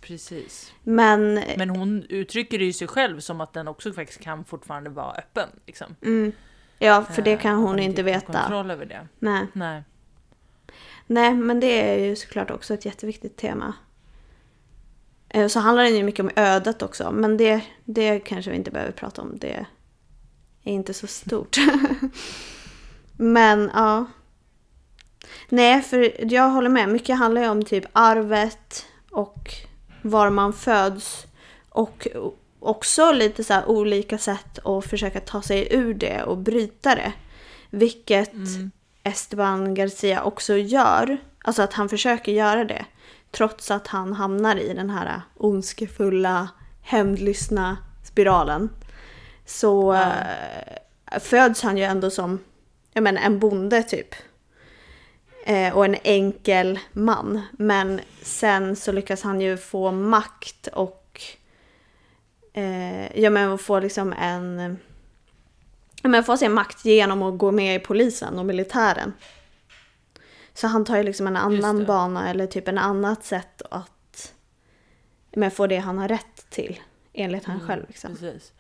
Precis. 0.02 0.74
Men, 0.84 1.34
Men 1.58 1.70
hon 1.70 2.04
uttrycker 2.10 2.60
ju 2.60 2.74
sig 2.74 2.88
själv 2.88 3.20
som 3.20 3.42
att 3.42 3.54
den 3.54 3.68
också 3.68 3.94
faktiskt 3.94 4.20
kan 4.22 4.46
fortfarande 4.46 4.90
vara 4.90 5.14
öppen. 5.14 5.50
Liksom. 5.66 5.96
mm, 6.02 6.32
ja 6.80 7.04
för 7.04 7.22
det 7.22 7.32
Eh, 7.32 7.40
kan 7.40 7.56
hon 7.56 7.64
man 7.66 7.80
inte 7.80 8.04
veta. 8.04 8.34
kontroll 8.34 8.72
över 8.72 8.86
det. 8.86 9.08
Nej. 9.20 9.48
Nej. 9.54 9.84
Nej 11.08 11.34
men 11.34 11.60
det 11.60 11.92
är 11.92 12.06
ju 12.06 12.16
såklart 12.16 12.52
också 12.52 12.74
ett 12.74 12.86
jätteviktigt 12.86 13.38
tema. 13.38 13.74
Eh, 15.34 15.48
Så 15.48 15.60
handlar 15.60 15.84
den 15.84 15.96
ju 15.96 16.04
mycket 16.04 16.20
om 16.20 16.32
ödet 16.36 16.82
också. 16.82 17.12
Men 17.12 17.38
det, 17.38 17.62
det 17.86 18.20
kanske 18.20 18.52
vi 18.52 18.58
inte 18.58 18.72
behöver 18.72 18.92
prata 18.92 19.22
om. 19.22 19.38
Det 19.40 19.66
är 20.64 20.72
inte 20.72 20.94
så 20.94 21.08
stort. 21.08 21.58
men 23.18 23.72
ja. 23.74 24.06
Nej, 25.50 25.82
för 25.82 26.34
jag 26.34 26.50
håller 26.50 26.70
med. 26.70 26.90
Mycket 26.90 27.18
handlar 27.18 27.42
ju 27.42 27.50
om 27.50 27.66
typ 27.66 27.86
arvet 27.94 28.86
och 29.12 29.54
var 30.02 30.30
man 30.30 30.54
föds. 30.54 31.26
Och 31.70 32.08
också 32.60 33.12
lite 33.12 33.44
så 33.44 33.64
olika 33.66 34.18
sätt 34.18 34.60
att 34.66 34.86
försöka 34.86 35.20
ta 35.20 35.42
sig 35.42 35.68
ur 35.72 35.94
det 35.94 36.24
och 36.24 36.38
bryta 36.38 36.96
det. 36.96 37.14
Vilket 37.70 38.34
Mm. 38.34 38.72
Esteban 39.04 39.74
Garcia 39.74 40.24
också 40.24 40.56
gör. 40.58 41.18
Alltså 41.44 41.62
att 41.62 41.74
han 41.74 41.90
försöker 41.90 42.32
göra 42.32 42.66
det. 42.66 42.86
Trots 43.38 43.72
att 43.72 43.88
han 43.88 44.14
hamnar 44.14 44.56
i 44.56 44.74
den 44.74 44.90
här 44.90 45.22
ondskefulla, 45.38 46.50
hämndlystna 46.82 47.78
spiralen. 48.04 48.70
Så 49.46 49.94
Ja. 49.94 50.12
eh, 51.12 51.20
föds 51.20 51.62
han 51.64 51.78
ju 51.78 51.84
ändå 51.84 52.10
som 52.10 52.40
jag 52.94 53.04
menar, 53.04 53.22
en 53.22 53.40
bonde 53.40 53.84
typ. 53.84 54.16
Eh, 55.46 55.78
och 55.78 55.86
en 55.86 55.96
enkel 56.04 56.80
man. 56.92 57.42
Men 57.52 58.02
sen 58.22 58.76
så 58.76 58.92
lyckas 58.92 59.22
han 59.24 59.42
ju 59.42 59.58
få 59.58 59.92
makt 59.92 60.68
och 60.68 61.22
eh, 62.54 63.20
ja 63.22 63.30
men 63.30 63.58
få 63.58 63.80
liksom 63.80 64.14
en 64.14 64.78
ja, 66.02 66.10
men 66.10 66.24
få 66.24 66.38
sin 66.38 66.52
makt 66.54 66.86
genom 66.86 67.22
att 67.22 67.38
gå 67.38 67.52
med 67.52 67.76
i 67.76 67.80
polisen 67.80 68.40
och 68.40 68.46
militären. 68.46 69.14
Så 70.54 70.68
han 70.68 70.86
tar 70.86 70.98
ju 70.98 71.04
liksom 71.04 71.28
en 71.28 71.38
annan 71.38 71.86
bana 71.86 72.30
eller 72.30 72.48
typ 72.48 72.68
en 72.68 72.78
annat 72.78 73.24
sätt 73.24 73.62
att 73.72 74.34
men 75.36 75.52
får 75.52 75.68
det 75.68 75.78
han 75.78 75.98
har 75.98 76.08
rätt 76.08 76.50
till. 76.50 76.80
Enligt 77.14 77.46
han 77.46 77.56
Mm, 77.56 77.68
själv. 77.68 77.86
Liksom. 77.88 78.12
Precis. 78.12 78.54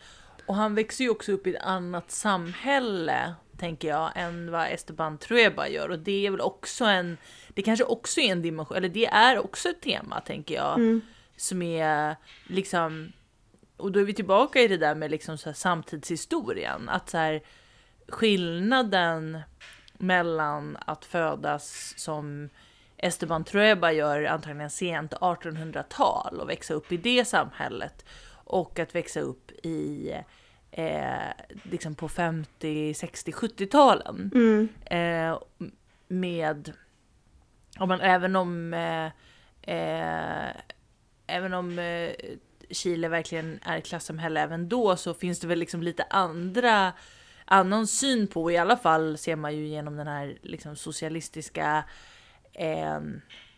Och 0.46 0.56
han 0.56 0.76
växer 0.76 1.04
ju 1.04 1.10
också 1.10 1.32
upp 1.32 1.48
i 1.48 1.56
ett 1.56 1.62
annat 1.64 2.12
samhälle, 2.12 3.34
tänker 3.58 3.88
jag, 3.88 4.12
än 4.16 4.52
vad 4.52 4.68
Esteban 4.72 5.18
Trueba 5.18 5.68
gör. 5.68 5.90
Och 5.90 6.00
det 6.00 6.26
är 6.28 6.32
väl 6.32 6.42
också 6.42 6.86
en, 6.86 7.18
det 7.54 7.62
kanske 7.62 7.84
också 7.86 8.20
är 8.22 8.32
en 8.32 8.42
dimension, 8.42 8.78
eller 8.78 8.90
det 8.90 9.06
är 9.06 9.40
också 9.40 9.70
ett 9.70 9.82
tema, 9.82 10.22
tänker 10.22 10.56
jag, 10.56 10.74
Mm. 10.76 11.02
som 11.38 11.62
är 11.62 12.16
liksom, 12.48 13.12
och 13.78 13.92
då 13.92 14.00
är 14.00 14.04
vi 14.04 14.14
tillbaka 14.14 14.60
i 14.62 14.68
det 14.68 14.78
där 14.78 14.96
med 14.96 15.12
liksom 15.12 15.38
så 15.38 15.54
samtidshistorien, 15.54 16.90
att 16.90 17.10
så 17.10 17.18
här, 17.18 17.42
skillnaden 18.08 19.40
mellan 20.04 20.78
att 20.86 21.06
födas 21.06 21.94
som 21.98 22.50
Esteban 22.98 23.44
Trueba 23.44 23.92
gör 23.92 24.24
antagligen 24.24 24.70
sent 24.70 25.14
1800-tal 25.14 26.40
och 26.40 26.50
växa 26.50 26.74
upp 26.74 26.92
i 26.92 26.98
det 26.98 27.26
samhället 27.26 28.06
och 28.34 28.80
att 28.80 28.96
växa 28.96 29.20
upp 29.20 29.52
i 29.52 30.12
eh, 30.72 31.32
liksom 31.64 31.96
på 31.96 32.10
50, 32.10 32.94
60, 32.94 33.32
70-talen. 33.32 34.32
Mm. 34.34 34.70
Eh, 34.86 35.40
med, 36.08 36.74
om 37.80 37.90
man, 37.90 38.02
även 38.02 38.36
om 38.36 38.74
eh, 38.74 39.06
eh, 39.76 40.52
även 41.28 41.54
om 41.54 41.80
eh, 41.80 42.12
Chile 42.70 43.08
verkligen 43.08 43.60
är 43.66 43.78
ett 43.78 43.86
klassamhälle 43.86 44.42
även 44.42 44.70
då 44.70 44.96
så 44.96 45.14
finns 45.14 45.40
det 45.40 45.48
väl 45.48 45.60
liksom 45.60 45.84
lite 45.84 46.04
andra 46.10 46.94
annan 47.54 47.88
syn 47.88 48.28
på, 48.28 48.52
i 48.52 48.58
alla 48.58 48.78
fall 48.78 49.18
ser 49.18 49.36
man 49.36 49.56
ju 49.56 49.68
genom 49.68 49.96
den 49.96 50.08
här 50.08 50.38
liksom 50.42 50.76
socialistiska 50.76 51.84
eh, 52.54 53.00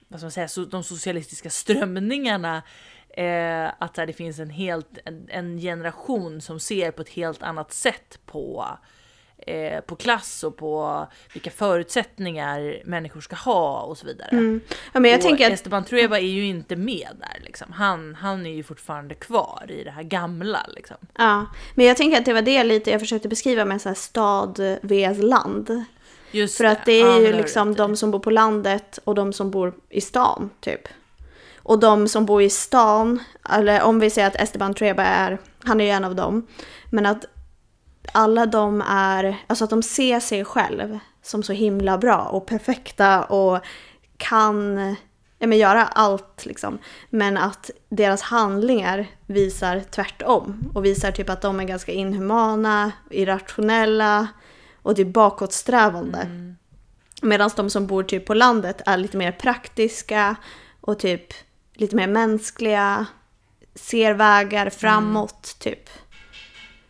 vad 0.08 0.20
ska 0.20 0.26
man 0.26 0.32
säga, 0.32 0.48
so, 0.48 0.66
de 0.66 0.84
socialistiska 0.84 1.50
strömningarna 1.50 2.64
eh, 3.10 3.72
att 3.80 3.98
här, 3.98 4.06
det 4.06 4.14
finns 4.14 4.40
en, 4.40 4.50
helt, 4.50 4.98
en, 5.06 5.30
en 5.30 5.58
generation 5.58 6.42
som 6.42 6.60
ser 6.60 6.92
på 6.92 7.02
ett 7.02 7.10
helt 7.10 7.44
annat 7.44 7.72
sätt 7.74 8.20
på 8.26 8.68
eh, 9.46 9.82
på 9.82 9.96
klass 9.96 10.44
och 10.44 10.58
på 10.58 11.08
vilka 11.34 11.52
förutsättningar 11.52 12.82
människor 12.86 13.22
ska 13.22 13.36
ha 13.36 13.82
och 13.82 13.98
så 13.98 14.06
vidare. 14.06 14.30
Mm. 14.32 14.62
Ja, 14.94 15.00
men 15.00 15.12
jag 15.12 15.18
och 15.18 15.24
tänker 15.24 15.48
att 15.48 15.54
Esteban 15.54 15.84
Trueba 15.84 16.18
är 16.20 16.28
ju 16.28 16.46
inte 16.46 16.76
med 16.76 17.10
där 17.20 17.44
liksom. 17.46 17.72
Han, 17.72 18.16
han 18.16 18.46
är 18.46 18.54
ju 18.54 18.64
fortfarande 18.64 19.16
kvar 19.16 19.66
i 19.70 19.84
det 19.84 19.92
här 19.92 20.04
gamla 20.04 20.66
liksom. 20.76 20.98
Ja, 21.18 21.46
men 21.76 21.86
jag 21.86 21.98
tänker 21.98 22.18
att 22.20 22.26
det 22.26 22.34
var 22.34 22.42
det 22.42 22.64
lite 22.64 22.92
jag 22.92 23.00
försökte 23.00 23.28
beskriva 23.28 23.66
med 23.66 23.82
så 23.82 23.90
här 23.90 23.96
stad 23.96 24.78
vs 24.82 25.18
land. 25.18 25.86
Just 26.32 26.58
För 26.58 26.64
att 26.64 26.86
det 26.86 26.92
är 27.02 27.06
Ja, 27.08 27.20
ju 27.20 27.32
det 27.32 27.38
liksom 27.38 27.76
de 27.76 27.96
som 27.96 28.12
bor 28.12 28.20
på 28.20 28.30
landet 28.30 29.00
och 29.04 29.16
de 29.16 29.34
som 29.34 29.52
bor 29.52 29.74
i 29.90 30.02
stan, 30.02 30.50
typ. 30.60 30.88
Och 31.58 31.80
de 31.80 32.08
som 32.08 32.26
bor 32.26 32.42
i 32.42 32.50
stan, 32.50 33.24
eller 33.50 33.82
om 33.82 34.00
vi 34.00 34.10
säger 34.10 34.28
att 34.28 34.36
Esteban 34.36 34.74
Treba 34.74 35.04
är, 35.04 35.38
han 35.64 35.82
är 35.82 35.86
ju 35.86 35.92
en 35.92 36.04
av 36.04 36.16
dem. 36.16 36.48
Men 36.90 37.06
att 37.06 37.26
alla 38.12 38.46
de 38.46 38.84
är, 38.88 39.38
alltså 39.48 39.64
att 39.64 39.70
de 39.70 39.84
ser 39.84 40.20
sig 40.20 40.46
själv 40.46 41.00
som 41.22 41.44
så 41.44 41.54
himla 41.54 41.98
bra 41.98 42.18
och 42.18 42.46
perfekta 42.46 43.24
och 43.24 43.60
kan 44.18 44.78
ja, 45.40 45.48
men 45.48 45.58
göra 45.58 45.86
allt 45.86 46.46
liksom. 46.46 46.80
Men 47.10 47.38
att 47.38 47.72
deras 47.90 48.22
handlingar 48.22 49.08
visar 49.26 49.82
tvärtom. 49.92 50.72
Och 50.74 50.86
visar 50.86 51.12
typ 51.12 51.30
att 51.30 51.42
de 51.42 51.60
är 51.60 51.64
ganska 51.64 51.92
inhumana, 51.92 52.92
irrationella 53.10 54.28
och 54.82 54.96
typ 54.96 55.14
bakåtsträvande. 55.14 56.28
Medan 57.22 57.50
de 57.56 57.70
som 57.70 57.88
bor 57.88 58.04
typ 58.04 58.26
på 58.26 58.34
landet 58.34 58.82
är 58.86 58.98
lite 58.98 59.18
mer 59.18 59.32
praktiska 59.32 60.36
och 60.82 61.00
typ 61.00 61.34
lite 61.74 61.96
mer 61.96 62.08
mänskliga, 62.08 63.06
ser 63.76 64.14
vägar 64.14 64.70
framåt 64.70 65.56
typ. 65.60 65.90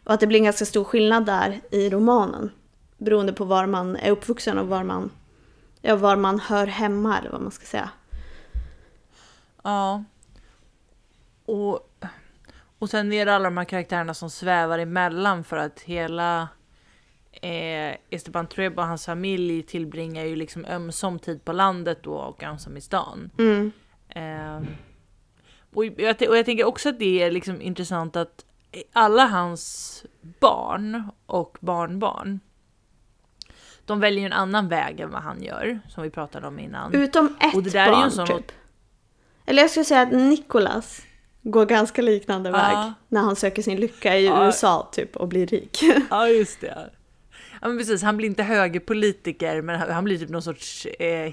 Och 0.06 0.14
att 0.14 0.20
det 0.20 0.28
blir 0.28 0.40
en 0.40 0.46
ganska 0.46 0.66
stor 0.66 0.84
skillnad 0.84 1.26
där 1.26 1.62
i 1.72 1.90
romanen. 1.90 2.52
Beroende 2.98 3.34
på 3.34 3.46
var 3.46 3.66
man 3.66 3.96
är 3.96 4.12
uppvuxen 4.12 4.58
och 4.58 4.68
var 4.68 4.84
man, 4.84 5.12
ja, 5.82 5.96
var 5.96 6.16
man 6.16 6.40
hör 6.40 6.68
hemma 6.68 7.20
eller 7.20 7.30
vad 7.30 7.42
man 7.42 7.52
ska 7.52 7.66
säga. 7.66 7.90
Ja. 9.64 10.04
Och, 11.46 11.80
och 12.80 12.90
sen 12.90 13.14
är 13.14 13.26
det 13.26 13.36
alla 13.36 13.44
de 13.44 13.58
här 13.58 13.66
karaktärerna 13.66 14.14
som 14.14 14.30
svävar 14.30 14.80
emellan 14.80 15.44
för 15.44 15.58
att 15.58 15.80
hela 15.80 16.48
eh, 17.32 17.96
Esteban 18.10 18.48
Trueba 18.48 18.82
och 18.82 18.88
hans 18.88 19.06
familj 19.06 19.64
tillbringar 19.64 20.24
ju 20.24 20.36
liksom 20.36 20.66
ömsom 20.66 21.20
tid 21.20 21.46
på 21.46 21.54
landet 21.54 22.04
då 22.04 22.14
och 22.14 22.44
ömsom 22.44 22.78
i 22.78 22.82
stan. 22.82 23.30
Mm. 23.38 23.72
Eh, 24.10 24.70
och, 25.74 25.86
jag, 25.86 26.16
och 26.30 26.38
jag 26.38 26.46
tänker 26.46 26.66
också 26.66 26.90
att 26.90 27.00
det 27.00 27.24
är 27.24 27.32
liksom 27.32 27.62
intressant 27.62 28.16
att 28.16 28.46
alla 28.94 29.26
hans 29.26 30.04
barn 30.40 31.04
och 31.26 31.58
barnbarn 31.60 32.40
de 33.86 34.00
väljer 34.00 34.20
ju 34.20 34.26
en 34.26 34.34
annan 34.34 34.68
väg 34.70 35.00
än 35.00 35.12
vad 35.12 35.22
han 35.22 35.44
gör, 35.44 35.80
som 35.90 36.04
vi 36.04 36.10
pratade 36.10 36.48
om 36.48 36.60
innan. 36.60 36.94
Utom 36.94 37.36
ett 37.42 37.56
Och 37.56 37.64
det 37.64 37.70
där 37.70 37.80
är 37.82 37.88
ju 37.88 37.94
en 37.94 38.00
barn 38.02 38.12
sån- 38.12 38.28
typ. 38.28 38.52
Eller 39.46 39.62
jag 39.62 39.72
skulle 39.72 39.86
säga 39.86 40.02
att 40.02 40.12
Nicholas 40.12 41.02
går 41.42 41.66
ganska 41.66 42.02
liknande 42.02 42.50
Ja. 42.50 42.56
väg. 42.58 42.94
När 43.08 43.22
han 43.22 43.36
söker 43.36 43.62
sin 43.62 43.80
lycka 43.80 44.18
i 44.18 44.26
Ja. 44.26 44.46
USA 44.46 44.90
typ 44.92 45.16
och 45.16 45.28
blir 45.28 45.48
rik. 45.48 45.80
Ja, 46.10 46.28
just 46.28 46.62
det. 46.62 46.90
Ja, 47.62 47.68
men 47.68 47.78
precis. 47.78 48.02
Han 48.04 48.18
blir 48.18 48.28
inte 48.30 48.44
högerpolitiker, 48.44 49.62
men 49.62 49.80
han 49.92 50.04
blir 50.04 50.18
typ 50.18 50.30
någon 50.30 50.42
sorts 50.42 50.86
eh, 50.86 51.30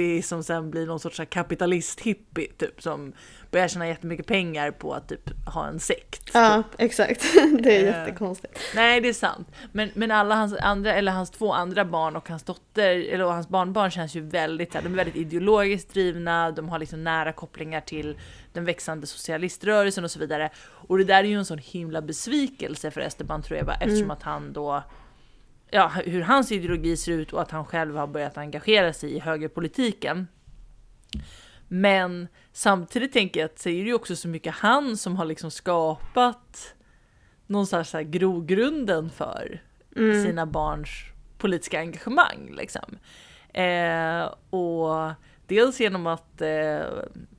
hippie 0.00 0.22
som 0.22 0.44
sen 0.44 0.70
blir 0.70 0.86
någon 0.86 1.00
sorts 1.00 1.20
kapitalist-hippie, 1.20 2.52
typ 2.58 2.82
som 2.82 3.12
börjar 3.50 3.68
tjäna 3.68 3.88
jättemycket 3.88 4.26
pengar 4.26 4.70
på 4.70 4.94
att 4.94 5.08
typ 5.08 5.30
ha 5.46 5.66
en 5.66 5.80
sekt. 5.80 6.30
ja, 6.34 6.62
exakt. 6.78 7.22
Det 7.62 7.76
är 7.76 7.80
Eh. 7.80 7.86
jättekonstigt. 7.86 8.58
Nej, 8.74 9.00
det 9.00 9.08
är 9.08 9.12
sant. 9.12 9.48
Men, 9.72 9.90
men 9.94 10.10
alla 10.10 10.34
hans 10.34 10.54
andra, 10.60 10.94
eller 10.94 11.12
hans 11.12 11.30
två 11.30 11.52
andra 11.52 11.84
barn 11.84 12.16
och 12.16 12.28
hans 12.28 12.42
dotter, 12.42 13.12
eller 13.12 13.24
hans 13.24 13.48
barnbarn 13.48 13.90
känns 13.90 14.14
ju 14.14 14.20
väldigt, 14.20 14.72
de 14.72 14.78
är 14.78 14.88
väldigt 14.96 15.16
ideologiskt 15.16 15.92
drivna, 15.94 16.50
de 16.50 16.68
har 16.68 16.78
liksom 16.78 17.04
nära 17.04 17.32
kopplingar 17.32 17.80
till 17.80 18.18
den 18.52 18.64
växande 18.64 19.06
socialiströrelsen 19.06 20.04
och 20.04 20.10
så 20.10 20.18
vidare. 20.18 20.50
Och 20.88 20.98
det 20.98 21.04
där 21.04 21.24
är 21.24 21.28
ju 21.28 21.38
en 21.38 21.44
sån 21.44 21.58
himla 21.58 22.02
besvikelse 22.02 22.90
för 22.90 23.00
Esteban 23.00 23.42
Trueba 23.42 23.74
eftersom 23.74 24.10
att 24.10 24.22
han 24.22 24.52
då, 24.52 24.82
ja, 25.70 25.88
hur 26.04 26.20
hans 26.20 26.52
ideologi 26.52 26.96
ser 26.96 27.12
ut 27.12 27.32
och 27.32 27.42
att 27.42 27.50
han 27.50 27.64
själv 27.64 27.96
har 27.96 28.06
börjat 28.06 28.38
engagera 28.38 28.92
sig 28.92 29.12
i 29.12 29.18
högerpolitiken. 29.18 30.28
Men 31.68 32.28
samtidigt 32.52 33.12
tänker 33.12 33.40
jag 33.40 33.50
att 33.50 33.58
så 33.58 33.68
är 33.68 33.82
det 33.82 33.88
ju 33.88 33.94
också 33.94 34.16
så 34.16 34.28
mycket 34.28 34.54
han 34.54 34.96
som 34.96 35.16
har 35.16 35.24
liksom 35.24 35.50
skapat 35.50 36.74
någonstans 37.46 37.92
här 37.92 38.02
grogrunden 38.02 39.10
för 39.10 39.62
Mm. 39.96 40.24
sina 40.24 40.46
barns 40.46 40.88
politiska 41.38 41.78
engagemang. 41.80 42.50
Liksom. 42.56 42.98
Eh, 43.54 44.34
och 44.50 45.12
dels 45.46 45.80
genom 45.80 46.06
att 46.06 46.40
eh, 46.42 46.80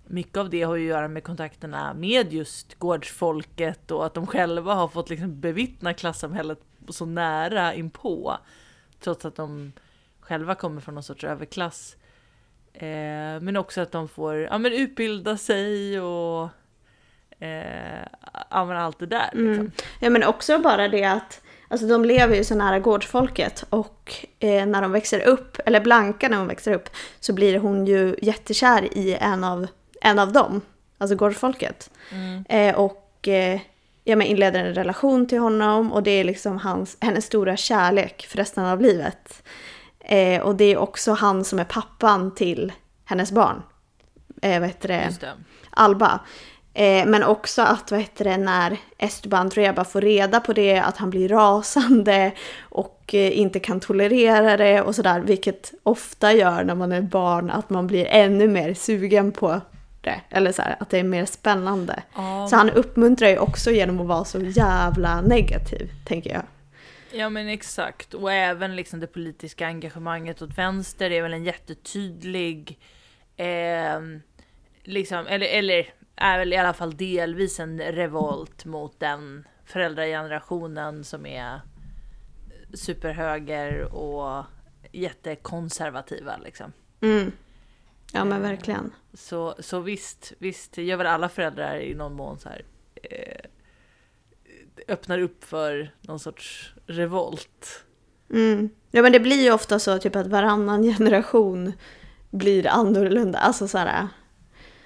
mycket 0.07 0.37
av 0.37 0.49
det 0.49 0.61
har 0.63 0.75
ju 0.75 0.83
att 0.83 0.89
göra 0.97 1.07
med 1.07 1.23
kontakterna 1.23 1.93
med 1.93 2.33
just 2.33 2.79
gårdsfolket 2.79 3.91
och 3.91 4.05
att 4.05 4.13
de 4.13 4.27
själva 4.27 4.73
har 4.73 4.87
fått 4.87 5.09
liksom 5.09 5.39
bevittna 5.41 5.93
klassamhället 5.93 6.59
så 6.95 7.05
nära 7.05 7.73
inpå. 7.73 8.37
Trots 8.99 9.25
att 9.25 9.35
de 9.35 9.73
själva 10.19 10.55
kommer 10.55 10.81
från 10.81 10.95
någon 10.95 11.03
sorts 11.03 11.23
överklass. 11.23 11.95
Eh, 12.73 13.39
men 13.41 13.57
också 13.57 13.81
att 13.81 13.91
de 13.91 14.07
får 14.07 14.35
ja, 14.35 14.57
men 14.57 14.73
utbilda 14.73 15.37
sig 15.37 16.01
och 16.01 16.49
eh, 17.39 18.05
allt 18.49 18.99
det 18.99 19.05
där. 19.05 19.29
Liksom. 19.33 19.53
Mm. 19.53 19.71
Ja 19.99 20.09
men 20.09 20.23
också 20.23 20.59
bara 20.59 20.87
det 20.87 21.05
att 21.05 21.41
Alltså 21.71 21.87
de 21.87 22.05
lever 22.05 22.35
ju 22.35 22.43
så 22.43 22.55
nära 22.55 22.79
gårdsfolket 22.79 23.63
och 23.69 24.25
eh, 24.39 24.65
när 24.65 24.81
de 24.81 24.91
växer 24.91 25.19
upp, 25.19 25.57
eller 25.65 25.81
Blanka 25.81 26.29
när 26.29 26.37
hon 26.37 26.47
växer 26.47 26.73
upp, 26.73 26.89
så 27.19 27.33
blir 27.33 27.59
hon 27.59 27.85
ju 27.87 28.15
jättekär 28.21 28.97
i 28.97 29.17
en 29.19 29.43
av, 29.43 29.67
en 30.01 30.19
av 30.19 30.31
dem, 30.31 30.61
alltså 30.97 31.15
gårdsfolket. 31.15 31.89
Mm. 32.11 32.45
Eh, 32.49 32.75
och 32.75 33.27
eh, 33.27 33.59
ja, 34.03 34.15
men 34.15 34.27
inleder 34.27 34.65
en 34.65 34.73
relation 34.73 35.27
till 35.27 35.39
honom 35.39 35.93
och 35.93 36.03
det 36.03 36.11
är 36.11 36.23
liksom 36.23 36.57
hans, 36.57 36.97
hennes 36.99 37.25
stora 37.25 37.57
kärlek 37.57 38.25
för 38.29 38.37
resten 38.37 38.65
av 38.65 38.81
livet. 38.81 39.43
Eh, 39.99 40.41
och 40.41 40.55
det 40.55 40.65
är 40.65 40.77
också 40.77 41.11
han 41.11 41.43
som 41.43 41.59
är 41.59 41.63
pappan 41.63 42.35
till 42.35 42.73
hennes 43.05 43.31
barn. 43.31 43.63
Eh, 44.41 44.59
vad 44.59 44.69
heter 44.69 44.87
det? 44.87 45.17
Det. 45.21 45.33
Alba. 45.69 46.19
Eh, 46.73 47.05
men 47.05 47.23
också 47.23 47.61
att 47.61 47.91
vad 47.91 47.99
heter 47.99 48.25
det, 48.25 48.37
när 48.37 48.77
Esteban 48.97 49.49
Trueba 49.49 49.85
får 49.85 50.01
reda 50.01 50.39
på 50.39 50.53
det, 50.53 50.79
att 50.79 50.97
han 50.97 51.09
blir 51.09 51.29
rasande 51.29 52.31
och 52.61 53.13
eh, 53.13 53.39
inte 53.39 53.59
kan 53.59 53.79
tolerera 53.79 54.57
det 54.57 54.81
och 54.81 54.95
sådär. 54.95 55.19
Vilket 55.19 55.73
ofta 55.83 56.33
gör 56.33 56.63
när 56.63 56.75
man 56.75 56.91
är 56.91 57.01
barn 57.01 57.49
att 57.49 57.69
man 57.69 57.87
blir 57.87 58.05
ännu 58.05 58.47
mer 58.47 58.73
sugen 58.73 59.31
på. 59.31 59.61
Eller 60.29 60.51
så 60.51 60.61
här, 60.61 60.75
att 60.79 60.89
det 60.89 60.99
är 60.99 61.03
mer 61.03 61.25
spännande. 61.25 62.03
Ja, 62.15 62.47
Så 62.49 62.55
han 62.55 62.69
uppmuntrar 62.69 63.29
ju 63.29 63.37
också 63.37 63.71
genom 63.71 63.99
att 63.99 64.07
vara 64.07 64.25
så 64.25 64.39
jävla 64.39 65.21
negativ, 65.21 65.91
tänker 66.05 66.33
jag. 66.33 66.43
Ja 67.13 67.29
men 67.29 67.47
exakt, 67.47 68.13
och 68.13 68.31
även 68.31 68.75
liksom 68.75 68.99
det 68.99 69.07
politiska 69.07 69.67
engagemanget 69.67 70.41
åt 70.41 70.57
vänster 70.57 71.11
är 71.11 71.21
väl 71.21 71.33
en 71.33 71.43
jättetydlig, 71.43 72.79
eh, 73.37 73.99
liksom, 74.83 75.27
eller, 75.27 75.47
eller 75.47 75.93
är 76.15 76.39
väl 76.39 76.53
i 76.53 76.57
alla 76.57 76.73
fall 76.73 76.97
delvis 76.97 77.59
en 77.59 77.81
revolt 77.81 78.65
mot 78.65 78.99
den 78.99 79.47
föräldragenerationen 79.65 81.03
som 81.03 81.25
är 81.25 81.61
superhöger 82.73 83.93
och 83.95 84.45
jättekonservativa 84.91 86.37
liksom. 86.37 86.73
Mm. 87.01 87.31
Ja 88.11 88.25
men 88.25 88.41
verkligen. 88.41 88.93
Så, 89.13 89.55
så 89.59 89.79
visst, 89.79 90.33
visst 90.37 90.77
gör 90.77 90.97
väl 90.97 91.07
alla 91.07 91.29
föräldrar 91.29 91.77
i 91.77 91.93
någon 91.93 92.13
mån 92.13 92.39
så 92.39 92.49
här 92.49 92.65
eh, 93.03 93.45
öppnar 94.87 95.19
upp 95.19 95.43
för 95.43 95.95
någon 96.01 96.19
sorts 96.19 96.73
revolt. 96.85 97.83
Mm. 98.29 98.69
Ja 98.91 99.01
men 99.01 99.11
det 99.11 99.19
blir 99.19 99.43
ju 99.43 99.51
ofta 99.51 99.79
så 99.79 99.99
typ 99.99 100.15
att 100.15 100.27
varannan 100.27 100.83
generation 100.97 101.73
blir 102.29 102.67
annorlunda. 102.67 103.39
Alltså 103.39 103.67
så 103.67 103.77
här, 103.77 104.07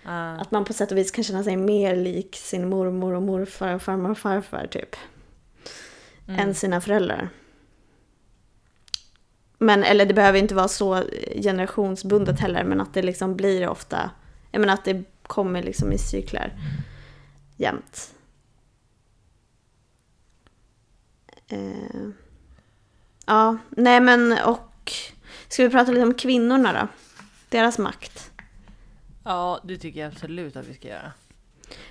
Uh, 0.05 0.41
att 0.41 0.51
man 0.51 0.65
på 0.65 0.73
sätt 0.73 0.91
och 0.91 0.97
vis 0.97 1.11
kan 1.11 1.23
känna 1.23 1.43
sig 1.43 1.57
mer 1.57 1.95
lik 1.95 2.35
sin 2.35 2.69
mormor 2.69 3.13
och 3.13 3.21
morfar 3.21 3.73
och 3.73 3.81
farmor 3.81 4.11
och 4.11 4.17
farfar 4.17 4.67
typ. 4.67 4.95
mm. 6.27 6.39
Än 6.39 6.55
sina 6.55 6.81
föräldrar. 6.81 7.29
Men, 9.57 9.83
eller 9.83 10.05
det 10.05 10.13
behöver 10.13 10.39
inte 10.39 10.55
vara 10.55 10.67
så 10.67 11.03
generationsbundet 11.35 12.39
heller, 12.39 12.63
men 12.63 12.81
att 12.81 12.93
det 12.93 13.01
liksom 13.01 13.35
blir 13.35 13.67
ofta, 13.67 14.11
jag 14.51 14.59
menar 14.59 14.73
att 14.73 14.85
det 14.85 15.03
kommer 15.23 15.63
liksom 15.63 15.91
i 15.91 15.97
cykler 15.97 16.53
jämt. 17.57 18.13
Eh, 21.47 22.09
ja, 23.25 23.57
nej 23.69 23.99
men 23.99 24.37
och 24.45 24.91
ska 25.47 25.63
vi 25.63 25.69
prata 25.69 25.91
lite 25.91 26.05
om 26.05 26.13
kvinnorna 26.13 26.73
då? 26.73 26.87
Deras 27.49 27.77
makt. 27.77 28.31
Ja, 29.23 29.59
det 29.63 29.77
tycker 29.77 29.99
jag 29.99 30.11
absolut 30.11 30.55
att 30.55 30.67
vi 30.67 30.73
ska 30.73 30.87
göra. 30.87 31.11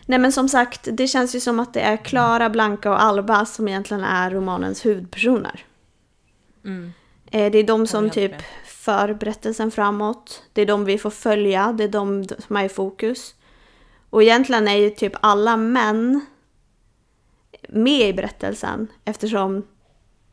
Nej 0.06 0.18
men 0.18 0.32
som 0.32 0.48
sagt, 0.48 0.88
det 0.92 1.08
känns 1.08 1.34
ju 1.34 1.40
som 1.40 1.60
att 1.60 1.74
det 1.74 1.80
är 1.80 1.96
Klara, 1.96 2.50
Blanka 2.50 2.90
och 2.90 3.02
Alba 3.02 3.46
som 3.46 3.68
egentligen 3.68 4.04
är 4.04 4.30
romanens 4.30 4.86
huvudpersoner. 4.86 5.64
Mm. 6.64 6.92
Eh, 7.34 7.50
Det 7.50 7.58
är 7.58 7.64
de 7.64 7.86
som 7.86 8.10
typ 8.10 8.32
för 8.64 9.14
berättelsen 9.14 9.70
framåt. 9.70 10.42
Det 10.52 10.62
är 10.62 10.66
de 10.66 10.84
vi 10.84 10.98
får 10.98 11.10
följa, 11.10 11.72
det 11.72 11.84
är 11.84 11.88
de 11.88 12.24
som 12.38 12.56
är 12.56 12.64
i 12.64 12.68
fokus. 12.68 13.34
Och 14.10 14.22
egentligen 14.22 14.68
är 14.68 14.76
ju 14.76 14.90
typ 14.90 15.12
alla 15.20 15.56
män 15.56 16.26
med 17.68 18.08
i 18.08 18.12
berättelsen 18.12 18.88
eftersom, 19.04 19.62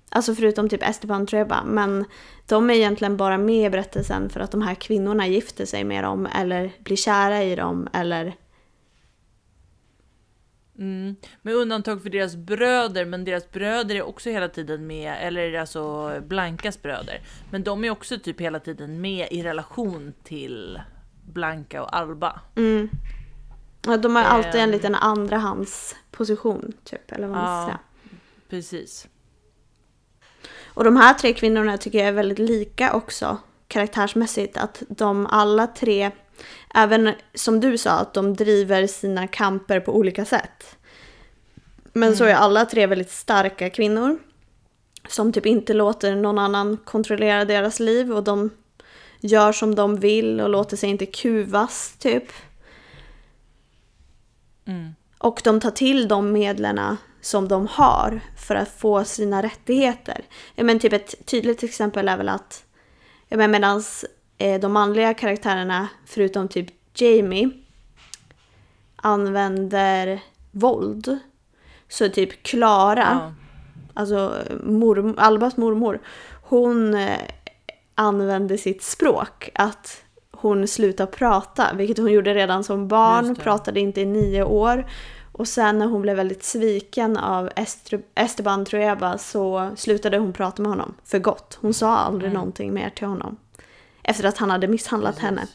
alltså 0.09 0.35
förutom 0.35 0.69
typ 0.69 0.83
Esteban 0.83 1.27
Treba, 1.27 1.63
men 1.63 2.05
de 2.47 2.69
är 2.69 2.73
egentligen 2.73 3.17
bara 3.17 3.37
med 3.37 3.65
i 3.65 3.69
berättelsen 3.69 4.29
för 4.29 4.39
att 4.39 4.51
de 4.51 4.61
här 4.61 4.75
kvinnorna 4.75 5.27
gifter 5.27 5.65
sig 5.65 5.83
med 5.83 6.03
dem 6.03 6.27
eller 6.35 6.71
blir 6.79 6.97
kära 6.97 7.43
i 7.43 7.55
dem 7.55 7.87
eller 7.93 8.35
Mm. 10.81 11.15
Med 11.41 11.55
undantag 11.55 12.01
för 12.03 12.09
deras 12.09 12.35
bröder, 12.35 13.05
men 13.05 13.25
deras 13.25 13.51
bröder 13.51 13.95
är 13.95 14.01
också 14.01 14.29
hela 14.29 14.47
tiden 14.49 14.87
med, 14.87 15.15
eller 15.21 15.53
alltså 15.59 16.13
Blankas 16.27 16.81
bröder. 16.81 17.21
Men 17.51 17.63
de 17.63 17.83
är 17.83 17.89
också 17.89 18.19
typ 18.19 18.41
hela 18.41 18.59
tiden 18.59 19.01
med 19.01 19.27
i 19.31 19.43
relation 19.43 20.13
till 20.23 20.81
Blanka 21.33 21.83
och 21.83 21.95
Alba. 21.97 22.39
Mm. 22.55 22.89
Ja, 23.85 23.97
de 23.97 24.15
har 24.15 24.23
alltid 24.23 24.55
en 24.55 24.61
Ehm. 24.61 24.71
liten 24.71 24.95
andrahandsposition, 24.95 26.73
typ, 26.83 27.11
eller 27.11 27.27
vad 27.27 27.37
man 27.37 27.45
ska 27.45 27.71
Ja. 27.71 27.77
säga. 27.77 27.79
Precis. 28.49 29.07
Och 30.73 30.83
de 30.83 30.97
här 30.97 31.13
tre 31.13 31.33
kvinnorna 31.33 31.77
tycker 31.77 31.97
jag 31.99 32.07
är 32.07 32.11
väldigt 32.11 32.39
lika 32.39 32.93
också, 32.93 33.37
karaktärsmässigt. 33.67 34.57
Att 34.57 34.83
de 34.89 35.27
alla 35.27 35.67
tre, 35.67 36.11
även 36.73 37.13
som 37.33 37.59
du 37.59 37.77
sa, 37.77 37.91
att 37.91 38.13
de 38.13 38.33
driver 38.33 38.87
sina 38.87 39.27
kamper 39.27 39.79
på 39.79 39.95
olika 39.95 40.25
sätt. 40.25 40.77
Men 41.93 42.15
så 42.15 42.23
är 42.23 42.33
alla 42.33 42.65
tre 42.65 42.87
väldigt 42.87 43.11
starka 43.11 43.69
kvinnor. 43.69 44.19
Som 45.07 45.33
typ 45.33 45.45
inte 45.45 45.73
låter 45.73 46.15
någon 46.15 46.39
annan 46.39 46.77
kontrollera 46.77 47.45
deras 47.45 47.79
liv 47.79 48.11
och 48.11 48.23
de 48.23 48.49
gör 49.19 49.51
som 49.51 49.75
de 49.75 49.99
vill 49.99 50.41
och 50.41 50.49
låter 50.49 50.77
sig 50.77 50.89
inte 50.89 51.05
kuvas, 51.05 51.95
typ. 51.99 52.23
Mm. 54.65 54.95
Och 55.17 55.41
de 55.43 55.59
tar 55.59 55.71
till 55.71 56.07
de 56.07 56.31
medlen 56.31 56.97
som 57.21 57.47
de 57.47 57.67
har 57.67 58.21
för 58.37 58.55
att 58.55 58.69
få 58.69 59.03
sina 59.03 59.43
rättigheter. 59.43 60.21
Ja, 60.55 60.63
men 60.63 60.79
typ 60.79 60.93
ett 60.93 61.25
tydligt 61.25 61.63
exempel 61.63 62.07
är 62.07 62.17
väl 62.17 62.29
att 62.29 62.63
ja, 63.27 63.37
eh, 63.43 63.47
de 64.61 64.71
manliga 64.71 65.13
karaktärerna, 65.13 65.87
förutom 66.05 66.47
typ 66.47 66.67
Jamie, 66.95 67.49
använder 68.95 70.19
våld. 70.51 71.19
Så 71.89 72.09
typ 72.09 72.43
Klara, 72.43 73.07
Ja. 73.21 73.33
alltså 73.93 74.35
mor, 74.63 75.13
Albas 75.17 75.57
mormor, 75.57 75.99
hon 76.43 76.93
eh, 76.93 77.17
använde 77.95 78.57
sitt 78.57 78.83
språk. 78.83 79.49
Att 79.55 80.03
hon 80.31 80.67
slutade 80.67 81.11
prata, 81.11 81.73
vilket 81.73 81.97
hon 81.97 82.11
gjorde 82.11 82.33
redan 82.33 82.63
som 82.63 82.87
barn, 82.87 83.35
pratade 83.35 83.79
inte 83.79 84.01
i 84.01 84.05
nio 84.05 84.43
år. 84.43 84.85
Och 85.31 85.47
sen 85.47 85.79
när 85.79 85.85
hon 85.85 86.01
blev 86.01 86.15
väldigt 86.17 86.43
sviken 86.43 87.17
av 87.17 87.49
Esteban 88.15 88.65
Trueba 88.65 89.17
så 89.17 89.71
slutade 89.75 90.17
hon 90.17 90.33
prata 90.33 90.61
med 90.61 90.71
honom 90.71 90.93
för 91.05 91.19
gott. 91.19 91.57
Hon 91.61 91.73
sa 91.73 91.95
aldrig 91.97 92.29
Mm. 92.29 92.39
någonting 92.39 92.73
mer 92.73 92.89
till 92.89 93.07
honom. 93.07 93.37
Efter 94.03 94.25
att 94.25 94.37
han 94.37 94.49
hade 94.49 94.67
misshandlat 94.67 95.15
Precis. 95.15 95.25
henne. 95.25 95.47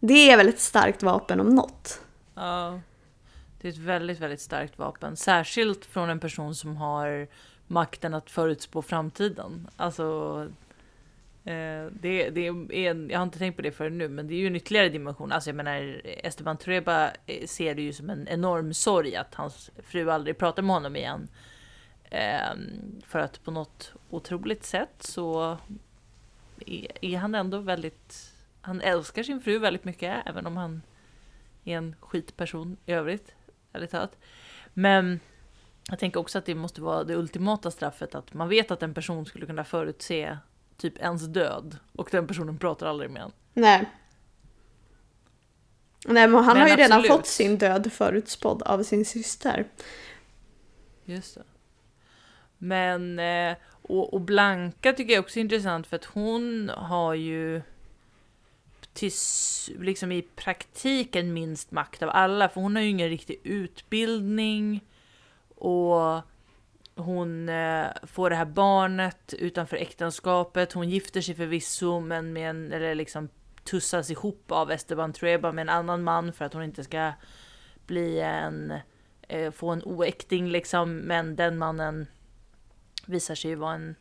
Det 0.00 0.30
är 0.30 0.36
väl 0.36 0.48
ett 0.48 0.60
starkt 0.60 1.02
vapen 1.02 1.40
om 1.40 1.48
något. 1.48 2.00
Ja. 2.34 2.80
Det 3.60 3.68
är 3.68 3.72
ett 3.72 3.78
väldigt, 3.78 4.20
väldigt 4.20 4.40
starkt 4.40 4.78
vapen. 4.78 5.16
Särskilt 5.16 5.84
från 5.84 6.10
en 6.10 6.20
person 6.20 6.54
som 6.54 6.76
har 6.76 7.28
makten 7.66 8.14
att 8.14 8.30
förutspå 8.30 8.82
framtiden. 8.82 9.68
Alltså, 9.76 10.48
eh, 11.44 11.86
det, 11.90 12.30
det 12.30 12.46
är 12.46 13.10
jag 13.10 13.18
har 13.18 13.22
inte 13.22 13.38
tänkt 13.38 13.56
på 13.56 13.62
det 13.62 13.72
förrän 13.72 13.98
nu, 13.98 14.08
men 14.08 14.28
det 14.28 14.34
är 14.34 14.38
ju 14.38 14.46
en 14.46 14.56
ytterligare 14.56 14.88
dimension. 14.88 15.32
Alltså 15.32 15.50
jag 15.50 15.56
menar, 15.56 16.00
Esteban 16.04 16.56
Trueba 16.56 17.10
eh, 17.26 17.46
ser 17.46 17.74
det 17.74 17.82
ju 17.82 17.92
som 17.92 18.10
en 18.10 18.28
enorm 18.28 18.74
sorg 18.74 19.16
att 19.16 19.34
hans 19.34 19.70
fru 19.82 20.10
aldrig 20.10 20.38
pratar 20.38 20.62
med 20.62 20.74
honom 20.76 20.96
igen. 20.96 21.28
Eh, 22.10 22.54
för 23.06 23.18
att 23.18 23.44
på 23.44 23.50
något 23.50 23.92
otroligt 24.10 24.64
sätt 24.64 24.94
så 24.98 25.58
är, 26.66 27.16
han 27.16 27.34
ändå 27.34 27.58
väldigt, 27.58 28.32
han 28.60 28.80
älskar 28.80 29.22
sin 29.22 29.40
fru 29.40 29.58
väldigt 29.58 29.84
mycket, 29.84 30.26
även 30.26 30.46
om 30.46 30.56
han 30.56 30.82
är 31.64 31.76
en 31.76 31.96
skitperson 32.00 32.76
i 32.86 32.92
övrigt, 32.92 33.34
ärligt 33.72 33.90
talat. 33.90 34.18
Men 34.74 35.20
jag 35.88 35.98
tänker 35.98 36.20
också 36.20 36.38
att 36.38 36.46
det 36.46 36.54
måste 36.54 36.80
vara 36.80 37.04
det 37.04 37.16
ultimata 37.16 37.70
straffet, 37.70 38.14
att 38.14 38.34
man 38.34 38.48
vet 38.48 38.70
att 38.70 38.82
en 38.82 38.94
person 38.94 39.26
skulle 39.26 39.46
kunna 39.46 39.64
förutse 39.64 40.38
typ 40.76 40.98
ens 40.98 41.22
död 41.26 41.78
och 41.92 42.08
den 42.12 42.26
personen 42.26 42.58
pratar 42.58 42.86
aldrig 42.86 43.10
med 43.10 43.22
en. 43.22 43.32
Nej. 43.54 43.90
Nej, 46.08 46.28
men 46.28 46.44
han 46.44 46.58
Men 46.58 46.62
har 46.62 46.68
ju 46.68 46.76
redan 46.76 46.98
absolut. 46.98 47.16
fått 47.16 47.26
sin 47.26 47.58
död 47.58 47.92
förutspådd 47.92 48.62
av 48.62 48.82
sin 48.82 49.04
syster. 49.04 49.64
Just 51.04 51.34
det. 51.34 51.42
Men, 52.58 53.18
eh, 53.18 53.56
och, 53.82 54.14
och 54.14 54.20
Blanka 54.20 54.92
tycker 54.92 55.14
jag 55.14 55.24
också 55.24 55.38
är 55.38 55.40
intressant 55.40 55.86
för 55.86 55.96
att 55.96 56.04
hon 56.04 56.70
har 56.76 57.14
ju 57.14 57.62
tills, 58.92 59.70
liksom 59.78 60.12
i 60.12 60.22
praktiken 60.22 61.32
minst 61.32 61.70
makt 61.70 62.02
av 62.02 62.10
alla, 62.12 62.48
för 62.48 62.60
hon 62.60 62.76
har 62.76 62.82
ju 62.82 62.88
ingen 62.88 63.08
riktig 63.08 63.40
utbildning. 63.42 64.84
Och 65.54 66.20
hon 66.94 67.48
eh, 67.48 67.86
får 68.02 68.30
det 68.30 68.36
här 68.36 68.44
barnet 68.44 69.34
utanför 69.38 69.76
äktenskapet, 69.76 70.72
hon 70.72 70.88
gifter 70.88 71.20
sig 71.20 71.34
förvisso 71.34 72.00
men 72.00 72.32
med 72.32 72.50
en, 72.50 72.72
eller 72.72 72.94
liksom 72.94 73.28
tussas 73.64 74.10
ihop 74.10 74.52
av 74.52 74.70
Esteban 74.70 75.12
Trueba 75.12 75.52
med 75.52 75.62
en 75.62 75.68
annan 75.68 76.02
man 76.02 76.32
för 76.32 76.44
att 76.44 76.52
hon 76.52 76.62
inte 76.62 76.84
ska 76.84 77.12
bli 77.86 78.20
en, 78.20 78.74
eh, 79.28 79.52
få 79.52 79.70
en 79.70 79.82
oäkting 79.84 80.48
liksom, 80.48 80.96
men 80.96 81.36
den 81.36 81.58
mannen 81.58 82.06
visar 83.06 83.34
sig 83.34 83.50
ju 83.50 83.56
vara 83.56 83.74
en, 83.74 83.94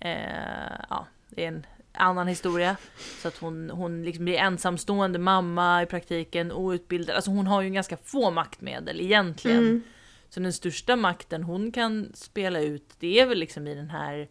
eh, 0.00 0.84
ja, 0.90 1.06
det 1.28 1.44
är 1.44 1.48
en 1.48 1.66
annan 1.92 2.28
historia. 2.28 2.76
Så 3.22 3.28
att 3.28 3.38
hon, 3.38 3.70
hon 3.70 4.04
liksom 4.04 4.24
blir 4.24 4.38
ensamstående 4.38 5.18
mamma 5.18 5.82
i 5.82 5.86
praktiken, 5.86 6.52
outbildad. 6.52 7.16
Alltså 7.16 7.30
hon 7.30 7.46
har 7.46 7.62
ju 7.62 7.70
ganska 7.70 7.96
få 7.96 8.30
maktmedel 8.30 9.00
egentligen. 9.00 9.58
Mm. 9.58 9.82
Så 10.28 10.40
den 10.40 10.52
största 10.52 10.96
makten 10.96 11.42
hon 11.42 11.72
kan 11.72 12.10
spela 12.14 12.60
ut, 12.60 12.94
det 12.98 13.20
är 13.20 13.26
väl 13.26 13.38
liksom 13.38 13.66
i 13.66 13.74
den 13.74 13.90
här 13.90 14.28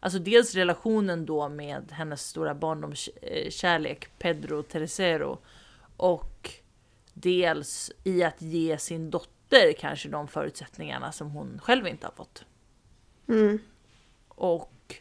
Alltså 0.00 0.18
dels 0.18 0.54
relationen 0.54 1.26
då 1.26 1.48
med 1.48 1.92
hennes 1.92 2.28
stora 2.28 2.54
barndomskärlek 2.54 4.18
Pedro 4.18 4.62
Tercero 4.62 5.38
och 5.96 6.50
dels 7.12 7.92
i 8.04 8.22
att 8.22 8.42
ge 8.42 8.78
sin 8.78 9.10
dotter 9.10 9.72
kanske 9.72 10.08
de 10.08 10.28
förutsättningarna 10.28 11.12
som 11.12 11.30
hon 11.30 11.58
själv 11.62 11.86
inte 11.86 12.06
har 12.06 12.12
fått. 12.12 12.44
Mm. 13.28 13.58
Och, 14.28 14.94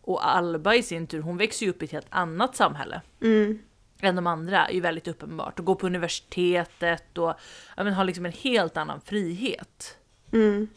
och 0.00 0.28
Alba 0.28 0.74
i 0.74 0.82
sin 0.82 1.06
tur, 1.06 1.20
hon 1.20 1.36
växer 1.36 1.66
ju 1.66 1.70
upp 1.70 1.82
i 1.82 1.84
ett 1.84 1.92
helt 1.92 2.06
annat 2.10 2.56
samhälle. 2.56 3.00
Mm. 3.22 3.58
än 4.00 4.16
de 4.16 4.26
andra 4.26 4.66
är 4.66 4.72
ju 4.72 4.80
väldigt 4.80 5.08
uppenbart. 5.08 5.58
Och 5.58 5.64
gå 5.64 5.74
på 5.74 5.86
universitetet 5.86 7.18
och 7.18 7.34
ja, 7.76 7.84
men, 7.84 7.92
ha 7.92 8.02
liksom 8.02 8.26
en 8.26 8.32
helt 8.32 8.76
annan 8.76 9.00
frihet. 9.00 9.96
Mm. 10.32 10.68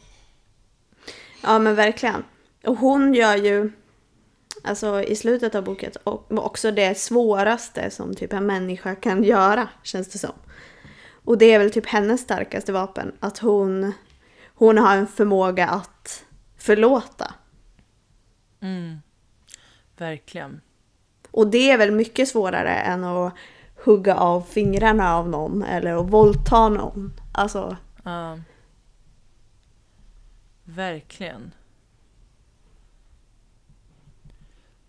Ja 1.42 1.58
men 1.58 1.74
verkligen. 1.74 2.24
Och 2.64 2.76
hon 2.76 3.14
gör 3.14 3.36
ju, 3.36 3.72
alltså 4.62 5.02
i 5.02 5.16
slutet 5.16 5.54
av 5.54 5.64
boken, 5.64 5.92
också 6.28 6.70
det 6.70 6.98
svåraste 6.98 7.90
som 7.90 8.14
typ 8.14 8.32
en 8.32 8.46
människa 8.46 8.94
kan 8.94 9.24
göra, 9.24 9.68
känns 9.82 10.08
det 10.08 10.18
som. 10.18 10.32
Och 11.24 11.38
det 11.38 11.52
är 11.52 11.58
väl 11.58 11.70
typ 11.70 11.86
hennes 11.86 12.20
starkaste 12.20 12.72
vapen, 12.72 13.12
att 13.20 13.38
hon, 13.38 13.92
hon 14.54 14.78
har 14.78 14.96
en 14.96 15.06
förmåga 15.06 15.68
att 15.68 16.24
förlåta. 16.66 17.34
Mm. 18.60 18.98
Verkligen. 19.96 20.60
Och 21.30 21.46
det 21.46 21.70
är 21.70 21.78
väl 21.78 21.92
mycket 21.92 22.28
svårare 22.28 22.74
än 22.74 23.04
att 23.04 23.34
hugga 23.84 24.14
av 24.14 24.40
fingrarna 24.40 25.14
av 25.14 25.28
någon 25.28 25.62
eller 25.62 26.00
att 26.00 26.10
våldta 26.10 26.68
någon. 26.68 27.12
Alltså, 27.32 27.76
Ja. 28.06 28.38
Verkligen. 30.64 31.54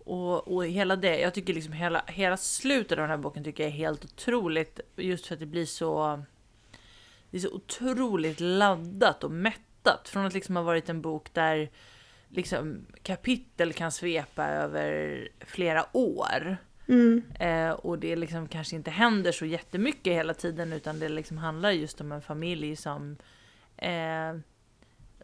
Och, 0.04 0.48
och 0.48 0.66
hela 0.66 0.96
det, 0.96 1.20
jag 1.20 1.34
tycker 1.34 1.54
liksom 1.54 1.72
hela, 1.72 2.04
hela 2.06 2.36
slutet 2.36 2.92
av 2.92 3.02
den 3.02 3.10
här 3.10 3.16
boken 3.16 3.44
tycker 3.44 3.62
jag 3.62 3.72
är 3.72 3.76
helt 3.76 4.04
otroligt. 4.04 4.80
Just 4.96 5.26
för 5.26 5.34
att 5.34 5.40
det 5.40 5.46
blir 5.46 5.66
så... 5.66 6.22
Det 7.30 7.36
är 7.36 7.40
så 7.40 7.54
otroligt 7.54 8.40
laddat 8.40 9.24
och 9.24 9.30
mättat. 9.88 10.08
Från 10.08 10.26
att 10.26 10.34
liksom 10.34 10.56
ha 10.56 10.62
varit 10.62 10.88
en 10.88 11.00
bok 11.02 11.34
där 11.34 11.70
liksom 12.28 12.86
kapitel 13.02 13.72
kan 13.72 13.92
svepa 13.92 14.46
över 14.46 15.28
flera 15.40 15.86
år. 15.92 16.56
mm, 16.88 17.22
Eh, 17.40 17.70
och 17.70 17.98
det 17.98 18.16
liksom 18.16 18.48
kanske 18.48 18.76
inte 18.76 18.90
händer 18.90 19.32
så 19.32 19.46
jättemycket 19.46 20.12
hela 20.12 20.34
tiden 20.34 20.72
utan 20.72 20.98
det 20.98 21.08
liksom 21.08 21.38
handlar 21.38 21.70
just 21.70 22.00
om 22.00 22.12
en 22.12 22.22
familj 22.22 22.76
som, 22.76 23.16
eh, 23.76 24.38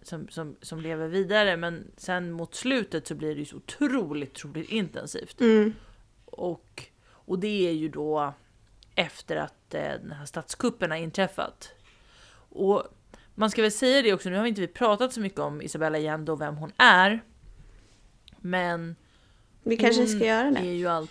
som, 0.03 0.29
som, 0.29 0.57
som 0.63 0.81
lever 0.81 1.09
vidare. 1.09 1.57
Men 1.57 1.91
sen 1.97 2.33
mot 2.33 2.55
slutet 2.55 3.07
så 3.07 3.15
blir 3.15 3.35
det 3.35 3.41
ju 3.41 3.45
så 3.45 3.57
otroligt, 3.57 4.31
otroligt 4.31 4.69
intensivt. 4.69 5.41
mm, 5.41 5.75
Och, 6.27 6.83
och 7.27 7.39
det 7.39 7.69
är 7.69 7.73
ju 7.73 7.89
då 7.89 8.35
efter 8.95 9.37
att 9.37 9.75
eh, 9.75 9.93
den 10.03 10.13
här 10.13 10.27
statskuppen 10.27 10.91
har 10.91 10.99
inträffat. 10.99 11.73
Och 12.51 12.83
man 13.35 13.51
ska 13.51 13.63
väl 13.63 13.73
säga 13.73 14.03
det 14.03 14.13
också, 14.13 14.29
nu 14.29 14.37
har 14.37 14.43
vi 14.43 14.49
inte 14.49 14.61
vi 14.61 14.67
pratat 14.67 15.13
så 15.13 15.21
mycket 15.21 15.41
om 15.41 15.63
Isabella 15.63 15.99
Allende 15.99 16.33
och 16.33 16.41
vem 16.41 16.57
hon 16.57 16.73
är. 16.77 17.25
Men 18.39 18.97
vi 19.63 19.77
kanske 19.77 20.07
ska 20.07 20.27
göra 20.27 20.51
det. 20.51 20.61
är 20.61 20.75
ju 20.75 20.87
allt... 20.87 21.11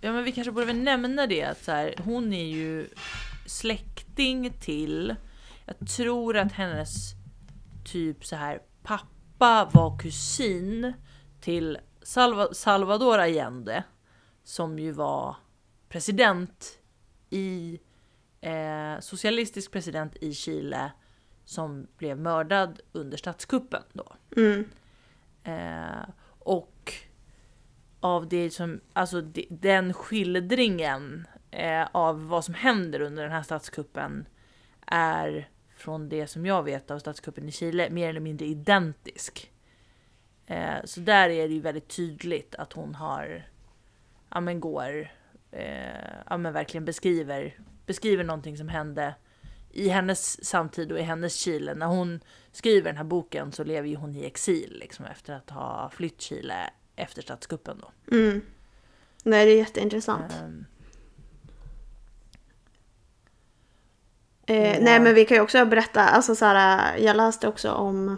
Ja 0.00 0.12
men 0.12 0.24
vi 0.24 0.32
kanske 0.32 0.52
borde 0.52 0.66
väl 0.66 0.82
nämna 0.82 1.26
det 1.26 1.42
att 1.42 1.64
så 1.64 1.72
här, 1.72 1.94
hon 2.04 2.32
är 2.32 2.44
ju 2.44 2.86
släkting 3.46 4.52
till, 4.60 5.14
jag 5.66 5.88
tror 5.88 6.36
att 6.36 6.52
hennes 6.52 7.12
typ 7.84 8.24
så 8.24 8.36
här 8.36 8.60
pappa 8.82 9.70
var 9.72 9.98
kusin 9.98 10.92
till 11.40 11.78
Salva, 12.02 12.54
Salvador 12.54 13.18
Allende 13.18 13.84
som 14.44 14.78
ju 14.78 14.92
var 14.92 15.36
president 15.88 16.78
i 17.30 17.80
eh, 18.40 19.00
socialistisk 19.00 19.72
president 19.72 20.16
i 20.20 20.34
Chile 20.34 20.92
som 21.44 21.86
blev 21.98 22.18
mördad 22.18 22.80
under 22.92 23.16
statskuppen 23.16 23.82
då. 23.92 24.12
Mm, 24.36 24.64
Eh, 25.44 26.08
och 26.38 26.92
av 28.00 28.28
det 28.28 28.50
som, 28.50 28.80
alltså 28.92 29.20
de, 29.20 29.46
den 29.50 29.92
skildringen 29.94 31.26
eh, 31.50 31.86
av 31.92 32.28
vad 32.28 32.44
som 32.44 32.54
händer 32.54 33.00
under 33.00 33.22
den 33.22 33.32
här 33.32 33.42
statskuppen 33.42 34.26
är 34.86 35.48
från 35.76 36.08
det 36.08 36.26
som 36.26 36.46
jag 36.46 36.62
vet 36.62 36.90
av 36.90 36.98
statskuppen 36.98 37.48
i 37.48 37.52
Chile 37.52 37.90
mer 37.90 38.08
eller 38.08 38.20
mindre 38.20 38.46
identisk. 38.46 39.50
Eh, 40.46 40.84
så 40.84 41.00
där 41.00 41.28
är 41.28 41.48
det 41.48 41.54
ju 41.54 41.60
väldigt 41.60 41.88
tydligt 41.88 42.54
att 42.54 42.72
hon 42.72 42.94
har, 42.94 43.48
ja 44.28 44.40
men 44.40 44.60
går, 44.60 45.10
eh, 45.50 46.16
ja 46.26 46.36
men 46.36 46.52
verkligen 46.52 46.84
beskriver, 46.84 47.58
beskriver 47.86 48.24
någonting 48.24 48.58
som 48.58 48.68
hände 48.68 49.14
i 49.72 49.88
hennes 49.88 50.44
samtid 50.44 50.92
och 50.92 50.98
i 50.98 51.02
hennes 51.02 51.34
Chile. 51.34 51.74
När 51.74 51.86
hon 51.86 52.20
skriver 52.52 52.86
den 52.90 52.96
här 52.96 53.04
boken 53.04 53.52
så 53.52 53.64
lever 53.64 53.88
ju 53.88 53.96
hon 53.96 54.14
i 54.16 54.24
exil 54.24 54.76
liksom 54.80 55.04
efter 55.04 55.32
att 55.34 55.50
ha 55.50 55.90
flytt 55.94 56.20
Chile 56.20 56.70
efter 56.96 57.22
statskuppen 57.22 57.78
då. 57.80 58.16
mm. 58.16 58.40
Nej, 59.24 59.46
det 59.46 59.52
är 59.52 59.56
jätteintressant. 59.56 60.32
Ehm, 60.42 60.64
Eh, 64.46 64.72
Ja. 64.72 64.78
Nej 64.80 65.00
men 65.00 65.14
vi 65.14 65.24
kan 65.24 65.36
ju 65.36 65.40
också 65.40 65.64
berätta, 65.64 66.00
alltså 66.08 66.34
så 66.34 66.44
här, 66.44 66.96
jag 66.96 67.16
läste 67.16 67.48
också 67.48 67.70
om 67.72 68.16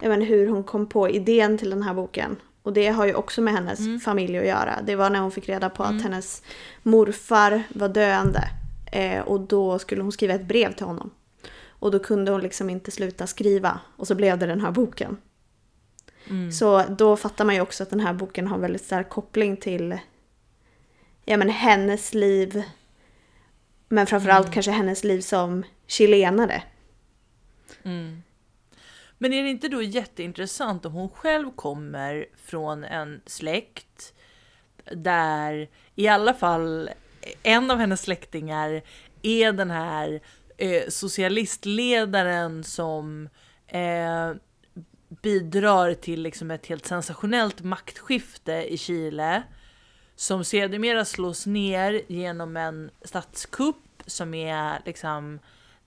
jag 0.00 0.08
menar, 0.08 0.26
hur 0.26 0.48
hon 0.48 0.64
kom 0.64 0.88
på 0.88 1.10
idén 1.10 1.58
till 1.58 1.70
den 1.70 1.82
här 1.82 1.94
boken. 1.94 2.36
Och 2.62 2.72
det 2.72 2.88
har 2.88 3.06
ju 3.06 3.14
också 3.14 3.40
med 3.40 3.54
hennes 3.54 3.78
Mm. 3.80 4.00
familj 4.00 4.38
att 4.38 4.46
göra. 4.46 4.78
Det 4.82 4.96
var 4.96 5.10
när 5.10 5.20
hon 5.20 5.30
fick 5.30 5.48
reda 5.48 5.70
på 5.70 5.82
att 5.82 6.02
hennes 6.02 6.42
morfar 6.82 7.62
var 7.68 7.88
döende. 7.88 8.48
Eh, 8.94 9.20
och 9.20 9.40
då 9.40 9.78
skulle 9.78 10.02
hon 10.02 10.12
skriva 10.12 10.34
ett 10.34 10.44
brev 10.48 10.72
till 10.72 10.86
honom. 10.86 11.10
Och 11.66 11.90
då 11.90 11.98
kunde 11.98 12.30
hon 12.32 12.40
liksom 12.40 12.70
inte 12.70 12.90
sluta 12.90 13.26
skriva. 13.26 13.80
Och 13.96 14.06
så 14.06 14.14
blev 14.14 14.38
det 14.38 14.46
den 14.46 14.60
här 14.60 14.70
boken. 14.70 15.16
mm, 16.30 16.52
Så 16.52 16.82
då 16.82 17.16
fattar 17.16 17.44
man 17.44 17.54
ju 17.54 17.60
också 17.60 17.82
att 17.82 17.90
den 17.90 18.00
här 18.00 18.14
boken 18.14 18.46
har 18.46 18.58
väldigt 18.58 18.84
stark 18.84 19.08
koppling 19.08 19.56
till 19.56 19.98
ja, 21.24 21.36
men 21.36 21.48
hennes 21.48 22.14
liv. 22.14 22.62
Men 23.88 24.06
framförallt 24.06 24.52
kanske 24.52 24.72
hennes 24.72 25.04
liv 25.04 25.20
som 25.20 25.62
chilenare. 25.86 26.62
mm. 27.82 28.22
Men 29.18 29.32
är 29.32 29.42
det 29.42 29.50
inte 29.50 29.68
då 29.68 29.82
jätteintressant 29.82 30.86
om 30.86 30.92
hon 30.92 31.08
själv 31.08 31.50
kommer 31.50 32.26
från 32.36 32.84
en 32.84 33.20
släkt 33.26 34.14
där 34.92 35.68
i 35.94 36.08
alla 36.08 36.34
fall 36.34 36.90
en 37.42 37.70
av 37.70 37.78
hennes 37.78 38.00
släktingar 38.00 38.82
är 39.22 39.52
den 39.52 39.70
här 39.70 40.20
eh, 40.56 40.82
socialistledaren 40.88 42.64
som 42.64 43.28
eh, 43.66 44.32
bidrar 45.22 45.94
till 45.94 46.22
liksom 46.22 46.50
ett 46.50 46.66
helt 46.66 46.86
sensationellt 46.86 47.62
maktskifte 47.62 48.52
i 48.52 48.78
Chile 48.78 49.42
som 50.16 50.44
sedermera 50.44 51.04
slås 51.04 51.46
ner 51.46 52.02
genom 52.08 52.56
en 52.56 52.90
statskupp 53.04 54.02
som 54.06 54.34
är 54.34 54.82
liksom 54.84 55.38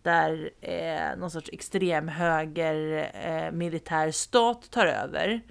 där 0.01 0.49
eh, 0.61 1.17
någon 1.17 1.31
sorts 1.31 1.49
extremhöger 1.53 3.09
eh, 3.13 3.51
militär 3.51 4.11
stat 4.11 4.71
tar 4.71 4.85
över. 4.85 5.41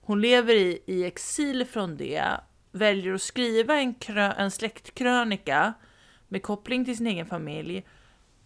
Hon 0.00 0.20
lever 0.20 0.54
i, 0.54 0.82
i 0.86 1.04
exil 1.04 1.64
från 1.64 1.96
det, 1.96 2.24
väljer 2.78 3.14
att 3.14 3.22
skriva 3.22 3.76
en, 3.76 3.94
krö, 3.94 4.32
en 4.32 4.50
släktkrönika 4.50 5.72
med 6.28 6.42
koppling 6.42 6.84
till 6.84 6.96
sin 6.96 7.06
egen 7.06 7.26
familj 7.26 7.86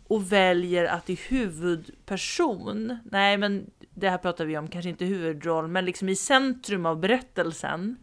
och 0.06 0.32
väljer 0.32 0.84
att 0.84 1.10
i 1.10 1.14
huvudperson, 1.14 2.98
nej 3.10 3.38
men 3.38 3.70
det 3.94 4.10
här 4.10 4.18
pratar 4.18 4.44
vi 4.44 4.58
om, 4.58 4.68
kanske 4.68 4.90
inte 4.90 5.04
huvudroll, 5.04 5.68
men 5.68 5.84
liksom 5.84 6.08
i 6.08 6.16
centrum 6.16 6.86
av 6.86 7.00
berättelsen 7.00 7.96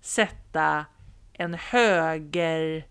sätta 0.00 0.84
en 1.32 1.54
höger 1.54 2.86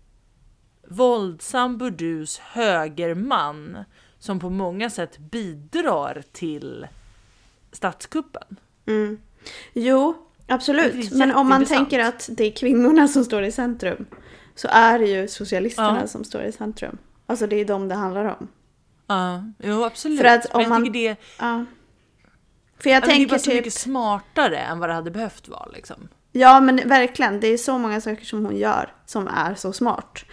våldsam 0.88 1.78
burdus 1.78 2.38
högerman 2.38 3.84
som 4.18 4.40
på 4.40 4.50
många 4.50 4.90
sätt 4.90 5.18
bidrar 5.18 6.22
till 6.32 6.86
statskuppen. 7.72 8.56
Mm. 8.86 9.20
Jo, 9.72 10.23
absolut. 10.48 11.12
Men 11.12 11.32
om 11.34 11.48
man 11.48 11.64
tänker 11.64 11.98
att 11.98 12.28
det 12.32 12.44
är 12.44 12.50
kvinnorna 12.56 13.08
som 13.08 13.24
står 13.24 13.42
i 13.44 13.52
centrum. 13.52 14.06
Så 14.54 14.68
är 14.70 14.98
det 14.98 15.06
ju 15.06 15.28
socialisterna 15.28 15.98
Ja. 16.00 16.06
som 16.06 16.24
står 16.24 16.42
i 16.42 16.52
centrum. 16.52 16.98
Alltså 17.26 17.46
det 17.46 17.56
är 17.56 17.64
de 17.64 17.88
det 17.88 17.94
handlar 17.94 18.24
om. 18.24 18.48
Ja, 19.06 19.44
jo 19.58 19.84
absolut. 19.84 20.20
För 20.20 20.26
att 20.28 20.44
om 20.46 20.50
Men 20.54 20.62
jag 20.62 20.80
man- 20.80 20.92
det, 20.92 21.16
Ja. 21.40 21.64
För 22.78 22.90
jag 22.90 22.96
ja, 22.96 23.00
men 23.00 23.08
det 23.08 23.14
är 23.14 23.16
tänker 23.16 23.28
bara 23.30 23.38
så 23.38 23.44
typ... 23.44 23.54
mycket 23.54 23.72
smartare 23.72 24.58
än 24.58 24.78
vad 24.78 24.88
det 24.88 24.94
hade 24.94 25.10
behövt 25.10 25.48
vara 25.48 25.66
liksom. 25.66 26.08
Ja 26.32 26.60
men 26.60 26.76
verkligen, 26.88 27.40
det 27.40 27.46
är 27.48 27.56
så 27.58 27.78
många 27.78 28.00
saker 28.00 28.24
som 28.24 28.44
hon 28.44 28.56
gör 28.56 28.92
som 29.06 29.28
är 29.28 29.54
så 29.54 29.72
smart. 29.72 30.24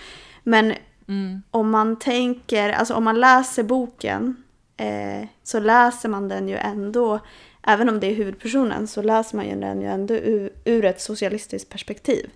Men 0.43 0.74
Mm. 1.07 1.41
om 1.51 1.70
man 1.70 1.99
tänker, 1.99 2.70
alltså 2.70 2.93
om 2.93 3.03
man 3.03 3.20
läser 3.20 3.64
boken 3.64 4.43
eh, 4.78 5.28
så 5.43 5.59
läser 5.59 6.09
man 6.09 6.28
den 6.28 6.47
ju 6.47 6.55
ändå, 6.57 7.20
även 7.68 7.89
om 7.89 7.99
det 7.99 8.07
är 8.07 8.16
huvudpersonen, 8.16 8.88
så 8.88 9.01
läser 9.01 9.36
man 9.38 9.49
ju 9.49 9.55
den 9.59 9.82
ju 9.82 9.88
ändå 9.88 10.14
ur, 10.14 10.49
ur 10.66 10.86
ett 10.86 11.01
socialistiskt 11.01 11.70
perspektiv. 11.70 12.30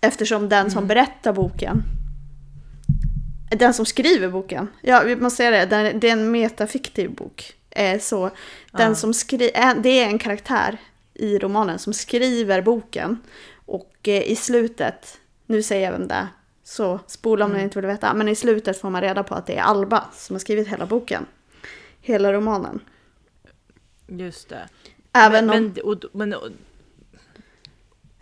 Eftersom 0.00 0.48
den 0.48 0.70
som 0.70 0.86
berättar 0.86 1.32
boken, 1.32 1.82
den 3.50 3.74
som 3.74 3.86
skriver 3.86 4.28
boken, 4.28 4.68
ja 4.82 5.02
vi 5.06 5.16
måste 5.16 5.36
säga 5.36 5.50
det, 5.50 5.66
den, 5.66 6.00
det 6.00 6.08
är 6.08 6.12
en 6.12 6.30
metafiktiv 6.30 7.10
bok. 7.14 7.52
Eh, 7.70 8.00
så 8.00 8.30
den 8.72 8.88
Ja. 8.88 8.94
som 8.94 9.14
skriver, 9.14 9.74
det 9.82 9.88
är 10.00 10.06
en 10.06 10.18
karaktär 10.18 10.78
i 11.14 11.38
romanen 11.38 11.78
som 11.78 11.92
skriver 11.94 12.62
boken 12.62 13.18
och 13.66 13.94
eh, 14.08 14.22
i 14.30 14.36
slutet 14.36 15.18
nu 15.46 15.62
säger 15.62 15.84
jag 15.84 15.92
vem 15.92 16.08
det 16.08 16.14
är, 16.14 16.26
så 16.64 17.00
spola 17.06 17.44
om 17.44 17.50
Mm. 17.50 17.58
ni 17.58 17.64
inte 17.64 17.78
vill 17.80 17.86
veta. 17.86 18.14
Men 18.14 18.28
i 18.28 18.34
slutet 18.34 18.80
får 18.80 18.90
man 18.90 19.00
reda 19.02 19.22
på 19.22 19.34
att 19.34 19.46
det 19.46 19.56
är 19.56 19.62
Alba 19.62 20.04
som 20.12 20.34
har 20.34 20.40
skrivit 20.40 20.68
hela 20.68 20.86
boken. 20.86 21.26
Hela 22.00 22.32
romanen. 22.32 22.80
Just 24.06 24.48
det. 24.48 24.68
Även 25.12 25.46
men, 25.46 25.64
om, 25.64 25.72
men, 25.74 25.84
och, 25.84 26.04
men 26.12 26.34
och, 26.34 26.48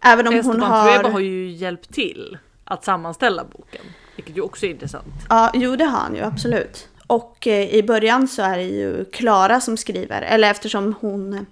även 0.02 0.26
om 0.28 0.34
hon 0.44 0.60
har... 0.60 0.88
Trueba 0.88 1.08
har 1.08 1.20
ju 1.20 1.50
hjälpt 1.50 1.94
till 1.94 2.38
att 2.64 2.84
sammanställa 2.84 3.44
boken. 3.44 3.82
Vilket 4.16 4.36
ju 4.36 4.40
också 4.40 4.66
är 4.66 4.70
intressant. 4.70 5.14
Ja, 5.28 5.50
jo 5.54 5.76
det 5.76 5.84
har 5.84 5.98
han 5.98 6.14
ju 6.14 6.20
absolut. 6.22 6.88
Och 7.06 7.46
eh, 7.46 7.74
i 7.74 7.82
början 7.82 8.28
så 8.28 8.42
är 8.42 8.56
det 8.56 8.64
ju 8.64 9.04
Klara 9.04 9.60
som 9.60 9.76
skriver, 9.76 10.22
eller 10.22 10.50
eftersom 10.50 10.94
hon, 11.00 11.46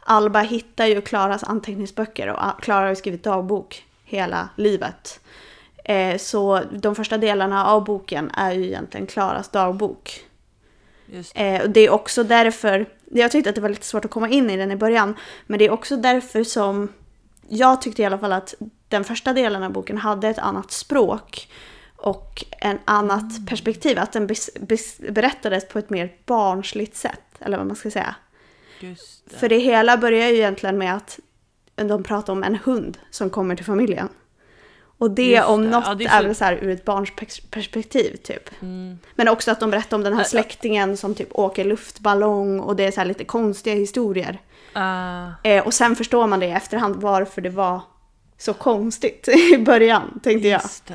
Alba 0.00 0.40
hittar 0.40 0.86
ju 0.86 1.00
Klaras 1.00 1.44
anteckningsböcker 1.44 2.28
och 2.28 2.46
A- 2.46 2.58
Klara 2.62 2.80
har 2.80 2.88
ju 2.88 2.96
skrivit 2.96 3.22
dagbok 3.22 3.84
hela 4.04 4.48
livet. 4.56 5.20
Eh, 5.84 6.18
så 6.18 6.62
de 6.72 6.94
första 6.94 7.18
delarna 7.18 7.66
av 7.66 7.84
boken 7.84 8.30
är 8.30 8.52
ju 8.52 8.66
egentligen 8.66 9.06
Klaras 9.06 9.48
dagbok. 9.48 10.24
Det. 11.06 11.40
Eh, 11.40 11.62
och 11.62 11.70
det 11.70 11.80
är 11.80 11.90
också 11.90 12.24
därför, 12.24 12.86
jag 13.20 13.30
tyckte 13.30 13.50
att 13.50 13.56
det 13.56 13.62
var 13.62 13.68
lite 13.68 13.86
svårt 13.86 14.04
att 14.04 14.10
komma 14.10 14.28
in 14.28 14.50
i 14.50 14.56
den 14.56 14.70
i 14.70 14.76
början, 14.76 15.16
men 15.46 15.58
det 15.58 15.64
är 15.64 15.70
också 15.70 15.96
därför 15.96 16.44
som 16.44 16.88
jag 17.48 17.82
tyckte 17.82 18.02
i 18.02 18.04
alla 18.04 18.18
fall 18.18 18.32
att 18.32 18.54
den 18.88 19.04
första 19.04 19.32
delen 19.32 19.62
av 19.62 19.72
boken 19.72 19.98
hade 19.98 20.28
ett 20.28 20.38
annat 20.38 20.70
språk 20.70 21.48
och 21.96 22.44
en 22.60 22.78
annat 22.84 23.46
perspektiv, 23.46 23.98
att 23.98 24.12
den 24.12 24.28
berättades 24.98 25.68
på 25.68 25.78
ett 25.78 25.90
mer 25.90 26.12
barnsligt 26.26 26.96
sätt, 26.96 27.22
eller 27.38 27.58
vad 27.58 27.66
man 27.66 27.76
ska 27.76 27.90
säga. 27.90 28.14
Det. 28.80 28.96
För 29.38 29.48
det 29.48 29.58
hela 29.58 29.96
börjar 29.96 30.28
ju 30.28 30.36
egentligen 30.36 30.78
med 30.78 30.96
att 30.96 31.20
de 31.74 32.02
pratar 32.02 32.32
om 32.32 32.42
en 32.42 32.56
hund 32.56 32.98
som 33.10 33.30
kommer 33.30 33.56
till 33.56 33.64
familjen. 33.64 34.08
Och 35.02 35.10
det 35.10 35.30
Just 35.30 35.48
om 35.48 35.70
något 35.70 35.84
Ja, 35.86 35.94
det 35.94 36.04
är 36.04 36.08
är, 36.16 36.20
så- 36.20 36.26
väl 36.26 36.34
så 36.34 36.44
här 36.44 36.58
ur 36.62 36.70
ett 36.70 36.84
barns 36.84 37.10
pers- 37.12 37.50
perspektiv 37.50 38.16
typ. 38.16 38.62
Mm. 38.62 38.98
Men 39.14 39.28
också 39.28 39.50
att 39.50 39.60
de 39.60 39.70
berättar 39.70 39.96
om 39.96 40.02
den 40.04 40.12
här 40.16 40.24
släktingen 40.24 40.96
som 40.96 41.14
typ 41.14 41.28
åker 41.32 41.64
luftballong 41.64 42.60
och 42.60 42.76
det 42.76 42.84
är 42.84 42.90
så 42.90 43.00
här 43.00 43.06
lite 43.06 43.24
konstiga 43.24 43.74
historier. 43.76 44.40
Ah, 44.72 45.26
Eh, 45.44 45.66
och 45.66 45.74
sen 45.74 45.96
förstår 45.96 46.26
man 46.26 46.40
det 46.40 46.46
i 46.46 46.50
efterhand 46.50 46.96
varför 46.96 47.40
det 47.40 47.50
var 47.50 47.80
så 48.38 48.54
konstigt 48.54 49.28
i 49.54 49.58
början, 49.58 50.20
tänkte 50.22 50.48
jag. 50.48 50.62
just 50.62 50.86
det. 50.86 50.94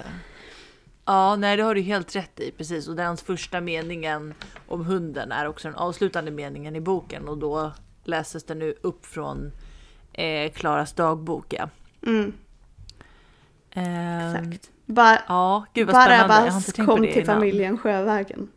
Ja, 1.06 1.36
nej 1.36 1.58
det 1.58 1.64
har 1.64 1.76
du 1.76 1.82
helt 1.82 2.16
rätt 2.16 2.40
i, 2.40 2.52
precis. 2.52 2.88
Och 2.88 2.96
den 2.96 3.18
första 3.18 3.62
meningen 3.62 4.34
om 4.68 4.86
hunden 4.86 5.32
är 5.32 5.48
också 5.48 5.68
den 5.68 5.78
avslutande 5.78 6.32
meningen 6.32 6.76
i 6.76 6.82
boken 6.82 7.28
och 7.28 7.38
då 7.38 7.72
läses 8.04 8.44
den 8.44 8.60
nu 8.60 8.76
upp 8.82 9.06
från 9.06 9.52
eh, 10.14 10.52
Klaras 10.52 10.94
dagbok. 10.94 11.54
Ja. 11.54 11.70
Mm, 12.08 12.34
exakt. 13.78 14.72
Ba- 14.86 15.20
Ja, 15.28 15.66
gud 15.74 15.88
vad 15.88 15.96
Barabbas 15.96 16.74
kom 16.74 17.02
till 17.02 17.10
innan. 17.12 17.26
familjen 17.26 17.78
Sjövägen, 17.78 18.50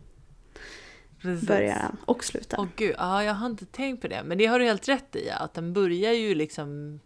Precis. 1.22 1.48
börjar 1.48 1.72
han 1.74 1.96
och 2.04 2.24
slutar. 2.24 2.58
Åh 2.60 2.66
gud, 2.76 2.94
ja, 2.98 3.24
jag 3.24 3.34
har 3.34 3.46
inte 3.46 3.66
tänkt 3.66 4.02
på 4.02 4.08
det. 4.08 4.22
Men 4.24 4.38
det 4.38 4.46
har 4.46 4.58
du 4.58 4.64
helt 4.64 4.88
rätt 4.88 5.16
i, 5.16 5.30
att 5.30 5.54
den 5.54 5.72
börjar 5.72 6.12
ju 6.12 6.34
liksom 6.34 7.00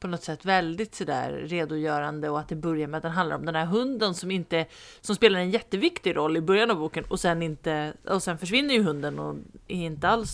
på 0.00 0.06
något 0.08 0.22
sätt 0.22 0.44
väldigt 0.44 0.94
sådär 0.94 1.30
redogörande 1.32 2.28
och 2.28 2.40
att 2.40 2.48
det 2.48 2.54
börjar 2.56 2.86
med 2.88 2.96
att 2.98 3.02
den 3.02 3.12
handlar 3.12 3.36
om 3.36 3.44
den 3.44 3.54
här 3.54 3.64
hunden 3.66 4.14
som 4.14 4.30
inte 4.30 4.66
som 5.00 5.14
spelar 5.16 5.38
en 5.40 5.50
jätteviktig 5.50 6.16
roll 6.16 6.36
i 6.36 6.40
början 6.40 6.70
av 6.70 6.76
boken 6.78 7.04
och 7.04 7.20
sen 7.20 7.42
inte 7.42 7.92
och 8.04 8.22
sen 8.22 8.38
försvinner 8.38 8.74
ju 8.74 8.82
hunden 8.82 9.18
och 9.18 9.36
är 9.68 9.76
inte 9.76 10.08
alls 10.08 10.32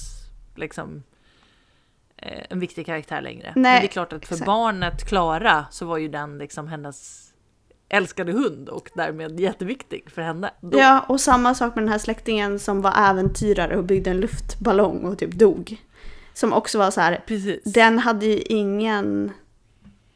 liksom 0.54 1.02
en 2.50 2.60
viktig 2.60 2.86
karaktär 2.86 3.20
längre. 3.20 3.52
Men 3.54 3.62
Nej, 3.62 3.80
det 3.80 3.86
är 3.86 3.88
klart 3.88 4.12
att 4.12 4.26
för 4.26 4.34
exakt. 4.34 4.46
barnet 4.46 5.08
Klara 5.08 5.66
så 5.70 5.86
var 5.86 5.98
ju 5.98 6.08
den 6.08 6.38
liksom 6.38 6.68
hennes 6.68 7.30
älskade 7.88 8.32
hund 8.32 8.68
och 8.68 8.90
därmed 8.94 9.40
jätteviktig 9.40 10.10
för 10.10 10.22
henne. 10.22 10.50
Då. 10.60 10.78
Ja, 10.78 11.04
och 11.08 11.20
samma 11.20 11.54
sak 11.54 11.74
med 11.74 11.84
den 11.84 11.92
här 11.92 11.98
släktingen 11.98 12.58
som 12.58 12.82
var 12.82 12.94
äventyrare 13.10 13.76
och 13.76 13.84
byggde 13.84 14.10
en 14.10 14.20
luftballong 14.20 15.04
och 15.04 15.18
typ 15.18 15.32
dog. 15.32 15.76
Som 16.34 16.52
också 16.52 16.78
var 16.78 16.90
så 16.90 17.00
här, 17.00 17.22
Precis. 17.26 17.62
den 17.64 17.98
hade 17.98 18.26
ju 18.26 18.38
ingen 18.38 19.32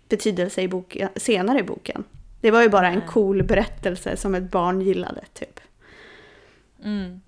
betydelse 0.08 0.62
i 0.62 0.68
boken, 0.68 1.08
senare 1.16 1.58
i 1.58 1.62
boken. 1.62 2.04
Det 2.40 2.50
var 2.50 2.62
ju 2.62 2.68
bara 2.68 2.88
en 2.88 3.00
cool 3.00 3.42
berättelse 3.42 4.16
som 4.16 4.34
ett 4.34 4.50
barn 4.50 4.80
gillade, 4.80 5.20
typ. 5.34 5.60
Mm. 6.84 7.20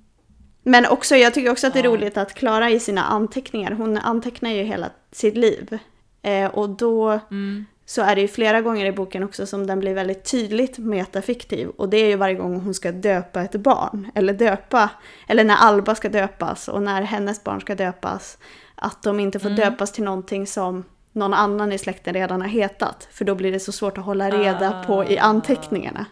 Men 0.70 0.86
också, 0.86 1.16
jag 1.16 1.34
tycker 1.34 1.50
också 1.50 1.66
att 1.66 1.72
det 1.72 1.78
är 1.78 1.82
roligt 1.84 2.16
att 2.16 2.34
Klara 2.34 2.70
i 2.70 2.80
sina 2.80 3.02
anteckningar, 3.04 3.70
hon 3.70 3.98
antecknar 3.98 4.50
ju 4.50 4.62
hela 4.62 4.90
sitt 5.12 5.36
liv. 5.36 5.78
Eh, 6.22 6.46
och 6.46 6.68
då 6.68 7.20
Mm. 7.30 7.66
så 7.86 8.02
är 8.02 8.14
det 8.14 8.20
ju 8.20 8.28
flera 8.28 8.60
gånger 8.60 8.86
i 8.86 8.92
boken 8.92 9.22
också 9.22 9.46
som 9.46 9.66
den 9.66 9.80
blir 9.80 9.94
väldigt 9.94 10.30
tydligt 10.30 10.78
metafiktiv. 10.78 11.68
Och 11.68 11.88
det 11.88 11.96
är 11.96 12.06
ju 12.06 12.16
varje 12.16 12.34
gång 12.34 12.60
hon 12.60 12.74
ska 12.74 12.92
döpa 12.92 13.42
ett 13.42 13.52
barn. 13.56 14.10
Eller 14.14 14.32
döpa, 14.32 14.90
eller 15.28 15.44
när 15.44 15.56
Alba 15.56 15.94
ska 15.94 16.08
döpas 16.08 16.68
och 16.68 16.82
när 16.82 17.02
hennes 17.02 17.44
barn 17.44 17.60
ska 17.60 17.74
döpas. 17.74 18.38
Att 18.74 19.02
de 19.02 19.20
inte 19.20 19.38
får 19.38 19.48
Mm. 19.50 19.60
döpas 19.60 19.92
till 19.92 20.04
någonting 20.04 20.46
som 20.46 20.84
någon 21.12 21.34
annan 21.34 21.72
i 21.72 21.78
släkten 21.78 22.14
redan 22.14 22.40
har 22.40 22.48
hetat. 22.48 23.08
För 23.12 23.24
då 23.24 23.34
blir 23.34 23.52
det 23.52 23.60
så 23.60 23.72
svårt 23.72 23.98
att 23.98 24.04
hålla 24.04 24.30
reda 24.30 24.84
på 24.86 25.04
i 25.04 25.18
Ah. 25.18 25.22
anteckningarna. 25.22 26.06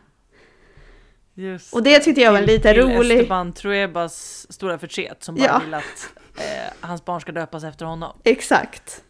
Just 1.38 1.74
Och 1.74 1.82
det 1.82 1.98
tyckte 2.00 2.20
jag 2.20 2.32
var 2.32 2.38
en 2.38 2.44
lite 2.44 2.72
till 2.72 2.82
rolig... 2.82 3.16
Esteban 3.16 3.52
Truebas 3.52 4.46
stora 4.52 4.78
förtret 4.78 5.24
som 5.24 5.34
bara 5.34 5.44
Ja. 5.46 5.58
vill 5.64 5.74
att 5.74 6.10
eh, 6.36 6.72
hans 6.80 7.04
barn 7.04 7.20
ska 7.20 7.32
döpas 7.32 7.64
efter 7.64 7.84
honom. 7.86 8.16
Exakt. 8.24 9.04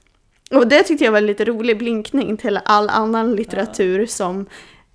Och 0.50 0.68
det 0.68 0.82
tyckte 0.82 1.04
jag 1.04 1.12
var 1.12 1.18
en 1.18 1.26
lite 1.26 1.44
rolig 1.44 1.78
blinkning 1.78 2.36
till 2.36 2.60
all 2.64 2.88
annan 2.90 3.36
litteratur 3.36 4.06
som 4.06 4.46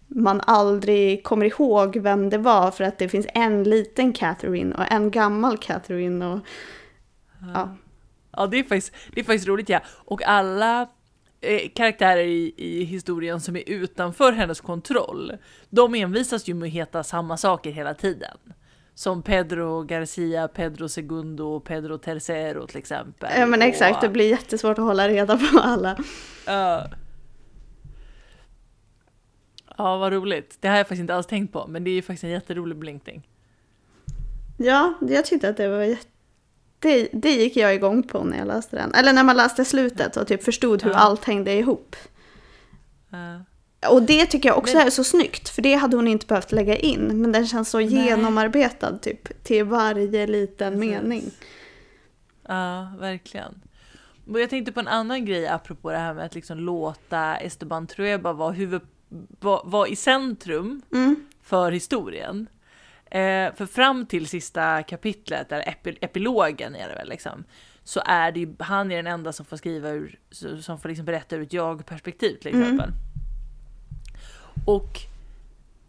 man 0.08 0.42
aldrig 0.42 1.24
kommer 1.24 1.46
ihåg 1.46 1.98
vem 1.98 2.30
det 2.30 2.38
var 2.38 2.72
för 2.72 2.84
att 2.84 2.98
det 3.00 3.10
finns 3.10 3.28
en 3.34 3.64
liten 3.64 4.14
Catherine 4.14 4.76
och 4.76 4.92
en 4.92 5.12
gammal 5.12 5.58
Catherine 5.58 6.26
och 6.26 6.40
ja. 7.54 7.76
Ja, 8.38 8.48
det 8.48 8.60
är 8.60 8.64
faktiskt, 8.64 8.94
det 9.14 9.20
är 9.20 9.26
faktiskt 9.26 9.48
roligt 9.48 9.70
ja. 9.70 9.80
Och 9.88 10.24
alla 10.24 10.88
eh, 11.44 11.70
karaktärer 11.76 12.24
i, 12.24 12.54
i 12.58 12.84
historien 12.84 13.42
som 13.42 13.56
är 13.56 13.64
utanför 13.70 14.32
hennes 14.32 14.62
kontroll, 14.62 15.32
de 15.70 15.96
envisas 15.96 16.48
ju 16.48 16.54
med 16.54 16.68
att 16.68 16.74
heta 16.74 17.04
samma 17.04 17.38
saker 17.38 17.72
hela 17.72 17.94
tiden. 17.94 18.38
Som 18.96 19.22
Pedro 19.22 19.82
Garcia, 19.84 20.48
Pedro 20.48 20.90
Segundo 20.90 21.44
och 21.44 21.64
Pedro 21.64 21.98
Tercero 21.98 22.68
till 22.68 22.78
exempel. 22.78 23.32
Ja 23.38 23.46
men 23.46 23.62
exakt, 23.62 24.02
det 24.02 24.08
Och, 24.08 24.14
blir 24.14 24.30
jättesvårt 24.30 24.78
att 24.78 24.86
hålla 24.86 25.08
reda 25.10 25.38
på 25.38 25.60
alla. 25.60 25.98
ja. 26.46 26.88
Ja, 29.78 29.98
vad 29.98 30.14
roligt. 30.14 30.58
Det 30.60 30.68
har 30.68 30.78
jag 30.78 30.88
faktiskt 30.88 31.00
inte 31.02 31.16
alls 31.16 31.28
tänkt 31.28 31.54
på, 31.54 31.68
men 31.68 31.84
det 31.84 31.90
är 31.90 31.94
ju 31.94 32.02
faktiskt 32.02 32.24
en 32.24 32.30
jätterolig 32.30 32.78
blinkning. 32.78 33.28
Ja, 34.58 34.94
jag 35.02 35.26
tyckte 35.26 35.50
att 35.50 35.58
det 35.58 35.68
var 35.68 35.84
jätte... 35.84 36.08
Det, 36.84 37.10
det 37.14 37.32
gick 37.32 37.56
jag 37.58 37.76
igång 37.76 38.04
på 38.04 38.24
när 38.24 38.38
jag 38.38 38.48
läste 38.48 38.76
den. 38.76 38.94
Eller 38.94 39.14
när 39.14 39.24
man 39.24 39.38
läste 39.38 39.66
slutet 39.66 40.18
och 40.18 40.28
typ 40.28 40.44
förstod 40.44 40.84
hur 40.84 40.92
Ja. 40.92 40.98
allt 40.98 41.24
hängde 41.26 41.54
ihop. 41.54 41.96
Ja. 43.10 43.40
Och 43.90 44.02
det 44.02 44.26
tycker 44.26 44.50
jag 44.50 44.58
också 44.58 44.78
Men- 44.78 44.88
är 44.88 44.92
så 44.92 45.04
snyggt, 45.04 45.50
för 45.50 45.62
det 45.62 45.74
hade 45.76 45.96
hon 45.96 46.08
inte 46.08 46.26
behövt 46.26 46.52
lägga 46.52 46.76
in. 46.78 47.22
Men 47.22 47.32
den 47.32 47.48
känns 47.48 47.70
så 47.70 47.78
Nej. 47.80 47.88
genomarbetad 48.06 48.98
typ, 48.98 49.44
till 49.44 49.64
varje 49.66 50.28
liten 50.28 50.74
Precis. 50.74 50.90
mening. 50.92 51.32
Ja, 52.48 52.94
verkligen. 53.00 53.62
Och 54.32 54.40
jag 54.40 54.50
tänkte 54.50 54.72
på 54.72 54.80
en 54.80 54.88
annan 54.88 55.26
grej 55.26 55.48
apropå 55.48 55.92
det 55.92 55.98
här 55.98 56.14
med 56.14 56.26
att 56.26 56.36
liksom 56.36 56.58
låta 56.60 57.36
Esteban 57.36 57.88
Trueba 57.88 58.34
vara, 58.34 58.52
huvud, 58.52 58.82
vara, 59.40 59.62
vara 59.64 59.88
i 59.88 59.96
centrum 59.96 60.82
Mm. 60.94 61.16
för 61.42 61.72
historien. 61.72 62.48
Eh, 63.14 63.54
för 63.56 63.66
fram 63.66 64.06
till 64.06 64.28
sista 64.28 64.84
kapitlet, 64.84 65.50
där 65.50 65.70
epi, 65.70 65.98
epilogen 66.02 66.76
är 66.76 66.90
det 66.90 66.96
väl 66.96 67.10
liksom, 67.10 67.44
så 67.84 68.02
är 68.06 68.32
det 68.32 68.40
ju, 68.40 68.56
han 68.60 68.92
är 68.92 68.96
den 68.96 69.08
enda 69.08 69.34
som 69.34 69.46
får 69.46 69.58
skriva 69.58 69.90
ur, 69.90 70.20
som 70.62 70.80
får 70.80 70.90
liksom 70.90 71.06
berätta 71.06 71.36
ur 71.36 71.42
ett 71.42 71.54
jag-perspektiv 71.54 72.36
till 72.36 72.56
Mm. 72.56 72.62
exempel. 72.64 72.90
Och 74.66 75.00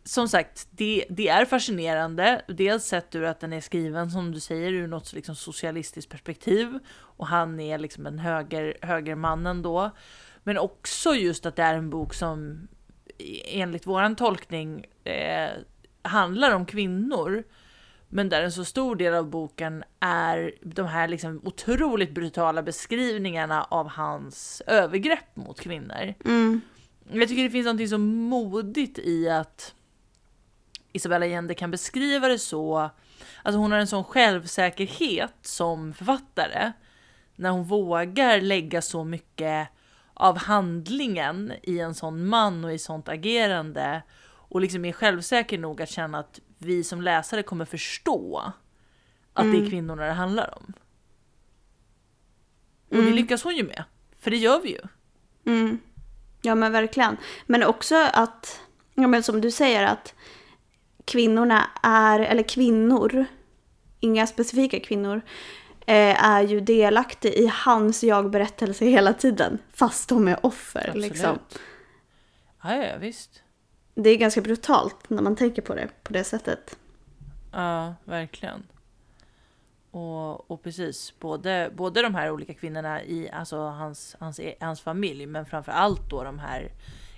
som 0.04 0.28
sagt, 0.28 0.68
det, 0.70 1.04
det 1.08 1.28
är 1.28 1.44
fascinerande. 1.44 2.42
Dels 2.48 2.84
sett 2.84 3.14
ur 3.14 3.24
att 3.24 3.40
den 3.40 3.52
är 3.52 3.60
skriven, 3.60 4.10
som 4.10 4.32
du 4.32 4.40
säger, 4.40 4.72
ur 4.72 4.86
något 4.86 5.12
liksom 5.12 5.34
socialistiskt 5.36 6.10
perspektiv. 6.10 6.78
Och 6.94 7.26
han 7.26 7.60
är 7.60 7.78
liksom 7.78 8.06
en 8.06 8.18
höger, 8.18 8.76
högermannen 8.82 9.62
då. 9.62 9.90
Men 10.42 10.58
också 10.58 11.14
just 11.14 11.46
att 11.46 11.56
det 11.56 11.62
är 11.62 11.74
en 11.74 11.90
bok 11.90 12.14
som 12.14 12.68
enligt 13.44 13.86
våran 13.86 14.16
tolkning 14.16 14.86
eh, 15.04 15.50
handlar 16.04 16.54
om 16.54 16.66
kvinnor. 16.66 17.44
Men 18.08 18.28
där 18.28 18.42
en 18.42 18.52
så 18.52 18.64
stor 18.64 18.96
del 18.96 19.14
av 19.14 19.30
boken 19.30 19.84
är 20.00 20.54
de 20.62 20.86
här 20.86 21.08
liksom 21.08 21.40
otroligt 21.44 22.14
brutala 22.14 22.62
beskrivningarna 22.62 23.64
av 23.64 23.88
hans 23.88 24.62
övergrepp 24.66 25.36
mot 25.36 25.60
kvinnor. 25.60 26.14
Mm. 26.24 26.60
Jag 27.12 27.28
tycker 27.28 27.42
det 27.42 27.50
finns 27.50 27.66
något 27.66 27.88
så 27.88 27.98
modigt 27.98 28.98
i 28.98 29.28
att 29.28 29.74
Isabella 30.92 31.26
Allende 31.26 31.54
kan 31.54 31.70
beskriva 31.70 32.28
det 32.28 32.38
så. 32.38 32.90
Alltså 33.42 33.58
hon 33.58 33.72
har 33.72 33.78
en 33.78 33.86
sån 33.86 34.04
självsäkerhet 34.04 35.34
som 35.42 35.94
författare. 35.94 36.72
När 37.36 37.50
hon 37.50 37.64
vågar 37.64 38.40
lägga 38.40 38.82
så 38.82 39.04
mycket 39.04 39.68
av 40.14 40.38
handlingen 40.38 41.52
i 41.62 41.78
en 41.78 41.94
sån 41.94 42.26
man 42.26 42.64
och 42.64 42.72
i 42.72 42.78
sånt 42.78 43.08
agerande 43.08 44.02
och 44.54 44.60
liksom 44.60 44.84
är 44.84 44.92
självsäker 44.92 45.58
nog 45.58 45.82
att 45.82 45.88
känna 45.88 46.18
att 46.18 46.40
vi 46.58 46.84
som 46.84 47.02
läsare 47.02 47.42
kommer 47.42 47.64
förstå 47.64 48.52
att 49.32 49.52
det 49.52 49.58
är 49.58 49.70
kvinnorna 49.70 50.06
det 50.06 50.12
handlar 50.12 50.58
om. 50.58 50.72
Och 52.88 52.96
det 52.96 53.10
lyckas 53.10 53.42
hon 53.42 53.56
ju 53.56 53.64
med, 53.64 53.84
för 54.20 54.30
det 54.30 54.36
gör 54.36 54.60
vi 54.60 54.70
ju. 54.70 54.80
Mm. 55.46 55.78
Ja 56.42 56.54
men 56.54 56.72
verkligen. 56.72 57.16
Men 57.46 57.62
också 57.62 58.08
att, 58.12 58.60
ja 58.94 59.06
men 59.06 59.22
som 59.22 59.40
du 59.40 59.50
säger 59.50 59.86
att 59.86 60.14
kvinnorna 61.04 61.70
är, 61.82 62.20
eller 62.20 62.42
kvinnor, 62.42 63.24
inga 64.00 64.26
specifika 64.26 64.80
kvinnor, 64.80 65.20
eh, 65.86 66.24
är 66.24 66.42
ju 66.42 66.60
delaktiga 66.60 67.32
i 67.32 67.50
hans 67.54 68.04
jag-berättelse 68.04 68.84
hela 68.84 69.12
tiden. 69.12 69.58
Fast 69.72 70.08
de 70.08 70.28
är 70.28 70.46
offer 70.46 70.86
Absolut. 70.88 71.08
liksom. 71.08 71.38
Ja, 72.62 72.76
ja, 72.76 72.96
visst. 72.98 73.43
Det 73.94 74.10
är 74.10 74.16
ganska 74.16 74.40
brutalt 74.40 75.10
när 75.10 75.22
man 75.22 75.36
tänker 75.36 75.62
på 75.62 75.74
det 75.74 75.88
på 76.02 76.12
det 76.12 76.24
sättet. 76.24 76.76
Ja, 77.52 77.94
verkligen. 78.04 78.62
Och, 79.90 80.50
och 80.50 80.62
precis, 80.62 81.12
både, 81.20 81.70
både 81.74 82.02
de 82.02 82.14
här 82.14 82.30
olika 82.30 82.54
kvinnorna 82.54 83.02
i 83.02 83.30
alltså 83.30 83.58
hans, 83.58 84.16
hans, 84.20 84.40
hans 84.60 84.80
familj, 84.80 85.26
men 85.26 85.46
framför 85.46 85.72
allt 85.72 86.10
då 86.10 86.24
de 86.24 86.38
här 86.38 86.72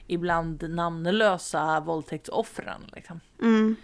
ibland 0.06 0.70
namnlösa 0.70 1.80
våldtäktsoffren. 1.80 2.80
Liksom. 2.92 3.20
Mm. 3.42 3.76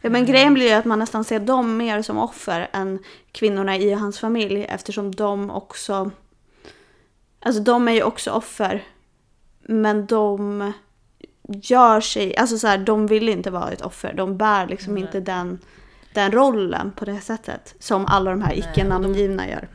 Ja, 0.00 0.10
men 0.10 0.26
grejen 0.26 0.54
blir 0.54 0.68
ju 0.68 0.72
att 0.72 0.84
man 0.84 0.98
nästan 0.98 1.24
ser 1.24 1.40
dem 1.40 1.76
mer 1.76 2.02
som 2.02 2.18
offer 2.18 2.70
än 2.72 2.98
kvinnorna 3.32 3.76
i 3.76 3.92
hans 3.92 4.18
familj 4.18 4.64
eftersom 4.64 5.14
de 5.14 5.50
också... 5.50 6.10
Alltså 7.40 7.62
de 7.62 7.88
är 7.88 7.92
ju 7.92 8.02
också 8.02 8.30
offer. 8.30 8.84
Men 9.60 10.06
de 10.06 10.72
gör 11.62 12.00
sig... 12.00 12.36
Alltså 12.36 12.58
så 12.58 12.66
här, 12.66 12.78
de 12.78 13.06
vill 13.06 13.28
inte 13.28 13.50
vara 13.50 13.70
ett 13.70 13.82
offer. 13.82 14.12
De 14.12 14.36
bär 14.36 14.66
liksom 14.66 14.94
Nej. 14.94 15.02
inte 15.02 15.20
den, 15.20 15.58
den 16.14 16.32
rollen 16.32 16.92
på 16.92 17.04
det 17.04 17.20
sättet 17.20 17.74
som 17.78 18.06
alla 18.06 18.30
de 18.30 18.42
här 18.42 18.48
Nej, 18.48 18.58
icke-namngivna 18.58 19.48
gör. 19.48 19.68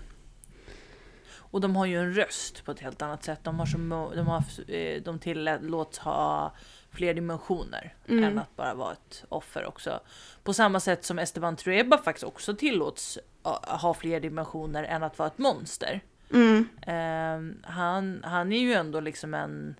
Och 1.37 1.61
de 1.61 1.75
har 1.75 1.85
ju 1.85 1.99
en 1.99 2.13
röst 2.13 2.65
på 2.65 2.71
ett 2.71 2.79
helt 2.79 3.01
annat 3.01 3.23
sätt. 3.23 3.39
De, 3.43 3.59
har 3.59 3.65
så, 3.65 3.77
mo- 3.77 4.15
de, 4.15 4.27
har, 4.27 4.43
eh, 4.75 5.01
de 5.01 5.19
tillåts 5.19 5.99
ha 5.99 6.53
fler 6.91 7.13
dimensioner 7.13 7.93
Mm. 8.07 8.23
än 8.23 8.39
att 8.39 8.55
bara 8.55 8.73
vara 8.73 8.91
ett 8.91 9.23
offer 9.29 9.65
också. 9.65 9.99
På 10.43 10.53
samma 10.53 10.79
sätt 10.79 11.05
som 11.05 11.19
Esteban 11.19 11.55
Trueba 11.55 11.97
faktiskt 11.97 12.23
också 12.23 12.55
tillåts 12.55 13.19
eh, 13.45 13.77
ha 13.79 13.93
fler 13.93 14.19
dimensioner 14.19 14.83
än 14.83 15.03
att 15.03 15.19
vara 15.19 15.27
ett 15.27 15.37
monster. 15.37 16.01
Mm. 16.33 16.67
Eh, 16.81 17.69
han, 17.71 18.21
han 18.23 18.51
är 18.51 18.59
ju 18.59 18.73
ändå 18.73 18.99
liksom 18.99 19.33
en... 19.33 19.75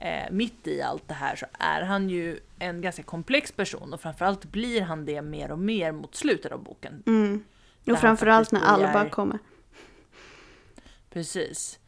Eh, 0.00 0.30
mitt 0.30 0.66
i 0.66 0.82
allt 0.82 1.08
det 1.08 1.14
här 1.14 1.36
så 1.36 1.46
är 1.58 1.82
han 1.82 2.10
ju 2.10 2.40
en 2.58 2.80
ganska 2.80 3.02
komplex 3.02 3.52
person 3.52 3.92
och 3.92 4.00
framförallt 4.00 4.44
blir 4.44 4.82
han 4.82 5.04
det 5.04 5.22
mer 5.22 5.50
och 5.52 5.58
mer 5.58 5.92
mot 5.92 6.14
slutet 6.14 6.52
av 6.52 6.62
boken. 6.62 7.02
Mm. 7.06 7.44
Och 7.90 7.98
framförallt 7.98 8.52
när 8.52 8.60
Alba 8.60 9.04
är- 9.04 9.08
kommer. 9.08 9.38
Precis. 11.10 11.78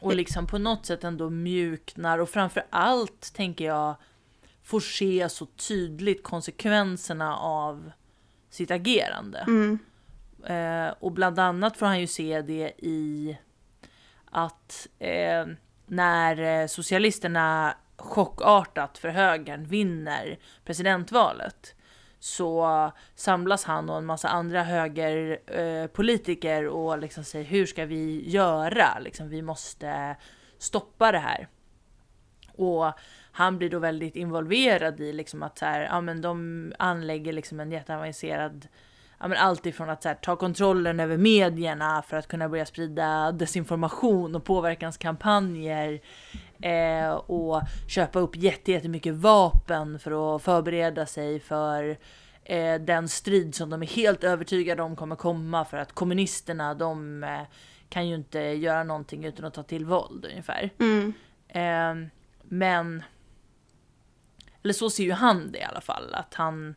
Och 0.00 0.14
liksom 0.14 0.46
på 0.46 0.58
något 0.58 0.86
sätt 0.86 1.04
ändå 1.04 1.30
mjuknar 1.30 2.18
och 2.18 2.28
framför 2.28 2.62
allt 2.70 3.34
tänker 3.34 3.64
jag 3.64 3.94
får 4.62 4.80
se 4.80 5.28
så 5.28 5.46
tydligt 5.46 6.22
konsekvenserna 6.22 7.36
av 7.36 7.92
sitt 8.50 8.70
agerande. 8.70 9.38
Mm. 9.38 9.78
Eh, 10.46 10.94
och 11.00 11.12
bland 11.12 11.38
annat 11.38 11.76
får 11.76 11.86
han 11.86 12.00
ju 12.00 12.06
se 12.06 12.42
det 12.42 12.72
i 12.78 13.38
att 14.24 14.88
eh, 14.98 15.46
när 15.90 16.62
eh, 16.62 16.66
socialisterna 16.66 17.76
chockartat 17.96 18.98
för 18.98 19.08
högern 19.08 19.64
vinner 19.64 20.38
presidentvalet 20.64 21.74
så 22.18 22.92
samlas 23.14 23.64
han 23.64 23.90
och 23.90 23.96
en 23.96 24.06
massa 24.06 24.28
andra 24.28 24.62
högerpolitiker 24.62 26.62
eh, 26.62 26.68
och 26.68 26.98
liksom 26.98 27.24
säger 27.24 27.44
hur 27.44 27.66
ska 27.66 27.84
vi 27.84 28.30
göra? 28.30 28.98
Liksom, 28.98 29.28
vi 29.28 29.42
måste 29.42 30.16
stoppa 30.58 31.12
det 31.12 31.18
här. 31.18 31.48
Och 32.52 32.92
han 33.32 33.58
blir 33.58 33.70
då 33.70 33.78
väldigt 33.78 34.16
involverad 34.16 35.00
i 35.00 35.12
liksom 35.12 35.42
att 35.42 35.58
så 35.58 35.64
här, 35.64 35.80
ja, 35.80 36.00
men 36.00 36.20
de 36.20 36.72
anlägger 36.78 37.32
liksom 37.32 37.60
en 37.60 37.72
jätteavancerad 37.72 38.68
ja, 39.20 39.28
men 39.28 39.38
allt 39.38 39.66
ifrån 39.66 39.90
att 39.90 40.04
här, 40.04 40.14
ta 40.14 40.36
kontrollen 40.36 41.00
över 41.00 41.16
medierna 41.16 42.02
för 42.02 42.16
att 42.16 42.28
kunna 42.28 42.48
börja 42.48 42.66
sprida 42.66 43.32
desinformation 43.32 44.34
och 44.34 44.44
påverkanskampanjer 44.44 46.00
eh, 46.62 47.10
och 47.10 47.62
köpa 47.88 48.18
upp 48.18 48.36
jätte- 48.36 48.72
jättemycket 48.72 49.14
vapen 49.14 49.98
för 49.98 50.36
att 50.36 50.42
förbereda 50.42 51.06
sig 51.06 51.40
för 51.40 51.96
eh, 52.44 52.74
den 52.74 53.08
strid 53.08 53.54
som 53.54 53.70
de 53.70 53.82
är 53.82 53.86
helt 53.86 54.24
övertygade 54.24 54.82
om 54.82 54.96
kommer 54.96 55.16
komma 55.16 55.64
för 55.64 55.76
att 55.76 55.92
kommunisterna 55.92 56.74
de 56.74 57.24
eh, 57.24 57.40
kan 57.88 58.08
ju 58.08 58.14
inte 58.14 58.38
göra 58.40 58.84
någonting 58.84 59.24
utan 59.24 59.44
att 59.44 59.54
ta 59.54 59.62
till 59.62 59.84
våld 59.84 60.26
ungefär. 60.30 60.70
Mm. 60.78 61.12
Eh, 61.48 62.08
men... 62.42 63.02
Eller 64.62 64.74
så 64.74 64.90
ser 64.90 65.04
ju 65.04 65.12
han 65.12 65.52
det 65.52 65.58
i 65.58 65.62
alla 65.62 65.80
fall, 65.80 66.14
att 66.14 66.34
han 66.34 66.74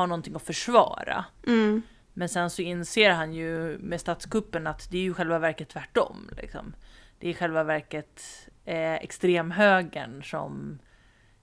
har 0.00 0.06
någonting 0.06 0.34
att 0.36 0.42
försvara. 0.42 1.24
Mm. 1.46 1.82
Men 2.12 2.28
sen 2.28 2.50
så 2.50 2.62
inser 2.62 3.10
han 3.10 3.32
ju 3.32 3.78
med 3.78 4.00
statskuppen 4.00 4.66
att 4.66 4.90
det 4.90 4.98
är 4.98 5.02
ju 5.02 5.14
själva 5.14 5.38
verket 5.38 5.68
tvärtom. 5.68 6.30
Liksom. 6.36 6.74
Det 7.18 7.26
är 7.26 7.30
i 7.30 7.34
själva 7.34 7.64
verket 7.64 8.22
eh, 8.64 8.94
extremhögern 8.94 10.22
som 10.22 10.78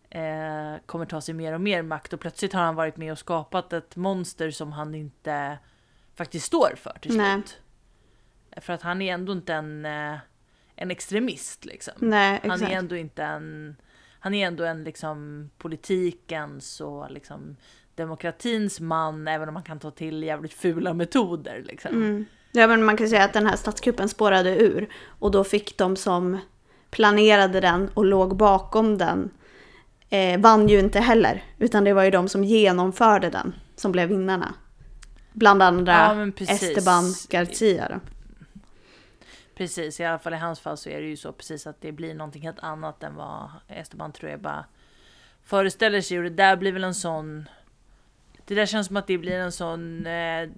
eh, 0.09 0.75
kommer 0.85 1.05
ta 1.05 1.21
sig 1.21 1.33
mer 1.33 1.53
och 1.53 1.61
mer 1.61 1.81
makt 1.81 2.13
och 2.13 2.19
plötsligt 2.19 2.53
har 2.53 2.61
han 2.61 2.75
varit 2.75 2.97
med 2.97 3.11
och 3.11 3.19
skapat 3.19 3.73
ett 3.73 3.95
monster 3.95 4.51
som 4.51 4.71
han 4.71 4.95
inte 4.95 5.57
faktiskt 6.15 6.45
står 6.45 6.75
för 6.75 6.97
till 7.01 7.17
Nej. 7.17 7.33
slut. 7.33 7.61
För 8.63 8.73
att 8.73 8.81
han 8.81 9.01
är 9.01 9.13
ändå 9.13 9.31
inte 9.31 9.53
en, 9.53 9.85
eh, 9.85 10.17
en 10.75 10.91
extremist 10.91 11.65
liksom. 11.65 11.93
Nej, 11.97 12.39
Han 12.47 12.63
är 12.63 12.69
ändå 12.69 12.95
inte 12.95 13.23
en... 13.23 13.75
Han 14.19 14.33
är 14.33 14.47
ändå 14.47 14.63
en 14.63 14.83
liksom 14.83 15.49
politikens 15.57 16.81
och 16.81 17.11
liksom 17.11 17.57
demokratins 17.97 18.79
man, 18.79 19.27
även 19.27 19.47
om 19.47 19.53
man 19.53 19.63
kan 19.63 19.79
ta 19.79 19.91
till 19.91 20.23
jävligt 20.23 20.53
fula 20.53 20.93
metoder. 20.93 21.63
Liksom. 21.65 21.91
Mm. 21.91 22.25
Ja 22.51 22.67
men 22.67 22.85
man 22.85 22.97
kan 22.97 23.09
säga 23.09 23.23
att 23.23 23.33
den 23.33 23.47
här 23.47 23.55
statskuppen 23.55 24.09
spårade 24.09 24.57
ur 24.57 24.89
och 25.19 25.31
då 25.31 25.43
fick 25.43 25.77
de 25.77 25.95
som 25.95 26.37
planerade 26.89 27.61
den 27.61 27.89
och 27.93 28.05
låg 28.05 28.37
bakom 28.37 28.97
den 28.97 29.29
eh, 30.09 30.39
vann 30.39 30.69
ju 30.69 30.79
inte 30.79 30.99
heller. 30.99 31.43
Utan 31.57 31.83
det 31.83 31.93
var 31.93 32.03
ju 32.03 32.11
de 32.11 32.29
som 32.29 32.43
genomförde 32.43 33.29
den 33.29 33.55
som 33.75 33.91
blev 33.91 34.09
vinnarna. 34.09 34.53
Bland 35.33 35.63
andra 35.63 35.93
Ja. 36.37 36.45
Esteban 36.53 37.03
Garcia. 37.29 37.89
Då. 37.89 37.99
Precis, 39.55 39.99
i 39.99 40.05
alla 40.05 40.19
fall 40.19 40.33
i 40.33 40.37
hans 40.37 40.59
fall 40.59 40.77
så 40.77 40.89
är 40.89 41.01
det 41.01 41.07
ju 41.07 41.17
så 41.17 41.31
precis 41.31 41.67
att 41.67 41.81
det 41.81 41.91
blir 41.91 42.13
någonting 42.13 42.41
helt 42.41 42.59
annat 42.59 43.03
än 43.03 43.15
vad 43.15 43.49
Esteban 43.67 44.11
Trueba 44.11 44.65
föreställer 45.43 46.01
sig. 46.01 46.17
Och 46.17 46.23
det 46.23 46.29
där 46.29 46.55
blir 46.55 46.71
väl 46.71 46.83
en 46.83 46.95
sån... 46.95 47.49
Det 48.47 48.55
där 48.55 48.65
känns 48.65 48.87
som 48.87 48.97
att 48.97 49.07
det 49.07 49.17
blir 49.17 49.39
en 49.39 49.51
sån... 49.51 50.05
Eh, 50.05 50.49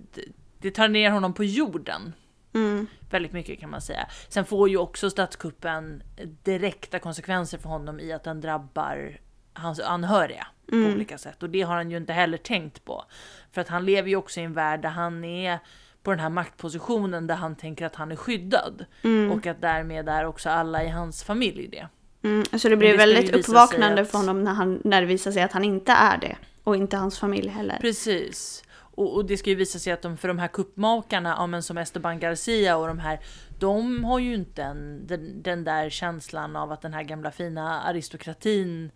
det, 0.62 0.72
tar 0.72 0.88
ner 0.88 1.12
honom 1.12 1.34
på 1.34 1.44
jorden. 1.44 2.14
Mm. 2.54 2.88
Väldigt 3.10 3.32
mycket 3.34 3.60
kan 3.60 3.70
man 3.70 3.82
säga. 3.82 4.08
Sen 4.30 4.46
får 4.46 4.70
ju 4.70 4.78
också 4.78 5.10
statskuppen 5.10 6.04
direkta 6.44 7.00
konsekvenser 7.00 7.58
för 7.58 7.70
honom 7.70 8.00
i 8.00 8.12
att 8.14 8.24
den 8.24 8.42
drabbar 8.42 9.18
hans 9.54 9.80
anhöriga 9.80 10.48
på 10.70 10.76
Mm. 10.76 10.94
olika 10.94 11.18
sätt. 11.18 11.44
Och 11.44 11.50
det 11.50 11.62
har 11.62 11.76
han 11.76 11.92
ju 11.92 11.98
inte 11.98 12.14
heller 12.14 12.38
tänkt 12.38 12.86
på. 12.86 13.04
För 13.52 13.62
att 13.62 13.68
han 13.68 13.86
lever 13.86 14.10
ju 14.10 14.16
också 14.16 14.40
i 14.40 14.44
en 14.44 14.54
värld 14.54 14.82
där 14.82 14.90
han 14.90 15.24
är 15.24 15.60
på 16.04 16.12
den 16.12 16.20
här 16.20 16.30
maktpositionen 16.30 17.28
där 17.28 17.36
han 17.36 17.56
tänker 17.56 17.86
att 17.86 17.96
han 17.96 18.12
är 18.12 18.16
skyddad. 18.16 18.86
Mm. 19.04 19.32
Och 19.32 19.48
att 19.48 19.62
därmed 19.62 20.10
är 20.10 20.26
också 20.26 20.50
alla 20.50 20.84
i 20.84 20.90
hans 20.90 21.24
familj 21.24 21.68
det. 21.68 21.88
Mm. 22.24 22.46
Så 22.60 22.70
det 22.70 22.76
blir 22.78 22.92
det 22.92 22.98
väldigt 22.98 23.36
uppvaknande 23.36 24.02
att- 24.02 24.12
för 24.12 24.18
honom 24.18 24.44
när, 24.44 24.54
han, 24.54 24.82
när 24.84 25.02
det 25.02 25.08
visar 25.08 25.32
sig 25.32 25.44
att 25.44 25.52
han 25.52 25.64
inte 25.64 25.92
är 25.92 26.18
det. 26.18 26.36
Och 26.70 26.76
inte 26.76 26.98
hans 26.98 27.20
familj 27.20 27.50
heller. 27.50 27.78
Precis. 27.82 28.64
Och, 28.72 29.16
och 29.16 29.26
det 29.26 29.38
ska 29.38 29.50
ju 29.50 29.56
visa 29.56 29.80
sig 29.80 29.94
att 29.94 30.02
de, 30.02 30.18
för 30.18 30.28
de 30.28 30.40
här 30.40 30.48
kuppmakarna, 30.48 31.36
ja, 31.38 31.48
men 31.48 31.64
som 31.64 31.78
Esteban 31.78 32.20
Garcia 32.20 32.78
och 32.78 32.88
de 32.88 33.00
här, 33.00 33.20
de 33.60 34.04
har 34.04 34.20
ju 34.20 34.34
inte 34.34 34.64
en, 34.64 35.08
den, 35.08 35.42
den 35.42 35.64
där 35.64 35.90
känslan 35.90 36.56
av 36.56 36.72
att 36.72 36.82
den 36.82 36.94
här 36.94 37.04
gamla 37.04 37.32
fina 37.32 37.82
aristokratin 37.82 38.92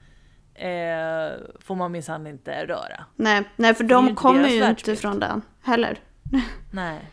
eh, 0.56 1.40
får 1.60 1.76
man 1.76 1.92
minsann 1.92 2.28
inte 2.28 2.66
röra. 2.66 3.06
Nej, 3.16 3.50
nej 3.56 3.74
för 3.74 3.84
de 3.84 4.16
kommer 4.16 4.50
ju 4.50 4.70
inte 4.70 4.96
från 4.96 5.20
den 5.20 5.42
heller. 5.62 6.00
Nej. 6.72 7.10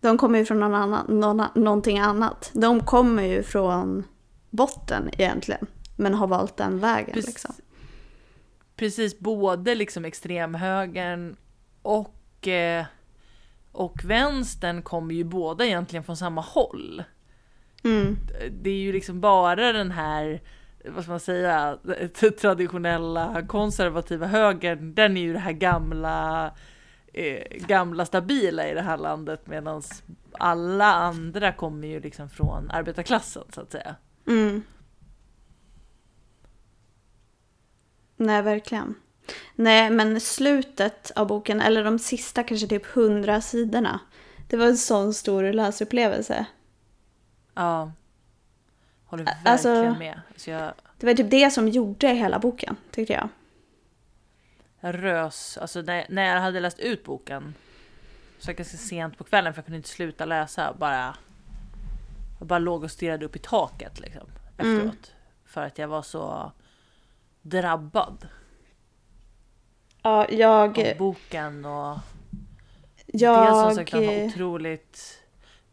De 0.00 0.18
kommer 0.18 0.38
ju 0.38 0.44
från 0.44 0.60
någon 0.60 0.74
annan, 0.74 1.20
någon, 1.20 1.42
någonting 1.54 1.98
annat. 1.98 2.50
De 2.54 2.80
kommer 2.80 3.22
ju 3.22 3.42
från 3.42 4.04
botten 4.50 5.10
egentligen. 5.12 5.66
Men 5.96 6.14
har 6.14 6.26
valt 6.26 6.56
den 6.56 6.78
vägen 6.78 7.14
Precis. 7.14 7.28
liksom. 7.28 7.54
Precis, 8.76 9.18
både 9.18 9.74
liksom 9.74 10.04
extremhögern 10.04 11.36
och, 11.82 12.48
eh, 12.48 12.84
och 13.72 14.04
vänstern 14.04 14.82
kommer 14.82 15.14
ju 15.14 15.24
båda 15.24 15.66
egentligen 15.66 16.04
från 16.04 16.16
samma 16.16 16.40
håll. 16.40 17.02
Mm. 17.84 18.16
Det 18.50 18.70
är 18.70 18.78
ju 18.78 18.92
liksom 18.92 19.20
bara 19.20 19.72
den 19.72 19.90
här, 19.90 20.40
vad 20.84 21.02
ska 21.02 21.10
man 21.10 21.20
säga, 21.20 21.78
traditionella 22.40 23.46
konservativa 23.46 24.26
högern, 24.26 24.94
den 24.94 25.16
är 25.16 25.20
ju 25.20 25.32
det 25.32 25.38
här 25.38 25.52
gamla, 25.52 26.50
eh, 27.12 27.42
gamla 27.66 28.06
stabila 28.06 28.68
i 28.68 28.74
det 28.74 28.82
här 28.82 28.96
landet 28.96 29.46
medan 29.46 29.82
alla 30.32 30.92
andra 30.92 31.52
kommer 31.52 31.88
ju 31.88 32.00
liksom 32.00 32.30
från 32.30 32.70
arbetarklassen 32.70 33.44
så 33.54 33.60
att 33.60 33.72
säga. 33.72 33.96
Mm. 34.26 34.62
Nej, 38.26 38.42
verkligen. 38.42 38.94
Nej, 39.54 39.90
men 39.90 40.20
slutet 40.20 41.10
av 41.16 41.26
boken, 41.26 41.60
eller 41.60 41.84
de 41.84 41.98
sista 41.98 42.42
kanske 42.42 42.66
typ 42.66 42.86
hundra 42.86 43.40
sidorna. 43.40 44.00
Det 44.48 44.56
var 44.56 44.66
en 44.66 44.76
sån 44.76 45.14
stor 45.14 45.52
läsupplevelse. 45.52 46.46
Ja. 47.54 47.92
Håller 49.04 49.24
Ä- 49.24 49.26
verkligen 49.44 49.52
alltså- 49.52 49.98
med. 49.98 50.20
Så 50.36 50.50
jag, 50.50 50.72
Det 50.98 51.06
var 51.06 51.14
typ 51.14 51.30
det 51.30 51.50
som 51.50 51.68
gjorde 51.68 52.08
hela 52.08 52.38
boken, 52.38 52.76
tyckte 52.90 53.12
jag. 53.12 53.28
jag 54.80 55.02
rös, 55.04 55.58
alltså 55.58 55.80
när, 55.82 56.06
när 56.08 56.34
jag 56.34 56.40
hade 56.40 56.60
läst 56.60 56.78
ut 56.78 57.04
boken 57.04 57.54
så 58.38 58.46
var 58.46 58.54
ganska 58.54 58.76
sent 58.76 59.18
på 59.18 59.24
kvällen 59.24 59.54
för 59.54 59.58
jag 59.58 59.64
kunde 59.66 59.76
inte 59.76 59.88
sluta 59.88 60.24
läsa. 60.24 60.74
Bara, 60.78 61.16
jag 62.38 62.48
bara 62.48 62.58
låg 62.58 62.82
och 62.84 62.90
stirrade 62.90 63.24
upp 63.26 63.36
i 63.36 63.38
taket 63.38 64.00
liksom 64.00 64.22
efteråt. 64.56 65.12
För 65.44 65.62
att 65.62 65.78
jag 65.78 65.88
var 65.88 66.02
så 66.02 66.52
drabbad 67.42 68.28
Ja, 70.02 70.26
jag... 70.30 70.78
av 70.78 70.96
boken 70.98 71.64
och 71.64 71.98
jag 73.06 73.46
dels 73.46 73.60
som 73.60 73.74
sagt 73.74 73.92
de 73.92 74.26
otroligt 74.26 75.22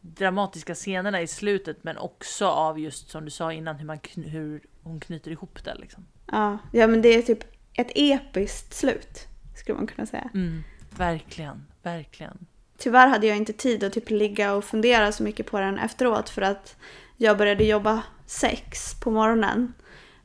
dramatiska 0.01 0.75
scenerna 0.75 1.21
i 1.21 1.27
slutet 1.27 1.83
men 1.83 1.97
också 1.97 2.47
av 2.47 2.79
just 2.79 3.09
som 3.09 3.25
du 3.25 3.31
sa 3.31 3.53
innan 3.53 3.75
hur, 3.75 3.85
man 3.85 3.99
hur 4.15 4.61
hon 4.83 4.99
knyter 4.99 5.31
ihop 5.31 5.63
det 5.63 5.75
liksom. 5.75 6.05
ja, 6.31 6.57
ja, 6.71 6.87
men 6.87 7.01
det 7.01 7.09
är 7.09 7.21
typ 7.21 7.43
ett 7.73 7.91
episkt 7.95 8.73
slut, 8.73 9.27
skulle 9.55 9.77
man 9.77 9.87
kunna 9.87 10.05
säga. 10.05 10.29
Mm, 10.33 10.63
verkligen, 10.97 11.65
verkligen. 11.83 12.47
Tyvärr 12.77 13.07
hade 13.07 13.27
jag 13.27 13.37
inte 13.37 13.53
tid 13.53 13.83
att 13.83 13.93
typ 13.93 14.09
ligga 14.09 14.53
och 14.53 14.65
fundera 14.65 15.11
så 15.11 15.23
mycket 15.23 15.45
på 15.45 15.59
den 15.59 15.79
efteråt 15.79 16.29
för 16.29 16.41
att 16.41 16.75
jag 17.17 17.37
började 17.37 17.63
jobba 17.63 18.03
sex 18.25 18.99
på 18.99 19.11
morgonen. 19.11 19.73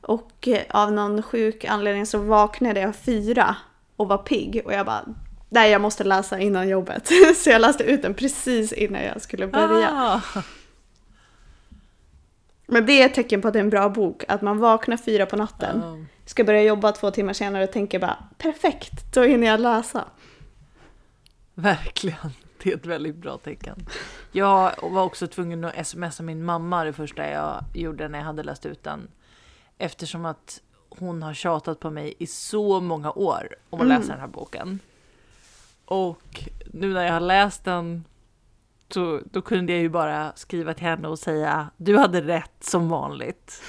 Och 0.05 0.47
eh, 0.47 0.61
av 0.69 0.91
någon 0.91 1.21
sjuk 1.21 1.65
anledning 1.65 2.05
så 2.05 2.17
vaknade 2.17 2.79
jag 2.79 2.95
fyra 2.95 3.55
och 3.95 4.07
var 4.07 4.17
pigg 4.17 4.61
och 4.65 4.73
jag 4.73 4.85
bara 4.85 5.05
Nej, 5.49 5.71
jag 5.71 5.81
måste 5.81 6.03
läsa 6.03 6.39
innan 6.39 6.69
jobbet. 6.69 7.09
Så 7.35 7.49
jag 7.49 7.61
läste 7.61 7.83
ut 7.83 8.01
den 8.01 8.13
precis 8.13 8.73
innan 8.73 9.03
jag 9.03 9.21
skulle 9.21 9.47
börja. 9.47 9.89
Ah, 9.91 10.21
Men 12.67 12.85
det 12.85 13.01
är 13.01 13.05
ett 13.05 13.13
tecken 13.13 13.41
på 13.41 13.47
att 13.47 13.53
det 13.53 13.59
är 13.59 13.63
en 13.63 13.69
bra 13.69 13.89
bok. 13.89 14.23
Att 14.27 14.41
man 14.41 14.57
vaknar 14.59 14.97
fyra 14.97 15.25
på 15.25 15.35
natten, 15.35 15.81
Ja. 15.83 15.97
ska 16.25 16.43
börja 16.43 16.63
jobba 16.63 16.91
två 16.91 17.11
timmar 17.11 17.33
senare 17.33 17.63
och 17.63 17.71
tänker 17.71 17.99
bara 17.99 18.17
perfekt, 18.37 19.13
då 19.13 19.23
hinner 19.23 19.47
jag 19.47 19.59
läsa. 19.59 20.05
Verkligen. 21.53 22.29
Det 22.63 22.71
är 22.71 22.75
ett 22.75 22.85
väldigt 22.85 23.15
bra 23.15 23.37
tecken. 23.37 23.85
Jag 24.31 24.71
var 24.81 25.03
också 25.03 25.27
tvungen 25.27 25.65
att 25.65 25.87
smsa 25.87 26.23
min 26.23 26.43
mamma 26.45 26.83
det 26.83 26.93
första 26.93 27.29
jag 27.29 27.63
gjorde 27.73 28.07
när 28.07 28.19
jag 28.19 28.25
hade 28.25 28.43
läst 28.43 28.65
ut 28.65 28.83
den. 28.83 29.07
Eftersom 29.77 30.25
att 30.25 30.61
hon 30.89 31.23
har 31.23 31.33
tjatat 31.33 31.79
på 31.79 31.89
mig 31.89 32.13
i 32.19 32.27
så 32.27 32.79
många 32.79 33.11
år 33.11 33.55
om 33.69 33.79
att 33.79 33.85
Mm. 33.85 33.99
läsa 34.01 34.11
den 34.11 34.21
här 34.21 34.27
boken. 34.27 34.79
Och 35.85 36.43
nu 36.73 36.93
när 36.93 37.05
jag 37.05 37.13
har 37.13 37.19
läst 37.19 37.63
den 37.63 38.03
så 38.89 39.21
då 39.31 39.41
kunde 39.41 39.73
jag 39.73 39.81
ju 39.81 39.89
bara 39.89 40.31
skriva 40.35 40.73
till 40.73 40.83
henne 40.83 41.07
och 41.07 41.19
säga 41.19 41.69
du 41.77 41.97
hade 41.97 42.21
rätt 42.21 42.63
som 42.63 42.89
vanligt. 42.89 43.61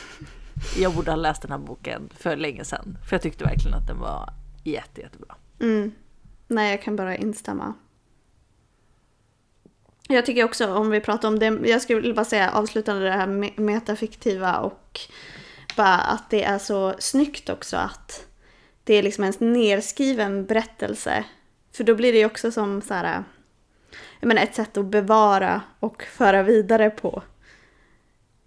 Jag 0.78 0.94
borde 0.94 1.10
ha 1.10 1.16
läst 1.16 1.42
den 1.42 1.50
här 1.50 1.58
boken 1.58 2.08
för 2.16 2.36
länge 2.36 2.64
sedan. 2.64 2.98
För 3.08 3.14
jag 3.14 3.22
tyckte 3.22 3.44
verkligen 3.44 3.74
att 3.78 3.86
den 3.86 3.98
var 3.98 4.32
jätte, 4.64 5.00
jättebra. 5.00 5.34
Mm. 5.60 5.92
Nej, 6.48 6.70
jag 6.70 6.82
kan 6.82 6.96
bara 6.96 7.16
instämma. 7.16 7.74
Jag 10.08 10.26
tycker 10.26 10.44
också, 10.44 10.74
om 10.74 10.90
vi 10.90 11.00
pratar 11.00 11.28
om 11.28 11.38
det, 11.38 11.46
jag 11.46 11.82
skulle 11.82 12.14
bara 12.14 12.24
säga 12.24 12.50
avslutande 12.50 13.04
det 13.04 13.10
här 13.12 13.26
me- 13.26 13.60
metafiktiva 13.60 14.56
och 14.58 15.00
bara 15.76 15.96
att 15.96 16.30
det 16.30 16.44
är 16.44 16.58
så 16.58 16.94
snyggt 16.98 17.48
också 17.48 17.76
att 17.76 18.26
det 18.84 18.94
är 18.94 19.02
liksom 19.02 19.24
en 19.24 19.52
nerskriven 19.52 20.46
berättelse. 20.46 21.24
För 21.72 21.84
då 21.84 21.94
blir 21.94 22.12
det 22.12 22.18
ju 22.18 22.26
också 22.26 22.52
som 22.52 22.82
så 22.82 22.94
här, 22.94 23.24
jag 24.20 24.28
menar, 24.28 24.42
ett 24.42 24.54
sätt 24.54 24.76
att 24.76 24.86
bevara 24.86 25.62
och 25.80 26.02
föra 26.02 26.42
vidare 26.42 26.90
på. 26.90 27.22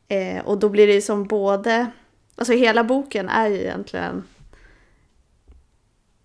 Eh, 0.07 0.45
och 0.45 0.59
då 0.59 0.69
blir 0.69 0.87
det 0.87 0.93
ju 0.93 1.01
som 1.01 1.23
både, 1.23 1.91
alltså 2.35 2.53
hela 2.53 2.83
boken 2.83 3.29
är 3.29 3.47
ju 3.47 3.57
egentligen 3.57 4.23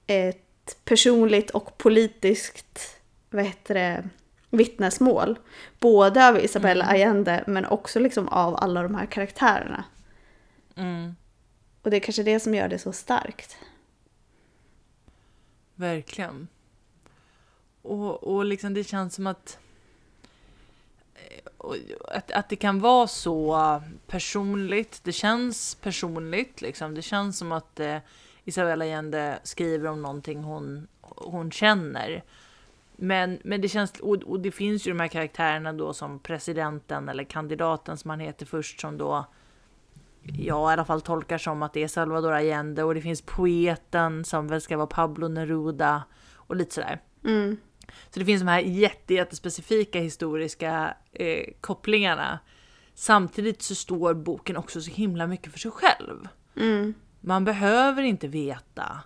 ett 0.07 0.85
personligt 0.85 1.51
och 1.51 1.79
politiskt 1.79 3.01
vad 3.31 3.45
heter 3.45 3.75
det, 3.75 4.09
vittnesmål. 4.51 5.39
Både 5.79 6.29
av 6.29 6.45
Isabella 6.45 6.85
Allende 6.85 7.45
men 7.47 7.67
också 7.67 8.01
liksom 8.01 8.29
av 8.29 8.57
alla 8.57 8.83
de 8.83 8.95
här 8.95 9.07
karaktärerna. 9.07 9.85
Mm. 10.75 11.17
Och 11.83 11.91
det 11.91 11.97
är 11.97 12.01
kanske 12.01 12.23
det 12.23 12.41
som 12.41 12.55
gör 12.55 12.69
det 12.69 12.79
så 12.79 12.93
starkt. 12.93 13.57
Verkligen. 15.75 16.49
Och, 17.83 18.25
och 18.25 18.45
liksom 18.45 18.75
det 18.75 18.85
känns 18.85 19.15
som 19.15 19.27
att, 19.27 19.59
eh, 21.15 21.77
att 22.09 22.33
att 22.33 22.49
det 22.49 22.57
kan 22.57 22.81
vara 22.81 23.07
så 23.07 23.83
personligt. 24.07 25.01
Det 25.05 25.13
känns 25.13 25.75
personligt 25.75 26.61
liksom. 26.63 26.95
Det 26.95 27.03
känns 27.03 27.39
som 27.39 27.53
att 27.53 27.81
eh, 27.81 27.99
Isabella 28.45 28.85
Allende 28.85 29.39
skriver 29.43 29.89
om 29.89 30.03
någonting 30.03 30.43
hon, 30.43 30.89
hon 31.01 31.51
känner. 31.51 32.23
Men, 32.97 33.39
men 33.45 33.61
det 33.61 33.69
känns, 33.69 34.01
och, 34.01 34.23
och 34.23 34.41
det 34.41 34.51
finns 34.51 34.87
ju 34.87 34.91
de 34.91 35.01
här 35.01 35.09
karaktärerna 35.09 35.73
då 35.73 35.93
som 35.93 36.19
presidenten 36.19 37.09
eller 37.09 37.25
kandidaten 37.25 37.97
som 37.97 38.11
han 38.11 38.21
heter 38.21 38.47
först 38.47 38.81
som 38.81 38.99
då 38.99 39.27
jag 40.27 40.71
i 40.71 40.73
alla 40.73 40.85
fall 40.85 41.01
tolkar 41.01 41.39
som 41.39 41.63
att 41.63 41.73
det 41.73 41.83
är 41.83 41.89
Salvador 41.89 42.33
Allende 42.33 42.85
och 42.85 42.95
det 42.95 43.01
finns 43.01 43.23
poeten 43.23 44.25
som 44.25 44.47
väl 44.47 44.61
ska 44.61 44.77
vara 44.77 44.87
Pablo 44.87 45.29
Neruda 45.29 46.03
och 46.35 46.57
lite 46.57 46.75
sådär. 46.75 47.01
Mm. 47.25 47.57
Så 48.11 48.19
det 48.19 48.25
finns 48.25 48.41
de 48.41 48.49
här 48.49 48.61
jätte, 48.61 49.15
jättespecifika 49.15 50.01
historiska 50.01 50.97
eh, 51.13 51.45
kopplingarna. 51.61 52.39
Samtidigt 52.95 53.63
så 53.63 53.75
står 53.75 54.15
boken 54.15 54.57
också 54.57 54.81
så 54.81 54.91
himla 54.91 55.27
mycket 55.27 55.53
för 55.53 55.59
sig 55.59 55.71
själv. 55.71 56.29
Mm. 56.57 56.95
Man 57.21 57.45
behöver 57.45 58.03
inte 58.03 58.29
veta. 58.29 59.01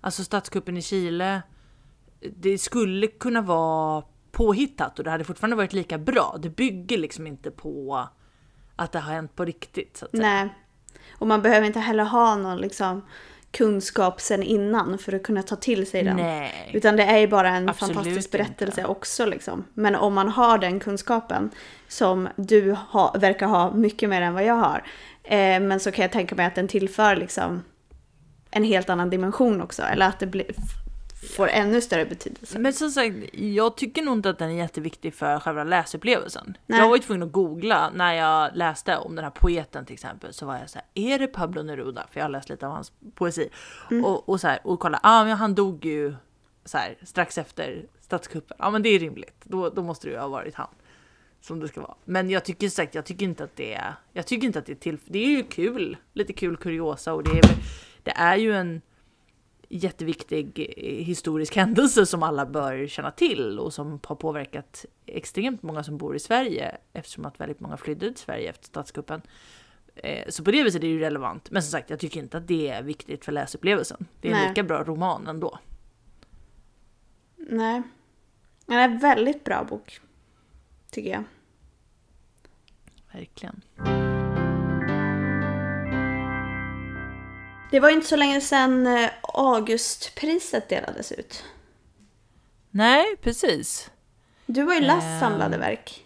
Alltså 0.00 0.24
statskuppen 0.24 0.76
i 0.76 0.82
Chile, 0.82 1.42
det 2.36 2.58
skulle 2.58 3.06
kunna 3.06 3.40
vara 3.40 4.04
påhittat 4.32 4.98
och 4.98 5.04
det 5.04 5.10
hade 5.10 5.24
fortfarande 5.24 5.56
varit 5.56 5.72
lika 5.72 5.98
bra. 5.98 6.38
Det 6.42 6.50
bygger 6.50 6.98
liksom 6.98 7.26
inte 7.26 7.50
på 7.50 8.08
att 8.80 8.92
det 8.92 8.98
har 8.98 9.12
hänt 9.12 9.36
på 9.36 9.44
riktigt. 9.44 9.96
Så 9.96 10.04
att 10.04 10.10
säga. 10.10 10.22
Nej. 10.22 10.48
Och 11.12 11.26
man 11.26 11.42
behöver 11.42 11.66
inte 11.66 11.80
heller 11.80 12.04
ha 12.04 12.36
någon 12.36 12.58
liksom 12.58 13.02
kunskap 13.50 14.20
sen 14.20 14.42
innan 14.42 14.98
för 14.98 15.14
att 15.14 15.22
kunna 15.22 15.42
ta 15.42 15.56
till 15.56 15.86
sig 15.90 16.02
den. 16.02 16.16
Nej. 16.16 16.70
Utan 16.72 16.96
det 16.96 17.02
är 17.02 17.18
ju 17.18 17.26
bara 17.28 17.48
en 17.48 17.68
Absolut 17.68 17.94
fantastisk 17.96 18.30
berättelse 18.30 18.80
inte. 18.80 18.90
också 18.90 19.26
liksom. 19.26 19.64
Men 19.74 19.94
om 19.94 20.14
man 20.14 20.28
har 20.28 20.58
den 20.58 20.80
kunskapen 20.80 21.50
som 21.88 22.28
du 22.36 22.72
ha, 22.72 23.14
verkar 23.18 23.46
ha 23.46 23.72
mycket 23.72 24.08
mer 24.08 24.22
än 24.22 24.34
vad 24.34 24.44
jag 24.44 24.54
har. 24.54 24.84
Eh, 25.22 25.60
men 25.60 25.80
så 25.80 25.92
kan 25.92 26.02
jag 26.02 26.12
tänka 26.12 26.34
mig 26.34 26.46
att 26.46 26.54
den 26.54 26.68
tillför 26.68 27.16
liksom 27.16 27.62
en 28.50 28.64
helt 28.64 28.90
annan 28.90 29.10
dimension 29.10 29.60
också. 29.60 29.82
Eller 29.82 30.06
att 30.06 30.18
det 30.18 30.26
blir, 30.26 30.46
får 31.20 31.48
ännu 31.48 31.80
större 31.80 32.06
betydelse. 32.06 32.58
Men 32.58 32.72
som 32.72 32.90
sagt, 32.90 33.16
jag 33.32 33.76
tycker 33.76 34.02
nog 34.02 34.18
inte 34.18 34.30
att 34.30 34.38
den 34.38 34.50
är 34.50 34.54
jätteviktig 34.54 35.14
för 35.14 35.40
själva 35.40 35.64
läsupplevelsen. 35.64 36.56
Nej. 36.66 36.80
Jag 36.80 36.88
var 36.88 36.96
ju 36.96 37.02
tvungen 37.02 37.22
att 37.22 37.32
googla 37.32 37.90
när 37.94 38.14
jag 38.14 38.56
läste 38.56 38.96
om 38.96 39.16
den 39.16 39.24
här 39.24 39.30
poeten 39.30 39.84
till 39.84 39.94
exempel. 39.94 40.32
Så 40.32 40.46
var 40.46 40.56
jag 40.56 40.70
så 40.70 40.78
här, 40.78 40.86
är 40.94 41.18
det 41.18 41.26
Pablo 41.26 41.62
Neruda? 41.62 42.06
För 42.10 42.20
jag 42.20 42.24
har 42.24 42.30
läst 42.30 42.48
lite 42.48 42.66
av 42.66 42.72
hans 42.72 42.92
poesi. 43.14 43.48
Och, 44.04 44.28
och 44.28 44.40
så 44.40 44.48
här, 44.48 44.58
och 44.64 44.80
kolla, 44.80 45.00
ah, 45.02 45.24
men 45.24 45.36
han 45.36 45.54
dog 45.54 45.84
ju 45.84 46.14
så 46.64 46.78
här, 46.78 46.96
strax 47.02 47.38
efter 47.38 47.86
statskuppen. 48.00 48.56
Ja 48.60 48.70
men 48.70 48.82
det 48.82 48.88
är 48.88 48.98
rimligt, 48.98 49.40
då, 49.44 49.70
då 49.70 49.82
måste 49.82 50.06
det 50.06 50.12
ju 50.12 50.18
ha 50.18 50.28
varit 50.28 50.54
han. 50.54 50.68
Som 51.40 51.60
det 51.60 51.68
ska 51.68 51.80
vara. 51.80 51.94
Men 52.04 52.30
jag 52.30 52.44
tycker 52.44 52.68
sagt, 52.68 52.94
jag 52.94 53.04
tycker 53.04 53.24
inte 53.24 53.44
att 53.44 53.56
det 53.56 53.74
är, 53.74 53.94
jag 54.12 54.26
tycker 54.26 54.46
inte 54.46 54.58
att 54.58 54.66
det 54.66 54.72
är 54.72 54.76
till, 54.76 54.98
det 55.04 55.18
är 55.18 55.28
ju 55.28 55.42
kul, 55.42 55.96
lite 56.12 56.32
kul 56.32 56.56
kuriosa 56.56 57.14
och 57.14 57.22
det 57.22 57.30
är, 57.30 57.44
det 58.02 58.10
är 58.10 58.36
ju 58.36 58.56
en 58.56 58.82
jätteviktig 59.72 60.74
eh, 60.76 61.04
historisk 61.04 61.56
händelse 61.56 62.06
som 62.06 62.22
alla 62.22 62.46
bör 62.46 62.86
känna 62.86 63.10
till 63.10 63.58
och 63.58 63.74
som 63.74 64.00
har 64.06 64.16
påverkat 64.16 64.84
extremt 65.06 65.62
många 65.62 65.82
som 65.84 65.98
bor 65.98 66.16
i 66.16 66.18
Sverige 66.18 66.76
eftersom 66.92 67.24
att 67.24 67.40
väldigt 67.40 67.60
många 67.60 67.76
flydde 67.76 68.06
till 68.06 68.16
Sverige 68.24 68.50
efter 68.50 68.66
statskuppen. 68.66 69.22
Eh, 69.94 70.24
Så 70.28 70.44
på 70.44 70.50
det 70.50 70.62
viset 70.62 70.78
är 70.78 70.80
det 70.80 70.92
ju 70.92 70.98
relevant. 70.98 71.50
Men 71.50 71.62
som 71.62 71.70
sagt, 71.70 71.90
jag 71.90 71.98
tycker 71.98 72.20
inte 72.20 72.36
att 72.38 72.48
det 72.48 72.68
är 72.68 72.82
viktigt 72.82 73.24
för 73.24 73.32
läsupplevelsen. 73.32 74.06
Det 74.20 74.28
är 74.28 74.32
en 74.32 74.38
Nej. 74.38 74.48
lika 74.48 74.62
bra 74.62 74.84
roman 74.84 75.26
ändå. 75.26 75.58
Nej. 77.36 77.82
Det 78.66 78.74
är 78.74 78.84
en 78.84 78.98
väldigt 78.98 79.44
bra 79.44 79.64
bok. 79.64 80.00
Tycker 80.90 81.10
jag. 81.10 81.24
verkligen. 83.12 83.60
Det 87.70 87.80
var 87.80 87.88
ju 87.88 87.94
inte 87.94 88.06
så 88.08 88.16
länge 88.16 88.40
sedan 88.40 88.86
eh, 88.86 89.10
Augustpriset 89.22 90.68
delades 90.68 91.12
ut. 91.12 91.44
Nej, 92.70 93.16
precis. 93.22 93.90
Du 94.46 94.62
har 94.62 94.74
ju 94.74 94.80
läst 94.80 95.06
Ehm. 95.06 95.20
samlade 95.20 95.58
verk 95.58 96.04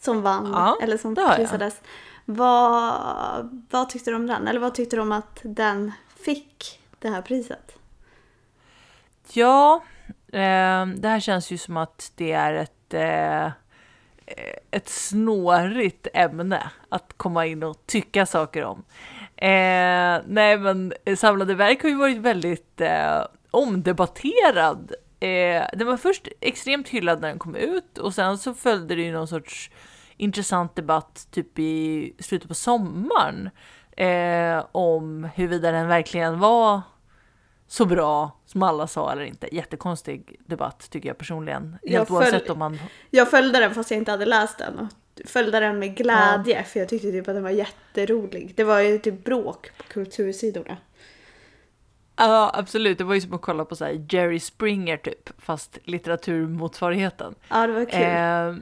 som 0.00 0.22
vann, 0.22 0.50
Ja, 0.52 0.78
eller 0.82 0.96
som 0.96 1.14
prisades. 1.14 1.80
Vad, 2.24 3.66
vad 3.70 3.88
tyckte 3.88 4.10
du 4.10 4.16
om 4.16 4.26
den? 4.26 4.48
Eller 4.48 4.60
vad 4.60 4.74
tyckte 4.74 4.96
du 4.96 5.02
om 5.02 5.12
att 5.12 5.40
den 5.42 5.92
fick 6.24 6.80
det 6.98 7.08
här 7.08 7.22
priset? 7.22 7.72
Ja, 9.32 9.82
eh, 10.32 10.86
det 10.86 11.08
här 11.08 11.20
känns 11.20 11.50
ju 11.50 11.58
som 11.58 11.76
att 11.76 12.12
det 12.14 12.32
är 12.32 12.54
ett, 12.54 12.94
eh, 12.94 13.52
ett 14.70 14.88
snårigt 14.88 16.06
ämne 16.14 16.70
att 16.88 17.12
komma 17.16 17.46
in 17.46 17.62
och 17.62 17.86
tycka 17.86 18.26
saker 18.26 18.64
om. 18.64 18.84
Eh, 19.40 20.22
nej, 20.26 20.58
men 20.58 20.92
samlade 21.16 21.54
verk 21.54 21.82
har 21.82 21.88
ju 21.88 21.96
varit 21.96 22.18
väldigt 22.18 22.80
eh, 22.80 23.24
omdebatterad. 23.50 24.92
Eh, 25.20 25.64
den 25.72 25.86
var 25.86 25.96
först 25.96 26.28
extremt 26.40 26.88
hyllad 26.88 27.20
när 27.20 27.28
den 27.28 27.38
kom 27.38 27.56
ut 27.56 27.98
och 27.98 28.14
sen 28.14 28.38
så 28.38 28.54
följde 28.54 28.94
det 28.94 29.02
ju 29.02 29.12
någon 29.12 29.28
sorts 29.28 29.70
intressant 30.16 30.76
debatt 30.76 31.28
typ 31.30 31.58
i 31.58 32.12
slutet 32.18 32.48
på 32.48 32.54
sommaren 32.54 33.50
eh, 33.96 34.64
om 34.72 35.28
huruvida 35.34 35.72
den 35.72 35.88
verkligen 35.88 36.38
var 36.38 36.80
så 37.66 37.84
bra 37.84 38.30
som 38.46 38.62
alla 38.62 38.86
sa 38.86 39.12
eller 39.12 39.22
inte. 39.22 39.54
Jättekonstig 39.56 40.36
debatt 40.46 40.90
tycker 40.90 41.08
jag 41.08 41.18
personligen. 41.18 41.78
Jag 41.82 41.98
Helt 41.98 42.08
följ- 42.08 42.14
oavsett 42.14 42.50
om 42.50 42.58
man... 42.58 42.78
Jag 43.10 43.30
följde 43.30 43.58
den 43.60 43.74
fast 43.74 43.90
jag 43.90 43.98
inte 43.98 44.10
hade 44.10 44.26
läst 44.26 44.58
den. 44.58 44.88
Följde 45.24 45.60
den 45.60 45.78
med 45.78 45.96
glädje 45.96 46.64
för 46.64 46.80
jag 46.80 46.88
tyckte 46.88 47.10
typ 47.10 47.28
att 47.28 47.34
den 47.34 47.42
var 47.42 47.50
jätterolig. 47.50 48.52
Det 48.56 48.64
var 48.64 48.80
ju 48.80 48.98
typ 48.98 49.24
bråk 49.24 49.70
på 49.76 49.82
kultursidorna. 49.82 50.76
Ja 52.16 52.50
absolut, 52.54 52.98
det 52.98 53.04
var 53.04 53.14
ju 53.14 53.20
som 53.20 53.34
att 53.34 53.42
kolla 53.42 53.64
på 53.64 53.76
så 53.76 53.84
här 53.84 54.06
Jerry 54.08 54.40
Springer 54.40 54.96
typ, 54.96 55.30
fast 55.38 55.78
litteraturmotsvarigheten. 55.84 57.34
Ja, 57.48 57.66
det 57.66 57.72
var 57.72 57.84
kul. 57.84 58.02
Eh, 58.02 58.54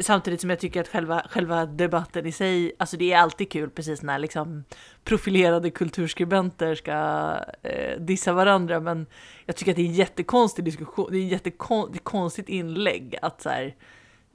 samtidigt 0.00 0.40
som 0.40 0.50
jag 0.50 0.58
tycker 0.58 0.80
att 0.80 0.88
själva, 0.88 1.26
själva 1.30 1.66
debatten 1.66 2.26
i 2.26 2.32
sig, 2.32 2.72
alltså 2.78 2.96
det 2.96 3.12
är 3.12 3.18
alltid 3.18 3.50
kul 3.52 3.70
precis 3.70 4.02
när 4.02 4.18
liksom 4.18 4.64
profilerade 5.04 5.70
kulturskribenter 5.70 6.74
ska 6.74 7.36
eh, 7.62 8.00
dissa 8.00 8.32
varandra, 8.32 8.80
men 8.80 9.06
jag 9.46 9.56
tycker 9.56 9.72
att 9.72 9.76
det 9.76 9.82
är 9.82 9.86
en 9.86 9.92
jättekonstig 9.92 10.64
diskussion, 10.64 11.08
det 11.10 11.18
är 11.18 11.24
ett 11.24 11.32
jättekon, 11.32 11.92
det 11.92 11.96
är 11.96 12.02
konstigt 12.02 12.48
inlägg 12.48 13.16
att 13.22 13.42
så 13.42 13.48
här, 13.48 13.74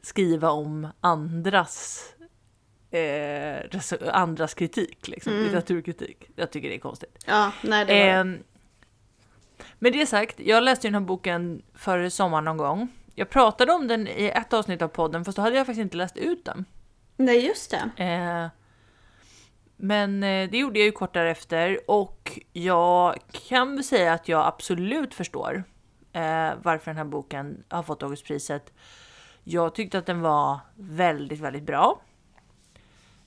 skriva 0.06 0.50
om 0.50 0.88
andras 1.02 2.06
eh, 2.92 3.80
andras 4.14 4.54
kritik, 4.54 5.08
liksom, 5.08 5.34
Mm. 5.34 5.44
litteraturkritik. 5.44 6.30
Jag 6.36 6.52
tycker 6.52 6.70
det 6.70 6.76
är 6.76 6.80
konstigt. 6.80 7.24
Ja, 7.26 7.52
nej 7.64 7.86
det 7.86 7.94
var. 7.94 8.00
Ehm, 8.20 8.44
med 9.80 9.94
det 9.94 10.06
sagt, 10.06 10.40
jag 10.40 10.64
läste 10.64 10.88
ju 10.88 10.92
den 10.92 11.02
här 11.02 11.08
boken 11.08 11.62
förra 11.74 12.10
sommaren 12.10 12.46
någon 12.46 12.58
gång. 12.58 12.88
Jag 13.16 13.30
pratade 13.30 13.72
om 13.74 13.88
den 13.88 14.08
i 14.08 14.32
ett 14.36 14.54
avsnitt 14.54 14.82
av 14.82 14.88
podden, 14.88 15.26
fast 15.26 15.36
då 15.36 15.42
hade 15.42 15.56
jag 15.58 15.66
faktiskt 15.66 15.82
inte 15.82 15.98
läst 15.98 16.18
ut 16.18 16.46
den. 16.46 16.66
Nej, 17.18 17.46
just 17.48 17.72
det. 17.72 18.04
Eh, 18.04 18.48
men 19.78 20.24
eh, 20.24 20.50
det 20.50 20.58
gjorde 20.58 20.80
jag 20.80 20.86
ju 20.86 20.92
kort 20.92 21.14
därefter 21.14 21.80
och 21.88 22.40
jag 22.54 23.16
kan 23.50 23.76
väl 23.76 23.84
säga 23.84 24.14
att 24.14 24.28
jag 24.28 24.46
absolut 24.46 25.14
förstår 25.14 25.64
eh, 26.14 26.52
varför 26.64 26.86
den 26.86 26.98
här 26.98 27.04
boken 27.06 27.64
har 27.70 27.84
fått 27.84 28.04
Augustpriset. 28.04 28.74
Jag 29.48 29.76
tyckte 29.76 29.98
att 29.98 30.06
den 30.06 30.22
var 30.22 30.60
väldigt, 30.76 31.40
väldigt 31.40 31.64
bra. 31.64 32.02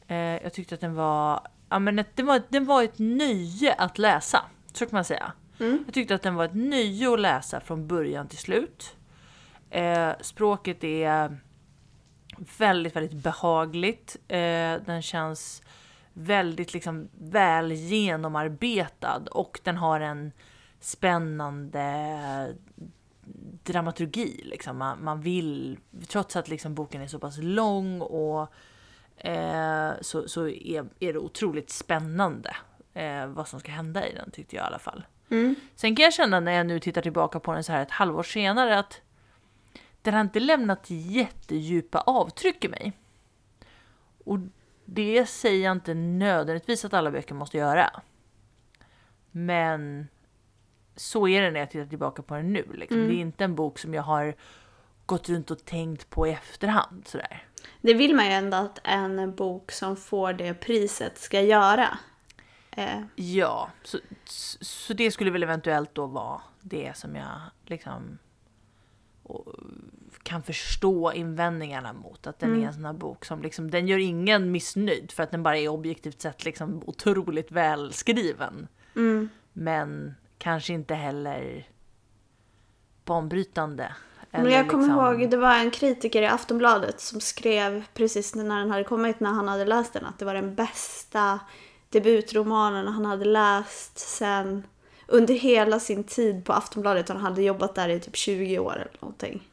Eh, 0.06 0.16
jag 0.16 0.52
tyckte 0.52 0.74
att 0.74 0.80
den 0.80 0.94
var, 0.94 1.40
ja 1.68 1.78
men 1.78 2.04
det 2.14 2.22
var, 2.22 2.42
den 2.48 2.64
var 2.64 2.82
ett 2.82 2.98
nöje 2.98 3.74
att 3.74 3.98
läsa, 3.98 4.44
så 4.72 4.86
kan 4.86 4.96
man 4.96 5.04
säga. 5.04 5.32
Mm. 5.60 5.82
Jag 5.86 5.94
tyckte 5.94 6.14
att 6.14 6.22
den 6.22 6.34
var 6.34 6.44
ett 6.44 6.54
nöje 6.54 7.12
att 7.12 7.20
läsa 7.20 7.60
från 7.60 7.86
början 7.86 8.28
till 8.28 8.38
slut. 8.38 8.96
Eh, 9.70 10.12
språket 10.20 10.84
är 10.84 11.38
väldigt, 12.58 12.96
väldigt 12.96 13.22
behagligt. 13.22 14.16
Eh, 14.28 14.74
den 14.86 15.02
känns 15.02 15.62
väldigt 16.12 16.74
liksom 16.74 17.08
väl 17.12 17.72
genomarbetad 17.72 19.22
och 19.30 19.60
den 19.64 19.76
har 19.76 20.00
en 20.00 20.32
spännande 20.80 22.54
dramaturgi. 23.62 24.40
Liksom. 24.44 24.76
Man, 24.78 25.04
man 25.04 25.20
vill, 25.20 25.78
trots 26.06 26.36
att 26.36 26.48
liksom 26.48 26.74
boken 26.74 27.02
är 27.02 27.06
så 27.06 27.18
pass 27.18 27.38
lång 27.38 28.00
och 28.00 28.52
eh, 29.16 29.92
så, 30.00 30.28
så 30.28 30.48
är, 30.48 30.86
är 31.00 31.12
det 31.12 31.18
otroligt 31.18 31.70
spännande 31.70 32.56
eh, 32.94 33.26
vad 33.26 33.48
som 33.48 33.60
ska 33.60 33.72
hända 33.72 34.08
i 34.08 34.14
den 34.14 34.30
tyckte 34.30 34.56
jag 34.56 34.62
i 34.62 34.66
alla 34.66 34.78
fall. 34.78 35.04
Mm. 35.30 35.54
Sen 35.74 35.96
kan 35.96 36.04
jag 36.04 36.14
känna 36.14 36.40
när 36.40 36.52
jag 36.52 36.66
nu 36.66 36.80
tittar 36.80 37.02
tillbaka 37.02 37.40
på 37.40 37.52
den 37.52 37.64
så 37.64 37.72
här 37.72 37.82
ett 37.82 37.90
halvår 37.90 38.22
senare 38.22 38.78
att 38.78 39.00
den 40.02 40.14
har 40.14 40.20
inte 40.20 40.40
lämnat 40.40 40.90
jättedjupa 40.90 42.00
avtryck 42.00 42.64
i 42.64 42.68
mig. 42.68 42.92
Och 44.24 44.38
det 44.84 45.26
säger 45.26 45.64
jag 45.64 45.72
inte 45.72 45.94
nödvändigtvis 45.94 46.84
att 46.84 46.94
alla 46.94 47.10
böcker 47.10 47.34
måste 47.34 47.56
göra. 47.56 48.02
Men 49.30 50.08
så 50.98 51.28
är 51.28 51.42
det 51.42 51.50
när 51.50 51.60
jag 51.60 51.70
tittar 51.70 51.86
tillbaka 51.86 52.22
på 52.22 52.34
den 52.34 52.52
nu. 52.52 52.64
Liksom. 52.74 52.96
Mm. 52.96 53.08
Det 53.08 53.14
är 53.14 53.20
inte 53.20 53.44
en 53.44 53.54
bok 53.54 53.78
som 53.78 53.94
jag 53.94 54.02
har 54.02 54.34
gått 55.06 55.28
runt 55.28 55.50
och 55.50 55.64
tänkt 55.64 56.10
på 56.10 56.26
i 56.26 56.30
efterhand. 56.30 57.08
Sådär. 57.08 57.44
Det 57.80 57.94
vill 57.94 58.14
man 58.16 58.26
ju 58.26 58.32
ändå 58.32 58.56
att 58.56 58.78
en 58.84 59.34
bok 59.34 59.72
som 59.72 59.96
får 59.96 60.32
det 60.32 60.54
priset 60.54 61.18
ska 61.18 61.40
göra. 61.40 61.98
Eh, 62.70 63.00
Ja, 63.14 63.70
så, 63.84 63.98
så 64.60 64.94
det 64.94 65.10
skulle 65.10 65.30
väl 65.30 65.42
eventuellt 65.42 65.94
då 65.94 66.06
vara 66.06 66.40
det 66.60 66.96
som 66.96 67.16
jag 67.16 67.40
liksom 67.66 68.18
kan 70.22 70.42
förstå 70.42 71.12
invändningarna 71.12 71.92
mot. 71.92 72.26
Att 72.26 72.38
den 72.38 72.48
Mm. 72.50 72.62
är 72.62 72.66
en 72.66 72.74
sån 72.74 72.84
här 72.84 72.92
bok 72.92 73.24
som 73.24 73.42
liksom, 73.42 73.70
den 73.70 73.88
gör 73.88 73.98
ingen 73.98 74.50
missnöjd 74.50 75.12
för 75.12 75.22
att 75.22 75.30
den 75.30 75.42
bara 75.42 75.58
är 75.58 75.68
objektivt 75.68 76.20
sett 76.20 76.44
liksom 76.44 76.82
otroligt 76.86 77.50
välskriven. 77.52 78.68
mm. 78.96 79.28
Men 79.52 80.14
kanske 80.38 80.72
inte 80.72 80.94
heller 80.94 81.66
banbrytande. 83.04 83.94
Men 84.30 84.50
jag 84.50 84.70
kommer 84.70 84.84
liksom- 84.84 85.04
ihåg, 85.20 85.30
det 85.30 85.36
var 85.36 85.54
en 85.54 85.70
kritiker 85.70 86.22
i 86.22 86.26
Aftonbladet 86.26 87.00
som 87.00 87.20
skrev 87.20 87.84
precis 87.94 88.34
när 88.34 88.58
den 88.58 88.70
hade 88.70 88.84
kommit, 88.84 89.20
när 89.20 89.30
han 89.30 89.48
hade 89.48 89.64
läst 89.64 89.92
den, 89.92 90.04
att 90.04 90.18
det 90.18 90.24
var 90.24 90.34
den 90.34 90.54
bästa 90.54 91.40
debutromanen 91.90 92.88
han 92.88 93.04
hade 93.04 93.24
läst 93.24 93.98
sen 93.98 94.66
under 95.06 95.34
hela 95.34 95.80
sin 95.80 96.04
tid 96.04 96.44
på 96.44 96.52
Aftonbladet. 96.52 97.10
och 97.10 97.16
Han 97.16 97.24
hade 97.24 97.42
jobbat 97.42 97.74
där 97.74 97.88
i 97.88 98.00
typ 98.00 98.16
20 98.16 98.58
år 98.58 98.72
eller 98.74 98.96
någonting. 99.00 99.48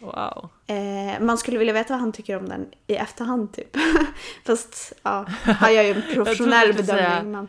Wow. 0.00 0.48
Eh, 0.66 1.20
man 1.20 1.38
skulle 1.38 1.58
vilja 1.58 1.72
veta 1.74 1.94
vad 1.94 2.00
han 2.00 2.12
tycker 2.12 2.36
om 2.36 2.48
den 2.48 2.66
i 2.86 2.94
efterhand 2.96 3.52
typ. 3.52 3.76
Fast 4.46 4.92
ja, 5.02 5.26
han 5.42 5.74
gör 5.74 5.82
ju 5.82 5.90
en 5.92 6.02
professionell 6.14 6.72
skulle 6.72 6.86
säga- 6.86 7.08
bedömning. 7.08 7.32
Men... 7.32 7.48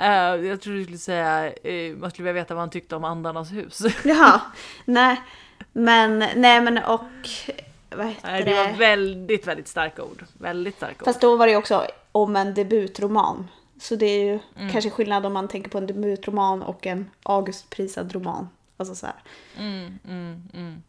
Eh, 0.00 0.46
jag 0.46 0.60
tror 0.60 0.74
du 0.74 0.82
skulle 0.82 0.98
säga, 0.98 1.52
uh, 1.66 1.96
man 1.96 2.10
skulle 2.10 2.24
vilja 2.24 2.42
veta 2.42 2.54
vad 2.54 2.62
han 2.62 2.70
tyckte 2.70 2.96
om 2.96 3.04
Andarnas 3.04 3.52
hus. 3.52 3.82
Jaha, 4.04 4.40
nej. 4.84 5.20
Men, 5.72 6.18
nej 6.18 6.60
men 6.60 6.78
och... 6.78 7.00
Vad 7.90 8.06
heter 8.06 8.28
Nej, 8.28 8.42
det 8.42 8.54
var 8.54 8.72
väldigt, 8.78 9.46
väldigt 9.46 9.68
starka 9.68 10.02
ord. 10.02 10.24
Väldigt 10.38 10.76
starka. 10.76 11.04
Fast 11.04 11.20
då 11.20 11.36
var 11.36 11.46
det 11.46 11.56
också 11.56 11.86
om 12.12 12.36
en 12.36 12.54
debutroman. 12.54 13.48
Så 13.80 13.96
det 13.96 14.06
är 14.06 14.24
ju 14.24 14.38
Mm. 14.56 14.72
kanske 14.72 14.90
skillnad 14.90 15.26
om 15.26 15.32
man 15.32 15.48
tänker 15.48 15.70
på 15.70 15.78
en 15.78 15.86
debutroman 15.86 16.62
och 16.62 16.86
en 16.86 17.10
Augustprisad 17.22 18.12
roman. 18.12 18.48
Alltså 18.76 18.94
så. 18.94 19.06
Mm, 19.58 19.98
mm, 20.08 20.42
mm. 20.54 20.82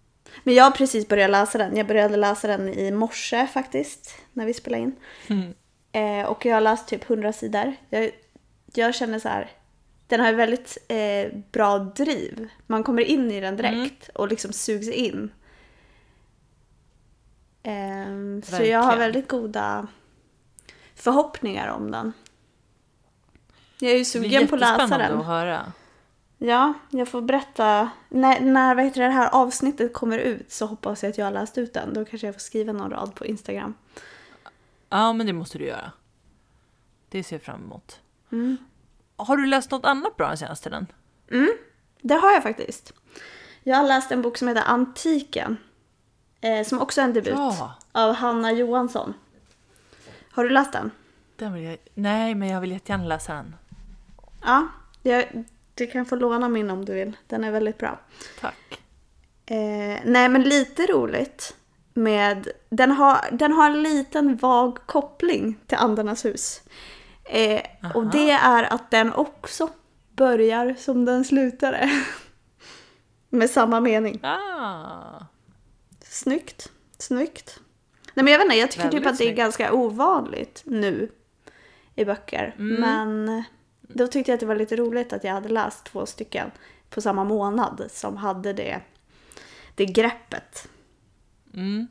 Men 0.44 0.54
jag 0.54 0.64
har 0.64 0.72
precis 0.72 1.08
börjat 1.08 1.30
läsa 1.32 1.58
den. 1.58 1.78
Jag 1.78 1.88
började 1.88 2.18
läsa 2.18 2.48
den 2.48 2.70
i 2.70 2.92
morse 2.92 3.48
faktiskt, 3.48 4.16
när 4.34 4.46
vi 4.46 4.54
spelade 4.54 4.84
in. 4.84 4.96
Eh, 5.94 6.26
och 6.26 6.46
jag 6.46 6.54
har 6.54 6.62
läst 6.62 6.88
typ 6.88 7.10
100 7.10 7.34
sidor. 7.34 7.74
Jag, 7.90 8.12
jag 8.74 8.96
känner 8.96 9.20
så 9.20 9.30
här, 9.30 9.52
den 10.08 10.20
har 10.20 10.30
ju 10.30 10.36
väldigt 10.36 10.78
eh, 10.88 11.34
bra 11.52 11.80
driv. 11.80 12.50
Man 12.68 12.84
kommer 12.84 13.02
in 13.02 13.32
i 13.32 13.40
den 13.42 13.58
direkt 13.58 14.10
och 14.16 14.28
liksom 14.28 14.54
sugs 14.54 14.88
in. 14.88 15.32
Ehm, 17.64 18.42
så 18.46 18.64
jag 18.64 18.80
har 18.80 18.98
väldigt 18.98 19.28
goda 19.28 19.88
förhoppningar 20.96 21.68
om 21.68 21.92
den. 21.92 22.14
Jag 23.80 23.92
är 23.92 23.98
ju 23.98 24.04
Det 24.04 24.20
blir 24.20 24.30
sugen 24.30 24.48
på 24.48 24.56
att 24.56 24.62
läsa 24.62 24.74
jättespännande 24.74 25.08
den. 25.14 25.20
att 25.20 25.26
höra. 25.26 25.72
Ja, 26.38 26.74
jag 26.90 27.08
får 27.08 27.22
berätta. 27.22 27.90
När, 28.10 28.40
när 28.40 28.76
vad 28.76 28.84
heter 28.86 29.02
det, 29.02 29.08
det 29.08 29.14
här 29.14 29.30
avsnittet 29.36 29.94
kommer 29.94 30.18
ut 30.18 30.52
så 30.52 30.66
hoppas 30.66 31.04
jag 31.04 31.10
att 31.10 31.18
jag 31.18 31.26
har 31.26 31.32
läst 31.32 31.58
ut 31.58 31.74
den. 31.74 31.94
Då 31.94 32.06
kanske 32.06 32.28
jag 32.28 32.36
får 32.36 32.40
skriva 32.40 32.74
någon 32.74 32.92
rad 32.92 33.16
på 33.16 33.26
Instagram. 33.26 33.74
Ja, 34.90 35.14
men 35.14 35.28
det 35.28 35.34
måste 35.34 35.58
du 35.58 35.66
göra. 35.66 35.92
Det 37.10 37.24
ser 37.24 37.36
jag 37.36 37.44
fram 37.44 37.64
emot. 37.64 38.00
Mm. 38.32 38.58
Har 39.16 39.38
du 39.38 39.46
läst 39.46 39.72
något 39.72 39.86
annat 39.86 40.18
bra 40.18 40.28
den 40.28 40.38
senaste 40.38 40.70
tiden? 40.70 40.88
Det 42.02 42.16
har 42.16 42.32
jag 42.32 42.44
faktiskt. 42.44 42.94
Jag 43.64 43.78
har 43.78 43.88
läst 43.88 44.12
en 44.12 44.22
bok 44.22 44.38
som 44.38 44.48
heter 44.48 44.64
Antiken. 44.66 45.58
Eh, 46.42 46.66
som 46.66 46.82
också 46.82 47.02
är 47.02 47.06
en 47.06 47.14
debut. 47.14 47.34
Ja. 47.34 47.74
Av 47.92 48.14
Hanna 48.14 48.52
Johansson. 48.52 49.14
Har 50.32 50.44
du 50.44 50.50
läst 50.50 50.72
den? 50.72 50.92
Den 51.36 51.64
jag, 51.64 51.78
nej, 51.94 52.36
men 52.36 52.48
jag 52.48 52.62
vill 52.62 52.72
jättegärna 52.72 53.06
läsa 53.06 53.34
den. 53.34 53.56
Ja, 54.44 54.68
jag, 55.02 55.46
du 55.76 55.88
kan 55.88 56.06
få 56.06 56.16
låna 56.16 56.50
min 56.50 56.70
om 56.70 56.86
du 56.86 56.94
vill. 56.94 57.18
Den 57.28 57.44
är 57.44 57.52
väldigt 57.52 57.78
bra. 57.78 58.00
Tack. 58.40 58.82
Eh, 59.46 60.00
nej, 60.06 60.30
men 60.30 60.42
lite 60.42 60.86
roligt 60.86 61.56
med... 61.94 62.48
Den 62.70 62.92
har, 62.92 63.26
den 63.32 63.52
har 63.52 63.70
en 63.70 63.84
liten 63.84 64.36
vag 64.38 64.78
koppling 64.86 65.58
till 65.68 65.78
Andarnas 65.78 66.26
hus. 66.26 66.62
Eh, 67.32 67.62
och 67.94 68.08
det 68.08 68.32
är 68.32 68.74
att 68.74 68.92
den 68.92 69.14
också 69.14 69.70
börjar 70.16 70.76
som 70.78 71.06
den 71.06 71.26
slutade. 71.26 71.90
med 73.30 73.50
samma 73.50 73.80
mening. 73.80 74.20
Ah. 74.24 75.26
Snyggt. 76.00 76.72
Snyggt. 76.98 77.60
Nej 78.14 78.24
men 78.24 78.32
jag 78.32 78.40
vet 78.40 78.46
inte, 78.46 78.58
jag 78.58 78.72
tycker 78.72 78.84
typ 78.84 78.94
Väldigt 78.94 79.12
att 79.12 79.18
det 79.18 79.24
är 79.24 79.28
snyggt. 79.28 79.38
ganska 79.38 79.74
ovanligt 79.74 80.62
nu 80.66 81.12
i 81.96 82.06
böcker. 82.06 82.56
Mm. 82.58 82.82
Men 82.82 83.44
då 83.82 84.08
tyckte 84.08 84.32
jag 84.32 84.36
att 84.36 84.40
det 84.40 84.46
var 84.46 84.56
lite 84.56 84.76
roligt 84.76 85.14
att 85.14 85.24
jag 85.24 85.34
hade 85.34 85.50
läst 85.50 85.86
två 85.86 86.06
stycken 86.06 86.52
på 86.90 87.02
samma 87.02 87.24
månad 87.24 87.84
som 87.90 88.18
hade 88.18 88.54
det, 88.54 88.82
det 89.76 89.86
greppet. 89.86 90.68
Mm. 91.54 91.88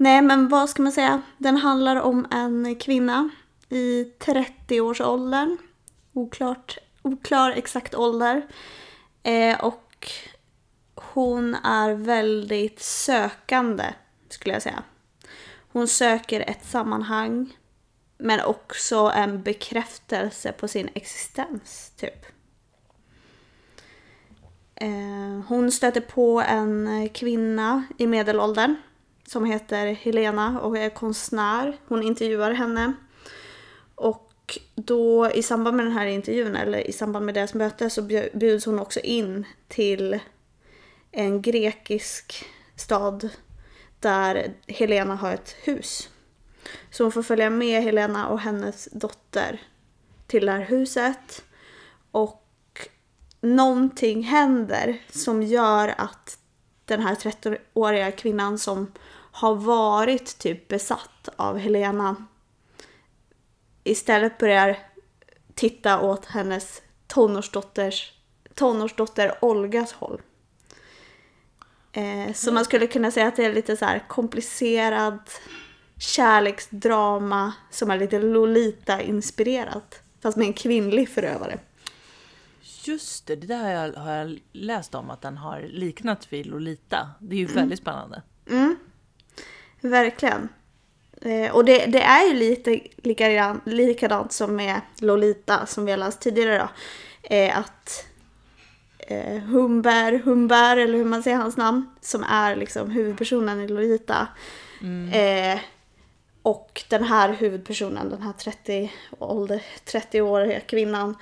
Nej 0.00 0.22
men 0.22 0.48
vad 0.48 0.70
ska 0.70 0.82
man 0.82 0.92
säga? 0.92 1.22
Den 1.38 1.56
handlar 1.56 1.96
om 1.96 2.26
en 2.30 2.76
kvinna 2.76 3.30
i 3.68 4.04
30-årsåldern. 4.04 5.56
Oklart, 6.12 6.78
oklar 7.02 7.50
exakt 7.50 7.94
ålder. 7.94 8.46
Eh, 9.22 9.60
och 9.60 10.08
hon 10.94 11.54
är 11.54 11.94
väldigt 11.94 12.80
sökande 12.80 13.84
skulle 14.28 14.54
jag 14.54 14.62
säga. 14.62 14.82
Hon 15.72 15.88
söker 15.88 16.40
ett 16.40 16.66
sammanhang 16.66 17.56
men 18.18 18.40
också 18.40 19.12
en 19.14 19.42
bekräftelse 19.42 20.52
på 20.52 20.68
sin 20.68 20.88
existens 20.94 21.92
typ. 21.96 22.26
Eh, 24.74 25.40
hon 25.48 25.72
stöter 25.72 26.00
på 26.00 26.42
en 26.48 27.08
kvinna 27.08 27.84
i 27.98 28.06
medelåldern 28.06 28.76
som 29.28 29.44
heter 29.44 29.86
Helena 29.86 30.60
och 30.60 30.78
är 30.78 30.90
konstnär. 30.90 31.76
Hon 31.88 32.02
intervjuar 32.02 32.50
henne. 32.50 32.92
Och 33.94 34.58
då 34.74 35.30
i 35.30 35.42
samband 35.42 35.76
med 35.76 35.86
den 35.86 35.92
här 35.92 36.06
intervjun, 36.06 36.56
eller 36.56 36.78
i 36.78 36.92
samband 36.92 37.26
med 37.26 37.34
deras 37.34 37.54
möte, 37.54 37.90
så 37.90 38.02
bjuds 38.34 38.66
hon 38.66 38.78
också 38.78 39.00
in 39.00 39.46
till 39.68 40.18
en 41.10 41.42
grekisk 41.42 42.44
stad 42.76 43.28
där 44.00 44.54
Helena 44.66 45.14
har 45.14 45.32
ett 45.32 45.56
hus. 45.62 46.08
Så 46.90 47.04
hon 47.04 47.12
får 47.12 47.22
följa 47.22 47.50
med 47.50 47.82
Helena 47.82 48.28
och 48.28 48.40
hennes 48.40 48.88
dotter 48.92 49.62
till 50.26 50.46
det 50.46 50.52
här 50.52 50.64
huset. 50.64 51.44
Och 52.10 52.44
någonting 53.40 54.22
händer 54.22 55.02
som 55.10 55.42
gör 55.42 55.94
att 55.98 56.38
den 56.84 57.00
här 57.00 57.14
30-åriga 57.14 58.10
kvinnan 58.12 58.58
som 58.58 58.92
har 59.38 59.54
varit 59.54 60.38
typ 60.38 60.68
besatt 60.68 61.28
av 61.36 61.58
Helena 61.58 62.16
istället 63.84 64.38
börjar 64.38 64.78
titta 65.54 66.00
åt 66.00 66.24
hennes 66.24 66.82
tonårsdotters, 67.06 68.12
tonårsdotter 68.54 69.38
Olgas 69.40 69.92
håll. 69.92 70.20
Eh, 71.92 72.32
så 72.34 72.52
man 72.52 72.64
skulle 72.64 72.86
kunna 72.86 73.10
säga 73.10 73.26
att 73.26 73.36
det 73.36 73.44
är 73.44 73.54
lite 73.54 73.76
så 73.76 73.84
här 73.84 74.04
komplicerad 74.08 75.18
kärleksdrama 75.98 77.52
som 77.70 77.90
är 77.90 77.98
lite 77.98 78.18
Lolita-inspirerat. 78.18 80.02
Fast 80.20 80.36
med 80.36 80.46
en 80.46 80.52
kvinnlig 80.52 81.08
förövare. 81.08 81.58
Just 82.84 83.26
det, 83.26 83.36
det 83.36 83.46
där 83.46 83.92
har 83.92 84.12
jag, 84.12 84.38
läst 84.52 84.94
om 84.94 85.10
att 85.10 85.22
den 85.22 85.36
har 85.36 85.60
liknat 85.60 86.32
vid 86.32 86.46
Lolita. 86.46 87.10
Det 87.18 87.34
är 87.34 87.40
ju 87.40 87.46
väldigt 87.46 87.78
spännande. 87.78 88.22
Mm. 88.50 88.76
Verkligen. 89.80 90.48
Eh, 91.22 91.54
och 91.54 91.64
det, 91.64 91.86
det 91.86 92.02
är 92.02 92.28
ju 92.28 92.34
lite 92.34 92.80
likadant, 92.96 93.66
likadant 93.66 94.32
som 94.32 94.56
med 94.56 94.80
Lolita 95.00 95.66
som 95.66 95.84
vi 95.84 95.90
har 95.90 95.98
läst 95.98 96.20
tidigare 96.20 96.58
då. 96.58 96.68
Eh, 97.34 97.58
att 97.58 98.06
eh, 98.98 99.38
Humber, 99.38 100.18
Humber 100.18 100.76
eller 100.76 100.98
hur 100.98 101.04
man 101.04 101.22
säger 101.22 101.36
hans 101.36 101.56
namn, 101.56 101.90
som 102.00 102.22
är 102.22 102.56
liksom 102.56 102.90
huvudpersonen 102.90 103.60
i 103.60 103.68
Lolita. 103.68 104.28
Eh, 105.12 105.60
och 106.42 106.84
den 106.90 107.04
här 107.04 107.32
huvudpersonen, 107.32 108.10
den 108.10 108.22
här 108.22 108.32
30 108.32 108.92
ålder, 109.18 109.62
30-åriga 109.84 110.60
kvinnan. 110.60 111.16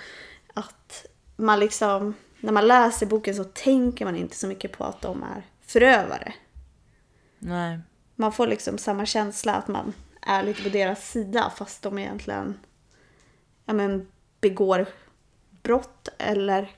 Att 0.55 1.07
man 1.37 1.61
liksom, 1.61 2.15
när 2.41 2.53
man 2.53 2.67
läser 2.67 3.07
boken 3.07 3.35
så 3.35 3.45
tänker 3.45 4.05
man 4.05 4.17
inte 4.17 4.37
så 4.37 4.47
mycket 4.47 4.79
på 4.79 4.85
att 4.85 5.01
de 5.01 5.23
är 5.23 5.43
förövare. 5.67 6.35
Nej. 7.39 7.79
Man 8.17 8.33
får 8.33 8.47
liksom 8.47 8.79
samma 8.79 9.07
känsla 9.07 9.55
att 9.55 9.69
man 9.69 9.93
är 10.23 10.43
lite 10.43 10.62
på 10.62 10.69
deras 10.69 11.11
sida 11.11 11.53
fast 11.57 11.83
de 11.83 11.99
egentligen 11.99 12.59
ja, 13.64 13.73
men, 13.73 14.09
begår 14.41 14.87
brott 15.62 16.09
eller 16.19 16.71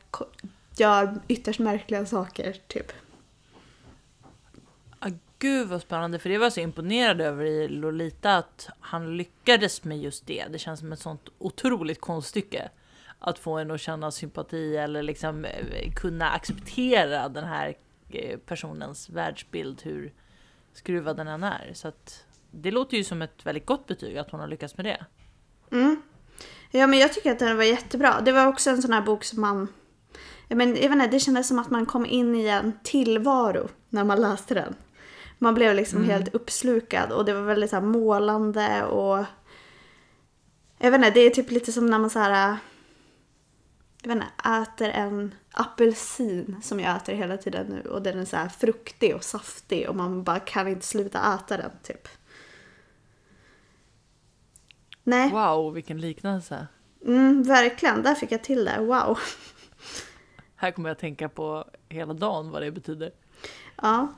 gör 0.77 1.21
ytterst 1.29 1.61
märkliga 1.61 2.07
saker 2.07 2.57
typ. 2.67 2.93
Ah, 4.99 5.11
gud 5.39 5.69
vad 5.69 5.83
spännande, 5.83 6.19
för 6.19 6.29
det 6.29 6.39
var 6.39 6.47
jag 6.47 6.53
så 6.53 6.61
imponerad 6.61 7.21
över 7.21 7.45
i 7.45 7.69
Lolita 7.69 8.37
att 8.37 8.69
han 8.81 9.17
lyckades 9.17 9.85
med 9.85 9.99
just 9.99 10.27
det. 10.27 10.47
Det 10.51 10.59
känns 10.59 10.81
som 10.81 10.93
ett 10.93 11.01
sånt 11.01 11.29
otroligt 11.39 12.01
konststycke. 12.01 12.71
Att 13.19 13.39
få 13.39 13.59
en 13.59 13.71
att 13.71 13.81
känna 13.81 14.11
sympati 14.11 14.77
eller 14.77 15.03
liksom 15.03 15.45
eh, 15.45 15.93
kunna 15.97 16.31
acceptera 16.31 17.29
den 17.29 17.45
här 17.45 17.77
eh, 18.11 18.39
personens 18.39 19.09
världsbild, 19.09 19.83
hur 19.83 20.13
skruvad 20.79 21.17
den 21.17 21.29
än 21.29 21.43
är. 21.43 21.71
Så 21.75 21.89
att 21.89 22.25
det 22.51 22.71
låter 22.71 22.97
ju 22.97 23.05
som 23.05 23.23
ett 23.23 23.47
väldigt 23.47 23.67
gott 23.67 23.87
betyg 23.87 24.19
att 24.19 24.31
hon 24.31 24.41
har 24.41 24.49
lyckats 24.49 24.77
med 24.77 24.87
det. 24.87 25.07
Mm. 25.73 26.03
Ja 26.71 26.87
men 26.87 26.99
jag 26.99 27.13
tycker 27.13 27.33
att 27.33 27.39
den 27.39 27.57
var 27.57 27.65
jättebra. 27.65 28.21
Det 28.21 28.33
var 28.33 28.47
också 28.47 28.71
en 28.71 28.83
sån 28.83 28.93
här 28.93 29.03
bok 29.03 29.25
som 29.25 29.41
man 29.41 29.69
jag, 30.49 30.57
men, 30.57 30.69
jag 30.69 30.83
vet 30.83 30.93
inte, 30.93 31.07
det 31.07 31.21
kändes 31.21 31.49
som 31.49 31.59
att 31.59 31.71
man 31.71 31.87
kom 31.87 32.07
in 32.07 32.35
i 32.35 32.47
en 32.47 32.73
tillvaro 32.83 33.69
när 33.89 34.05
man 34.05 34.21
läste 34.21 34.55
den. 34.55 34.75
Man 35.39 35.55
blev 35.55 35.75
liksom 35.75 36.05
helt 36.05 36.35
uppslukad 36.35 37.13
och 37.13 37.25
det 37.25 37.35
var 37.35 37.43
väldigt 37.43 37.71
så 37.71 37.81
målande 37.81 38.85
och... 38.85 39.25
Jag 40.79 40.91
vet 40.91 40.99
inte, 40.99 41.11
det 41.11 41.21
är 41.21 41.31
typ 41.31 41.51
lite 41.51 41.73
som 41.73 41.87
när 41.87 41.99
man 41.99 42.11
så 42.11 42.19
här... 42.19 42.57
Jag 44.03 44.09
vet 44.09 44.23
inte, 44.23 44.49
äter 44.49 44.89
en 44.89 45.35
apelsin 45.53 46.61
som 46.63 46.81
jag 46.81 46.97
äter 46.97 47.15
hela 47.15 47.37
tiden 47.37 47.67
nu 47.67 47.91
och 47.91 48.03
den 48.03 48.19
är 48.19 48.25
så 48.25 48.37
här 48.37 48.49
fruktig 48.49 49.15
och 49.15 49.25
saftig 49.25 49.89
och 49.89 49.97
man 49.97 50.25
bara 50.25 50.41
kan 50.41 50.69
inte 50.69 50.87
sluta 50.87 51.35
äta 51.35 51.57
den 51.57 51.71
typ. 51.83 52.09
Nej. 55.05 55.31
Wow, 55.31 55.75
vilken 55.75 56.01
liknelse. 56.01 56.67
Mm, 57.07 57.43
verkligen, 57.43 58.03
där 58.03 58.15
fick 58.15 58.33
jag 58.33 58.45
till 58.45 58.65
det. 58.65 58.81
Wow. 58.81 59.19
Här 60.57 60.71
kommer 60.71 60.89
jag 60.89 60.95
att 60.95 61.01
tänka 61.01 61.29
på 61.29 61.65
hela 61.89 62.15
dagen 62.15 62.51
vad 62.51 62.63
det 62.63 62.71
betyder. 62.71 63.13
Ja. 63.77 64.15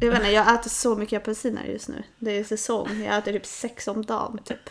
Jag 0.00 0.10
vet 0.10 0.18
inte, 0.18 0.30
jag 0.30 0.54
äter 0.54 0.70
så 0.70 0.96
mycket 0.96 1.22
apelsiner 1.22 1.64
just 1.64 1.88
nu. 1.88 2.02
Det 2.18 2.30
är 2.30 2.44
säsong. 2.44 3.00
Jag 3.02 3.18
äter 3.18 3.32
typ 3.32 3.46
sex 3.46 3.88
om 3.88 4.04
dagen 4.04 4.38
typ. 4.44 4.70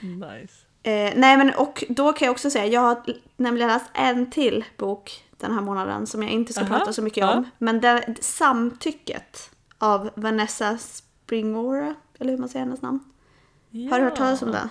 Nice. 0.00 0.59
Eh, 0.82 1.12
nej 1.16 1.36
men 1.36 1.54
och 1.54 1.84
då 1.88 2.12
kan 2.12 2.26
jag 2.26 2.32
också 2.32 2.50
säga, 2.50 2.66
jag 2.66 2.80
har 2.80 3.02
nämligen 3.36 3.68
läst 3.68 3.90
en 3.94 4.30
till 4.30 4.64
bok 4.76 5.24
den 5.36 5.52
här 5.52 5.60
månaden 5.60 6.06
som 6.06 6.22
jag 6.22 6.32
inte 6.32 6.52
ska 6.52 6.62
Aha, 6.62 6.78
prata 6.78 6.92
så 6.92 7.02
mycket 7.02 7.20
ja. 7.20 7.34
om. 7.34 7.50
Men 7.58 7.80
det, 7.80 8.14
Samtycket 8.20 9.50
av 9.78 10.10
Vanessa 10.14 10.78
Springora, 10.78 11.94
eller 12.18 12.30
hur 12.30 12.38
man 12.38 12.48
säger 12.48 12.64
hennes 12.64 12.82
namn. 12.82 13.00
Har 13.90 13.98
du 13.98 14.04
hört 14.04 14.16
talas 14.16 14.42
om 14.42 14.52
det? 14.52 14.68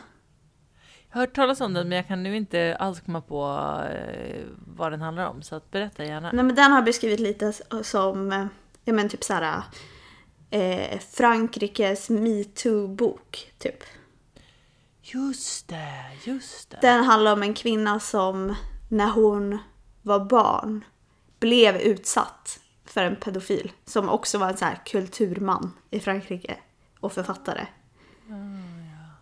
Jag 1.09 1.15
har 1.15 1.21
hört 1.21 1.35
talas 1.35 1.61
om 1.61 1.73
den 1.73 1.89
men 1.89 1.95
jag 1.95 2.07
kan 2.07 2.23
nu 2.23 2.35
inte 2.35 2.77
alls 2.79 2.99
komma 2.99 3.21
på 3.21 3.43
eh, 3.91 4.43
vad 4.75 4.91
den 4.91 5.01
handlar 5.01 5.27
om. 5.27 5.41
Så 5.41 5.55
att 5.55 5.71
berätta 5.71 6.05
gärna. 6.05 6.31
Nej 6.33 6.45
men 6.45 6.55
den 6.55 6.71
har 6.71 6.81
beskrivit 6.81 7.19
lite 7.19 7.53
som, 7.83 8.31
eh, 8.31 8.45
ja 8.83 8.93
men 8.93 9.09
typ 9.09 9.23
såhär, 9.23 9.61
eh, 10.49 10.99
Frankrikes 10.99 12.09
metoo-bok 12.09 13.51
typ. 13.57 13.83
Just 15.13 15.67
det, 15.67 16.03
just 16.23 16.69
det. 16.69 16.77
Den 16.81 17.03
handlar 17.03 17.33
om 17.33 17.43
en 17.43 17.53
kvinna 17.53 17.99
som 17.99 18.55
när 18.89 19.07
hon 19.07 19.57
var 20.01 20.19
barn 20.19 20.83
blev 21.39 21.75
utsatt 21.75 22.59
för 22.85 23.03
en 23.03 23.15
pedofil. 23.15 23.71
Som 23.85 24.09
också 24.09 24.37
var 24.37 24.49
en 24.49 24.57
så 24.57 24.65
här 24.65 24.81
kulturman 24.85 25.73
i 25.91 25.99
Frankrike 25.99 26.55
och 26.99 27.13
författare. 27.13 27.67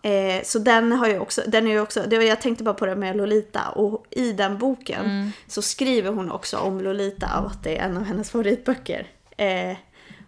Eh, 0.02 0.44
så 0.44 0.60
den 0.60 0.92
har 0.92 1.08
ju 1.08 1.20
också, 1.20 1.42
den 1.48 1.68
är 1.68 1.72
ju 1.72 1.80
också, 1.82 2.04
det 2.08 2.18
var, 2.18 2.24
jag 2.24 2.42
tänkte 2.42 2.64
bara 2.64 2.74
på 2.74 2.86
det 2.86 2.96
med 2.96 3.16
Lolita 3.16 3.70
och 3.70 4.06
i 4.12 4.32
den 4.32 4.58
boken 4.58 5.06
Mm. 5.06 5.32
så 5.48 5.62
skriver 5.62 6.12
hon 6.12 6.32
också 6.32 6.58
om 6.58 6.82
Lolita 6.82 7.40
och 7.40 7.52
att 7.52 7.64
det 7.64 7.78
är 7.78 7.86
en 7.86 7.98
av 7.98 8.04
hennes 8.04 8.32
favoritböcker. 8.32 9.08
Eh, 9.38 9.78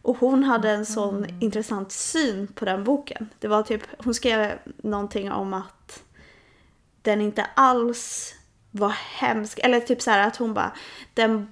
Och 0.02 0.18
hon 0.18 0.43
hade 0.43 0.72
en 0.72 0.86
sån 0.86 1.26
intressant 1.39 1.91
syn 1.91 2.47
på 2.47 2.66
den 2.66 2.84
boken. 2.84 3.30
Det 3.39 3.47
var 3.47 3.64
typ, 3.64 3.82
hon 4.04 4.14
skrev 4.14 4.60
någonting 4.78 5.32
om 5.32 5.54
att 5.54 6.04
den 7.02 7.22
inte 7.22 7.47
alls 7.56 8.36
var 8.72 8.89
hemsk. 8.89 9.60
Eller 9.64 9.80
typ 9.80 10.02
så 10.02 10.12
här 10.12 10.28
att 10.28 10.36
hon 10.36 10.54
bara, 10.54 10.72
den, 11.14 11.52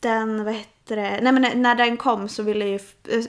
den 0.00 0.44
vad 0.44 0.54
heter 0.54 0.96
det, 0.96 1.18
nej 1.22 1.32
men 1.32 1.62
när 1.62 1.74
den 1.74 1.96
kom 1.96 2.28
så 2.28 2.42
ville 2.42 2.66
ju, 2.66 2.78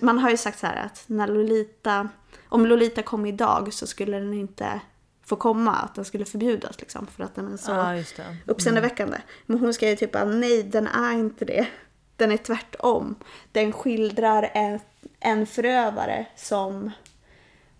man 0.02 0.20
har 0.20 0.30
ju 0.30 0.38
sagt 0.38 0.60
så 0.60 0.68
här 0.68 0.86
att 0.86 1.04
när 1.08 1.28
Lolita, 1.28 2.10
om 2.50 2.66
Lolita 2.66 3.02
kom 3.02 3.26
idag 3.26 3.74
så 3.74 3.88
skulle 3.88 4.20
den 4.20 4.34
inte 4.34 4.82
få 5.26 5.36
komma, 5.36 5.72
att 5.72 5.96
den 5.96 6.06
skulle 6.06 6.26
förbjudas 6.26 6.80
liksom 6.80 7.08
för 7.08 7.24
att 7.24 7.36
den 7.36 7.54
är 7.54 7.58
så 7.58 7.94
just 7.98 8.18
det. 8.18 8.38
uppseendeväckande. 8.46 9.18
Men 9.46 9.60
hon 9.60 9.74
skrev 9.74 9.96
typ 9.96 10.16
att 10.16 10.28
nej, 10.28 10.64
den 10.64 10.88
är 10.88 11.14
inte 11.14 11.46
det. 11.46 11.68
Den 12.16 12.32
är 12.32 12.38
tvärtom. 12.38 13.16
Den 13.52 13.72
skildrar 13.72 14.52
en, 14.54 14.80
en 15.20 15.48
förövare 15.48 16.26
som 16.36 16.92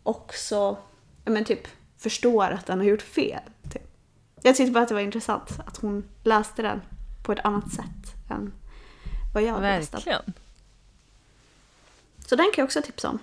också 0.04 0.78
men 1.26 1.46
typ 1.46 1.68
förstår 1.98 2.44
att 2.52 2.66
den 2.66 2.80
har 2.80 2.86
gjort 2.86 3.02
fel. 3.02 3.40
Typ. 3.74 3.82
Jag 4.42 4.56
tyckte 4.56 4.72
bara 4.72 4.84
att 4.84 4.88
det 4.90 4.94
var 4.96 5.02
intressant 5.02 5.60
att 5.66 5.78
hon 5.78 6.10
läste 6.24 6.62
den 6.62 6.82
på 7.26 7.32
ett 7.32 7.40
annat 7.46 7.72
sätt 7.74 8.30
än 8.32 8.54
vad 9.34 9.44
jag 9.44 9.62
läste. 9.62 9.96
Verkligen. 9.98 10.34
Så 12.28 12.36
den 12.36 12.46
kan 12.46 12.62
jag 12.62 12.66
också 12.66 12.82
tipsa 12.82 13.10
om. 13.10 13.20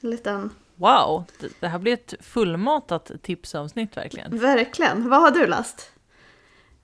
En 0.00 0.10
liten... 0.10 0.50
Wow, 0.76 1.24
det- 1.60 1.68
här 1.68 1.78
blir 1.78 1.92
ett 1.92 2.14
fullmatat 2.20 3.10
tipsavsnitt 3.22 3.96
verkligen. 3.96 4.38
Verkligen. 4.38 5.08
Vad 5.08 5.20
har 5.20 5.30
du 5.30 5.46
läst? 5.46 5.90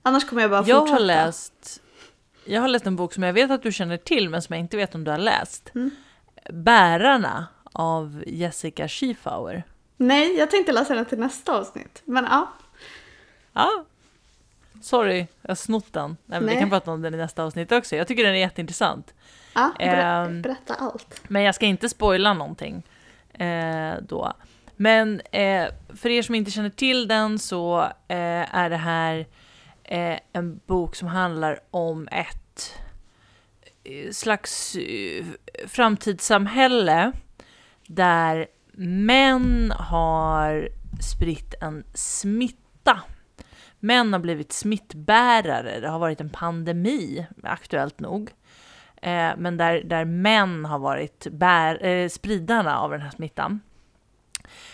Annars 0.01 0.29
kommer 0.29 0.41
jag 0.41 0.51
bara 0.51 0.63
Jag 0.67 0.79
fortsätta. 0.79 0.93
har 0.95 1.05
läst 1.05 1.81
jag 2.45 2.61
har 2.61 2.67
läst 2.67 2.85
en 2.87 2.95
bok 2.95 3.13
som 3.13 3.23
jag 3.23 3.33
vet 3.33 3.51
att 3.51 3.63
du 3.63 3.71
känner 3.71 3.97
till 3.97 4.29
men 4.29 4.41
som 4.41 4.53
jag 4.53 4.59
inte 4.59 4.77
vet 4.77 4.95
om 4.95 5.03
du 5.03 5.11
har 5.11 5.17
läst. 5.17 5.71
Mm. 5.75 5.91
Bärarna 6.49 7.47
av 7.73 8.23
Jessica 8.27 8.87
Schiefauer. 8.87 9.63
Nej, 9.97 10.37
jag 10.37 10.51
tänkte 10.51 10.71
läsa 10.71 10.95
den 10.95 11.05
till 11.05 11.19
nästa 11.19 11.57
avsnitt. 11.57 12.01
Men 12.05 12.23
ja. 12.29 12.51
Ja. 13.53 13.85
Sorry, 14.81 15.27
jag 15.41 15.49
har 15.49 15.55
snott 15.55 15.93
den. 15.93 16.09
Nej, 16.09 16.39
men 16.39 16.41
vi 16.41 16.45
Nej. 16.53 16.59
kan 16.59 16.69
prata 16.69 16.91
om 16.91 17.01
den 17.01 17.13
i 17.13 17.17
nästa 17.17 17.43
avsnitt 17.43 17.71
också. 17.71 17.95
Jag 17.95 18.07
tycker 18.07 18.23
den 18.23 18.35
är 18.35 18.39
jätteintressant. 18.39 19.13
ja 19.55 19.71
ber- 19.79 20.25
Ehm. 20.25 20.41
berätta 20.41 20.73
allt. 20.73 21.21
Men 21.27 21.41
jag 21.41 21.55
ska 21.55 21.65
inte 21.65 21.89
spoila 21.89 22.33
någonting 22.33 22.83
eh, 23.33 23.93
då. 24.01 24.33
Men 24.75 25.21
eh, 25.31 25.67
för 25.95 26.09
er 26.09 26.21
som 26.21 26.35
inte 26.35 26.51
känner 26.51 26.69
till 26.69 27.07
den 27.07 27.39
så 27.39 27.81
eh, 28.07 28.55
är 28.55 28.69
det 28.69 28.77
här 28.77 29.25
eh, 29.91 30.19
en 30.33 30.61
bok 30.65 30.95
som 30.95 31.07
handlar 31.07 31.59
om 31.71 32.07
ett 32.11 32.73
eh, 33.83 34.11
slags 34.11 34.75
eh, 34.75 35.25
framtidssamhälle 35.67 37.11
där 37.87 38.47
män 38.73 39.73
har 39.75 40.69
spritt 41.01 41.53
en 41.61 41.83
smitta. 41.93 43.01
Män 43.79 44.13
har 44.13 44.19
blivit 44.19 44.51
smittbärare. 44.51 45.79
Det 45.79 45.89
har 45.89 45.99
varit 45.99 46.21
en 46.21 46.29
pandemi, 46.29 47.27
aktuellt 47.43 47.99
nog. 47.99 48.31
Eh, 48.95 49.31
men 49.37 49.57
där, 49.57 49.83
där 49.83 50.05
män 50.05 50.65
har 50.65 50.79
varit 50.79 51.27
bär, 51.31 51.85
eh, 51.85 52.09
spridarna 52.09 52.79
av 52.79 52.91
den 52.91 53.01
här 53.01 53.11
smittan. 53.11 53.59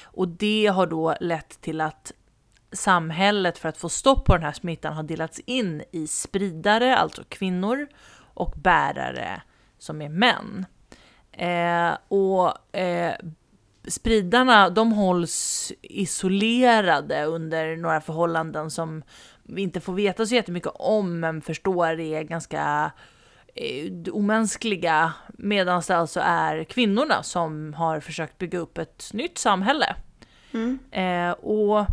Och 0.04 0.28
det 0.28 0.68
har 0.68 0.88
då 0.88 1.16
lett 1.20 1.62
till 1.62 1.82
att 1.82 2.14
samhället 2.72 3.58
för 3.58 3.70
att 3.70 3.78
få 3.78 3.90
stopp 3.90 4.26
på 4.26 4.34
den 4.34 4.44
här 4.44 4.52
smittan 4.52 4.94
har 4.94 5.04
delats 5.04 5.40
in 5.40 5.84
i 5.92 6.08
spridare, 6.08 6.98
alltså 6.98 7.24
kvinnor, 7.30 7.88
och 8.34 8.54
bärare 8.56 9.42
som 9.78 10.02
är 10.02 10.10
män. 10.10 10.66
Eh, 11.32 11.98
och 12.08 12.76
eh, 12.76 13.14
spridarna 13.88 14.70
de 14.70 14.92
hålls 14.92 15.72
isolerade 15.82 17.24
under 17.24 17.76
några 17.76 18.02
förhållanden 18.02 18.72
som 18.72 19.04
vi 19.44 19.62
inte 19.62 19.80
får 19.80 19.94
veta 19.94 20.26
så 20.26 20.36
jättemycket 20.36 20.72
om 20.76 21.20
men 21.20 21.42
förstår 21.42 22.00
är 22.00 22.24
ganska 22.24 22.92
eh, 23.56 23.92
omänskliga 24.14 25.14
medan 25.28 25.82
det 25.88 25.96
alltså 25.98 26.20
är 26.24 26.64
kvinnorna 26.64 27.24
som 27.24 27.74
har 27.74 28.00
försökt 28.00 28.38
bygga 28.38 28.60
upp 28.60 28.78
ett 28.78 29.10
nytt 29.14 29.38
samhälle. 29.38 29.96
Mm. 30.54 30.80
Eh, 30.92 31.32
och 31.32 31.86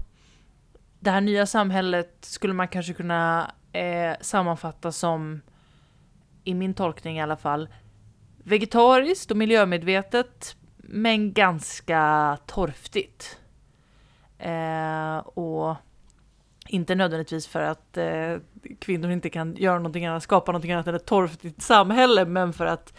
det 1.05 1.11
här 1.11 1.21
nya 1.21 1.47
samhället 1.47 2.17
skulle 2.21 2.55
man 2.55 2.69
kanske 2.69 2.93
kunna 2.93 3.51
eh, 3.73 4.17
sammanfatta 4.21 4.93
som, 4.93 5.41
i 6.45 6.55
min 6.55 6.75
tolkning 6.75 7.19
i 7.19 7.23
alla 7.23 7.37
fall, 7.37 7.69
vegetariskt 8.45 9.31
och 9.31 9.37
miljömedvetet 9.37 10.57
men 10.77 11.33
ganska 11.33 12.39
torftigt. 12.47 13.39
Eh, 14.39 15.17
och 15.17 15.77
inte 16.69 16.95
nödvändigtvis 16.95 17.47
för 17.47 17.61
att 17.61 17.97
eh, 17.97 18.37
kvinnor 18.79 19.11
inte 19.11 19.31
kan 19.31 19.57
göra 19.57 19.77
någonting 19.77 20.07
annat, 20.07 20.23
skapa 20.23 20.53
någonting 20.53 20.73
annat 20.73 20.87
än 20.87 20.95
ett 20.95 21.07
torftigt 21.07 21.63
samhälle, 21.63 22.25
men 22.25 22.53
för 22.53 22.67
att 22.67 22.95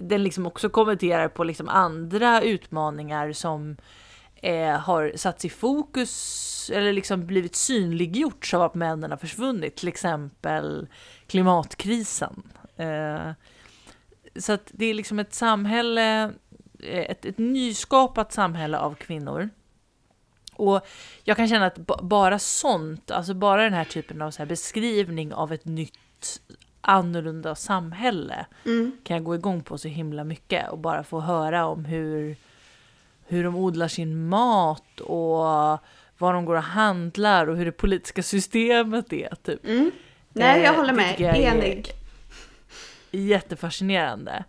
den 0.00 0.22
liksom 0.22 0.46
också 0.46 0.68
kommenterar 0.68 1.28
på 1.28 1.44
liksom 1.44 1.68
andra 1.68 2.42
utmaningar 2.42 3.32
som 3.32 3.76
eh, 4.42 4.78
har 4.78 5.12
satts 5.16 5.44
i 5.44 5.48
fokus 5.48 6.70
eller 6.74 6.92
liksom 6.92 7.26
blivit 7.26 7.54
synliggjorts 7.56 8.54
av 8.54 8.62
att 8.62 8.74
männen 8.74 9.10
har 9.10 9.18
försvunnit, 9.18 9.76
till 9.76 9.88
exempel 9.88 10.88
klimatkrisen. 11.26 12.42
Eh, 12.76 13.30
så 14.36 14.52
att 14.52 14.70
det 14.74 14.86
är 14.86 14.94
liksom 14.94 15.18
ett 15.18 15.34
samhälle, 15.34 16.22
eh, 16.78 16.98
ett, 17.10 17.24
ett 17.24 17.38
nyskapat 17.38 18.32
samhälle 18.32 18.78
av 18.78 18.94
kvinnor. 18.94 19.48
Och 20.54 20.86
jag 21.24 21.36
kan 21.36 21.48
känna 21.48 21.66
att 21.66 21.78
ba- 21.78 22.02
bara 22.02 22.38
sånt, 22.38 23.10
alltså 23.10 23.34
bara 23.34 23.62
den 23.64 23.72
här 23.72 23.84
typen 23.84 24.22
av 24.22 24.30
så 24.30 24.38
här 24.38 24.46
beskrivning 24.46 25.34
av 25.34 25.52
ett 25.52 25.64
nytt 25.64 26.40
annorlunda 26.80 27.54
samhälle 27.54 28.46
Mm. 28.64 28.92
kan 29.04 29.16
jag 29.16 29.24
gå 29.24 29.34
igång 29.34 29.62
på 29.62 29.78
så 29.78 29.88
himla 29.88 30.24
mycket 30.24 30.70
och 30.70 30.78
bara 30.78 31.04
få 31.04 31.20
höra 31.20 31.66
om 31.66 31.84
hur, 31.84 32.36
hur 33.32 33.44
de 33.44 33.56
odlar 33.56 33.88
sin 33.88 34.28
mat 34.28 35.00
och 35.00 35.36
var 36.18 36.32
de 36.34 36.44
går 36.44 36.54
och 36.56 36.62
handlar 36.62 37.46
och 37.46 37.56
hur 37.56 37.64
det 37.64 37.72
politiska 37.72 38.22
systemet 38.22 39.12
är. 39.12 39.34
Typ. 39.42 39.64
Mm. 39.66 39.90
Nej, 40.32 40.62
jag 40.62 40.72
Eh, 40.74 40.76
håller 40.80 40.92
med. 40.92 41.20
jag 41.20 41.36
Enig. 41.38 41.92
Jättefascinerande. 43.10 44.44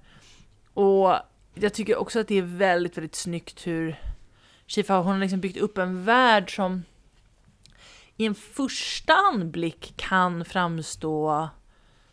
Och 0.74 1.16
jag 1.54 1.74
tycker 1.74 1.96
också 1.98 2.20
att 2.20 2.28
det 2.28 2.36
är 2.38 2.42
väldigt, 2.42 2.98
väldigt 2.98 3.16
snyggt 3.16 3.68
hur 3.68 4.00
Shifa 4.68 4.98
hon 4.98 5.08
har 5.14 5.20
liksom 5.20 5.40
byggt 5.40 5.58
upp 5.58 5.78
en 5.78 6.06
värld 6.06 6.56
som 6.56 6.84
i 8.18 8.26
en 8.26 8.36
första 8.36 9.14
anblick 9.14 9.94
kan 9.98 10.46
framstå 10.46 11.50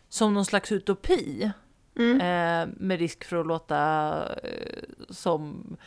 som 0.09 0.33
någon 0.33 0.45
slags 0.45 0.71
utopi. 0.71 1.51
Mm. 1.97 2.21
Eh, 2.21 2.75
med 2.77 2.99
risk 2.99 3.23
för 3.23 3.37
att 3.37 3.47
låta 3.47 3.79
eh, 4.43 4.83
som 5.09 5.77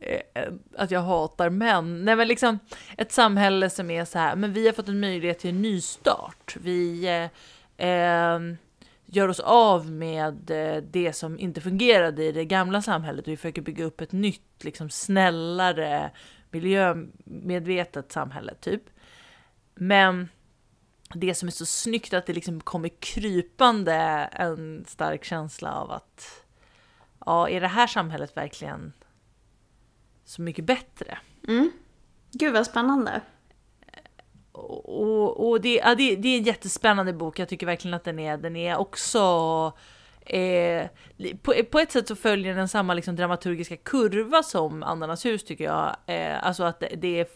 Eh, 0.00 0.52
att 0.76 0.90
jag 0.90 1.00
hatar 1.00 1.50
män. 1.50 2.04
Nej 2.04 2.16
men 2.16 2.28
liksom 2.28 2.58
ett 2.96 3.12
samhälle 3.12 3.70
som 3.70 3.90
är 3.90 4.04
så 4.04 4.18
här, 4.18 4.36
men 4.36 4.52
vi 4.52 4.66
har 4.66 4.72
fått 4.72 4.88
en 4.88 5.00
möjlighet 5.00 5.38
till 5.38 5.50
en 5.50 5.62
nystart. 5.62 6.56
Vi 6.60 7.06
eh, 7.06 7.30
ehm, 7.86 8.56
gör 9.06 9.28
oss 9.28 9.40
av 9.40 9.90
med 9.90 10.50
eh, 10.50 10.82
det 10.82 11.12
som 11.12 11.38
inte 11.38 11.60
fungerade 11.60 12.24
i 12.24 12.32
det 12.32 12.44
gamla 12.44 12.82
samhället 12.82 13.26
och 13.26 13.32
vi 13.32 13.36
försöker 13.36 13.62
bygga 13.62 13.84
upp 13.84 14.00
ett 14.00 14.12
nytt, 14.12 14.64
liksom 14.64 14.90
snällare, 14.90 16.10
miljömedvetet 16.50 18.12
samhälle 18.12 18.54
typ. 18.54 18.82
Men 19.74 20.28
det 21.14 21.34
som 21.34 21.48
är 21.48 21.52
så 21.52 21.66
snyggt 21.66 22.12
är 22.12 22.18
att 22.18 22.26
det 22.26 22.32
liksom 22.32 22.60
kommer 22.60 22.88
krypande 22.88 23.94
en 24.32 24.84
stark 24.88 25.24
känsla 25.24 25.72
av 25.72 25.90
att 25.90 26.44
ja, 27.26 27.48
är 27.48 27.60
det 27.60 27.68
här 27.68 27.86
samhället 27.86 28.36
verkligen 28.36 28.92
så 30.28 30.42
mycket 30.42 30.64
bättre? 30.64 31.18
Mm. 31.48 31.70
Gud 32.32 32.52
vad 32.52 32.66
spännande. 32.66 33.20
Och, 34.52 35.00
och, 35.02 35.48
och 35.48 35.60
det, 35.60 35.74
ja, 35.74 35.94
det, 35.94 36.16
det 36.16 36.28
är 36.28 36.38
en 36.38 36.44
jättespännande 36.44 37.12
bok, 37.12 37.38
jag 37.38 37.48
tycker 37.48 37.66
verkligen 37.66 37.94
att 37.94 38.04
den 38.04 38.18
är, 38.18 38.36
den 38.36 38.56
är 38.56 38.76
också 38.76 39.72
Eh, 40.28 40.88
på, 41.42 41.54
på 41.70 41.78
ett 41.78 41.92
sätt 41.92 42.08
så 42.08 42.16
följer 42.16 42.54
den 42.54 42.68
samma 42.68 42.94
liksom, 42.94 43.16
dramaturgiska 43.16 43.76
kurva 43.76 44.42
som 44.42 44.82
Andarnas 44.82 45.24
hus 45.24 45.44
tycker 45.44 45.64
jag. 45.64 45.96
Eh, 46.06 46.46
alltså 46.46 46.64
att 46.64 46.80
det, 46.80 46.88
det 46.96 47.20
är 47.20 47.26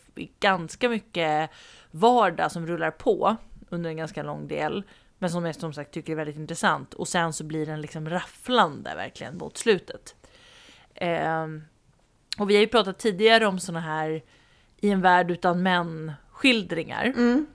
ganska 0.41 0.89
mycket 0.89 1.51
vardag 1.91 2.53
som 2.53 2.67
rullar 2.67 2.91
på 2.91 3.37
under 3.69 3.91
en 3.91 3.97
ganska 3.97 4.23
lång 4.23 4.49
del. 4.49 4.83
Men 5.19 5.31
som 5.31 5.47
jag 5.47 5.55
som 5.55 5.73
sagt 5.73 5.93
tycker 5.95 6.13
är 6.13 6.17
väldigt 6.17 6.37
intressant. 6.37 6.95
Och 6.95 7.09
sen 7.09 7.33
så 7.33 7.45
blir 7.45 7.67
den 7.67 7.81
liksom 7.81 8.09
rafflande 8.09 8.95
verkligen 8.95 9.39
mot 9.39 9.59
slutet. 9.59 10.15
Eh, 10.95 11.47
och 12.39 12.51
vi 12.51 12.55
har 12.55 12.61
ju 12.61 12.69
pratat 12.69 12.99
tidigare 12.99 13.47
om 13.47 13.59
såna 13.59 13.81
här 13.81 14.23
i 14.81 14.91
en 14.91 15.01
värld 15.01 15.31
utan 15.31 15.63
män 15.63 16.13
skildringar. 16.31 17.05
Mm. 17.05 17.47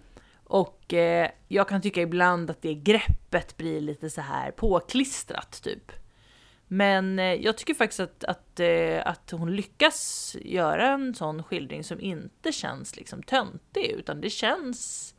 Och 0.44 0.94
eh, 0.94 1.30
jag 1.48 1.68
kan 1.68 1.82
tycka 1.82 2.02
ibland 2.02 2.50
att 2.50 2.62
det 2.62 2.74
greppet 2.74 3.58
blir 3.58 3.82
lite 3.82 4.10
så 4.10 4.22
här 4.22 4.52
påklistrat 4.52 5.62
typ. 5.64 5.92
Men 6.68 7.20
eh, 7.20 7.34
jag 7.34 7.58
tycker 7.58 7.74
faktiskt 7.74 8.00
att, 8.00 8.24
att, 8.24 8.60
eh, 8.60 9.08
att 9.08 9.32
hon 9.32 9.56
lyckas 9.56 10.36
göra 10.42 10.88
en 10.92 11.16
sån 11.16 11.44
skildring 11.44 11.84
som 11.84 12.02
inte 12.02 12.52
känns 12.52 12.96
liksom 12.96 13.24
töntig 13.24 13.86
utan 13.86 14.22
det 14.22 14.30
känns 14.30 15.14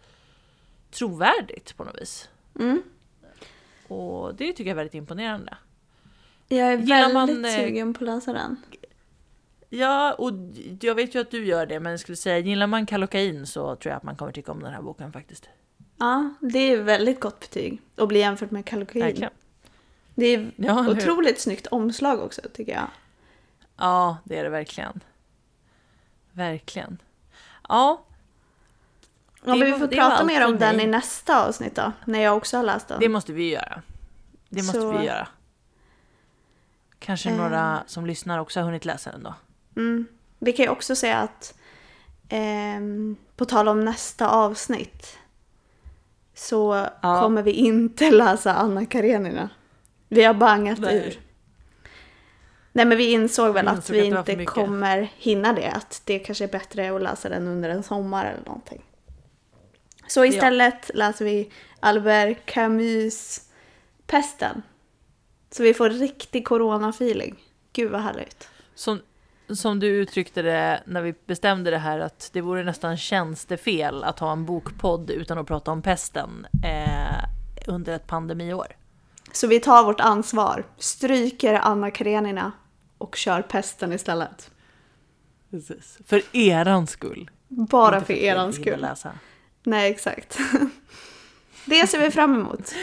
trovärdigt 0.91 1.77
på 1.77 1.85
något 1.85 2.01
vis. 2.01 2.29
Mm. 2.59 2.83
Och 3.89 4.35
det 4.35 4.47
tycker 4.47 4.65
jag 4.65 4.71
är 4.71 4.75
väldigt 4.75 4.95
imponerande. 4.95 5.57
Jag 6.49 6.73
är 6.73 6.79
Gillar 6.79 7.15
väldigt 7.15 7.41
man, 7.41 7.45
eh, 7.45 7.57
sugen 7.57 7.95
på 7.95 8.05
att 8.05 8.07
läsa 8.07 8.33
den. 8.33 8.57
Ja, 9.69 10.13
och 10.15 10.33
jag 10.81 10.95
vet 10.95 11.15
ju 11.15 11.21
att 11.21 11.31
du 11.31 11.45
gör 11.47 11.67
det, 11.67 11.81
men 11.81 11.91
jag 11.91 12.01
skulle 12.01 12.17
säga 12.17 12.39
gillar 12.39 12.67
man 12.67 12.87
Kallocain 12.87 13.47
så 13.47 13.77
tror 13.77 13.91
jag 13.91 13.97
att 13.97 14.03
man 14.03 14.17
kommer 14.17 14.33
tycka 14.33 14.53
om 14.53 14.63
den 14.63 14.73
här 14.75 14.83
boken 14.83 15.13
faktiskt. 15.13 15.49
Ja, 15.99 16.35
det 16.41 16.59
är 16.59 16.83
väldigt 16.83 17.21
gott 17.21 17.41
betyg 17.41 17.83
att 17.97 18.09
bli 18.09 18.19
jämfört 18.19 18.51
med 18.51 18.65
Kallocain. 18.65 19.05
Verkligen. 19.05 19.31
Det 20.15 20.27
är 20.27 20.51
Ja, 20.57 20.83
hur? 20.83 20.91
otroligt 20.97 21.41
snyggt 21.41 21.67
omslag 21.67 22.21
också 22.23 22.41
tycker 22.55 22.73
jag. 22.73 22.89
Ja, 23.77 24.17
det 24.25 24.39
är 24.39 24.45
det 24.45 24.51
verkligen. 24.51 25.01
Verkligen. 26.33 26.99
Ja, 27.69 28.05
Ja, 29.45 29.55
men 29.55 29.61
vi 29.67 29.73
får 29.73 29.79
var 29.79 29.87
prata 29.89 30.25
mer 30.25 30.47
om 30.47 30.59
den 30.59 30.81
i 30.81 30.87
nästa 30.87 31.47
avsnitt 31.47 31.75
då, 31.77 31.93
när 32.05 32.19
jag 32.21 32.37
också 32.37 32.57
har 32.57 32.65
läst 32.65 32.89
den. 32.89 33.01
det 33.01 33.09
måste 33.09 33.33
vi 33.33 33.51
göra. 33.51 33.83
Det 34.49 34.63
måste 34.63 34.81
Så- 34.81 34.99
vi 34.99 35.05
göra. 35.07 35.29
Kanske 36.99 37.31
Eh. 37.31 37.37
några 37.37 37.83
som 37.87 38.07
lyssnar 38.07 38.39
också 38.39 38.61
har 38.61 38.65
hunnit 38.65 38.85
läsa 38.85 39.11
den 39.13 39.23
då. 39.23 39.35
Mm. 39.79 40.07
Vi 40.39 40.53
kan 40.53 40.65
ju 40.65 40.71
också 40.71 40.97
säga 40.97 41.17
att 41.19 41.55
ehm, 42.29 43.17
på 43.37 43.45
tal 43.45 43.69
om 43.69 43.85
nästa 43.85 44.29
avsnitt 44.31 45.19
så 46.35 46.87
Ja. 47.03 47.21
kommer 47.21 47.43
vi 47.43 47.53
inte 47.53 48.11
läsa 48.25 48.55
Anna 48.55 48.87
Karenina. 48.87 49.51
Vi 50.09 50.25
har 50.25 50.35
bangat 50.35 50.79
Nej. 50.79 50.97
ur. 50.97 51.21
Nej 52.73 52.85
men 52.85 52.99
vi 52.99 53.13
insåg 53.13 53.55
väl 53.55 53.69
att 53.69 53.91
vi 53.91 54.13
att 54.13 54.29
inte 54.29 54.45
kommer 54.45 55.09
hinna 55.17 55.53
det. 55.53 55.71
Att 55.71 56.03
det 56.05 56.19
kanske 56.19 56.45
är 56.45 56.49
bättre 56.49 56.97
att 56.97 57.03
läsa 57.03 57.29
den 57.29 57.49
under 57.49 57.69
en 57.71 57.83
sommar 57.83 58.25
eller 58.27 58.45
någonting. 58.45 58.85
Så 60.09 60.25
istället 60.25 60.91
läser 60.95 61.25
vi 61.25 61.51
Albert 61.81 62.47
Camus 62.47 63.41
Pesten. 64.07 64.63
Så 65.51 65.63
vi 65.63 65.75
får 65.75 65.91
riktig 65.91 66.47
corona-feeling. 66.49 67.35
Gud 67.73 67.91
vad 67.91 68.01
härligt. 68.01 68.49
Som, 68.75 69.01
som 69.51 69.79
du 69.79 69.87
uttryckte 69.87 70.43
det 70.43 70.83
när 70.87 71.03
vi 71.03 71.15
bestämde 71.27 71.71
det 71.71 71.79
här 71.79 71.99
att 71.99 72.31
det 72.33 72.41
vore 72.41 72.65
nästan 72.65 72.97
tjänstefel 72.97 74.05
att 74.05 74.19
ha 74.19 74.33
en 74.33 74.45
bokpodd 74.45 75.11
utan 75.11 75.39
att 75.39 75.47
prata 75.47 75.71
om 75.71 75.83
pesten 75.83 76.47
eh, 76.65 77.25
under 77.67 77.93
ett 77.93 78.07
pandemiår. 78.07 78.67
Så 79.33 79.47
vi 79.47 79.61
tar 79.61 79.85
vårt 79.85 80.01
ansvar, 80.01 80.65
stryker 80.77 81.55
Anna 81.55 81.91
Karenina 81.91 82.53
och 82.99 83.17
kör 83.17 83.43
pesten 83.43 83.93
istället. 83.93 84.51
Precis. 85.51 85.99
För 86.07 86.23
eran 86.33 86.87
skull. 86.87 87.31
Bara 87.49 87.97
Inte 87.97 88.07
för 88.07 88.15
vi 88.15 88.27
eran 88.27 88.53
skull. 88.53 88.81
Läsa. 88.81 89.13
Nej, 89.63 89.91
exakt. 89.91 90.39
Det 91.65 91.87
ser 91.87 91.99
vi 92.01 92.11
fram 92.11 92.35
emot. 92.35 92.75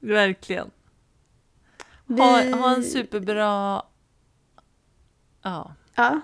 Verkligen. 0.00 0.70
Vi... 2.06 2.20
Ha, 2.20 2.56
ha 2.56 2.74
en 2.74 2.84
superbra... 2.84 3.82
Ja. 5.50 5.72
Ja. 5.94 6.20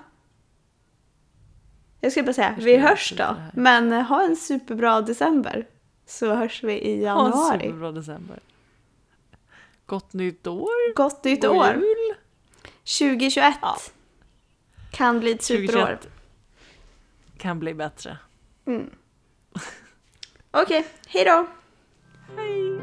Jag 2.01 2.13
skulle 2.13 2.25
bara 2.27 2.33
säga, 2.33 2.55
vi 2.59 2.77
hörs 2.77 3.13
då. 3.17 3.37
Men 3.55 3.93
eh, 3.93 4.03
ha 4.03 4.23
en 4.23 4.37
superbra 4.37 5.01
december. 5.01 5.67
Så 6.07 6.35
hörs 6.35 6.63
vi 6.65 6.73
i 6.81 7.07
Ha 7.07 7.11
en 7.25 7.31
januari. 7.31 7.61
superbra 7.61 7.93
december. 7.93 8.41
Gott 9.87 10.13
nytt 10.13 10.47
år. 10.47 10.95
Gott 10.95 11.25
nytt 11.25 11.43
God 11.43 11.51
år! 11.51 11.75
jul. 11.75 12.15
2021 12.99 13.55
Ja. 13.63 13.77
kan 14.91 15.21
bli 15.21 15.31
ett 15.33 15.43
superår. 15.43 15.69
2021 15.87 16.09
Kan 17.39 17.59
bli 17.59 17.75
bättre. 17.75 18.19
Mm. 18.67 18.91
Okej, 20.51 20.87
hej 21.07 21.25
då! 21.25 21.47
Hej! 22.37 22.82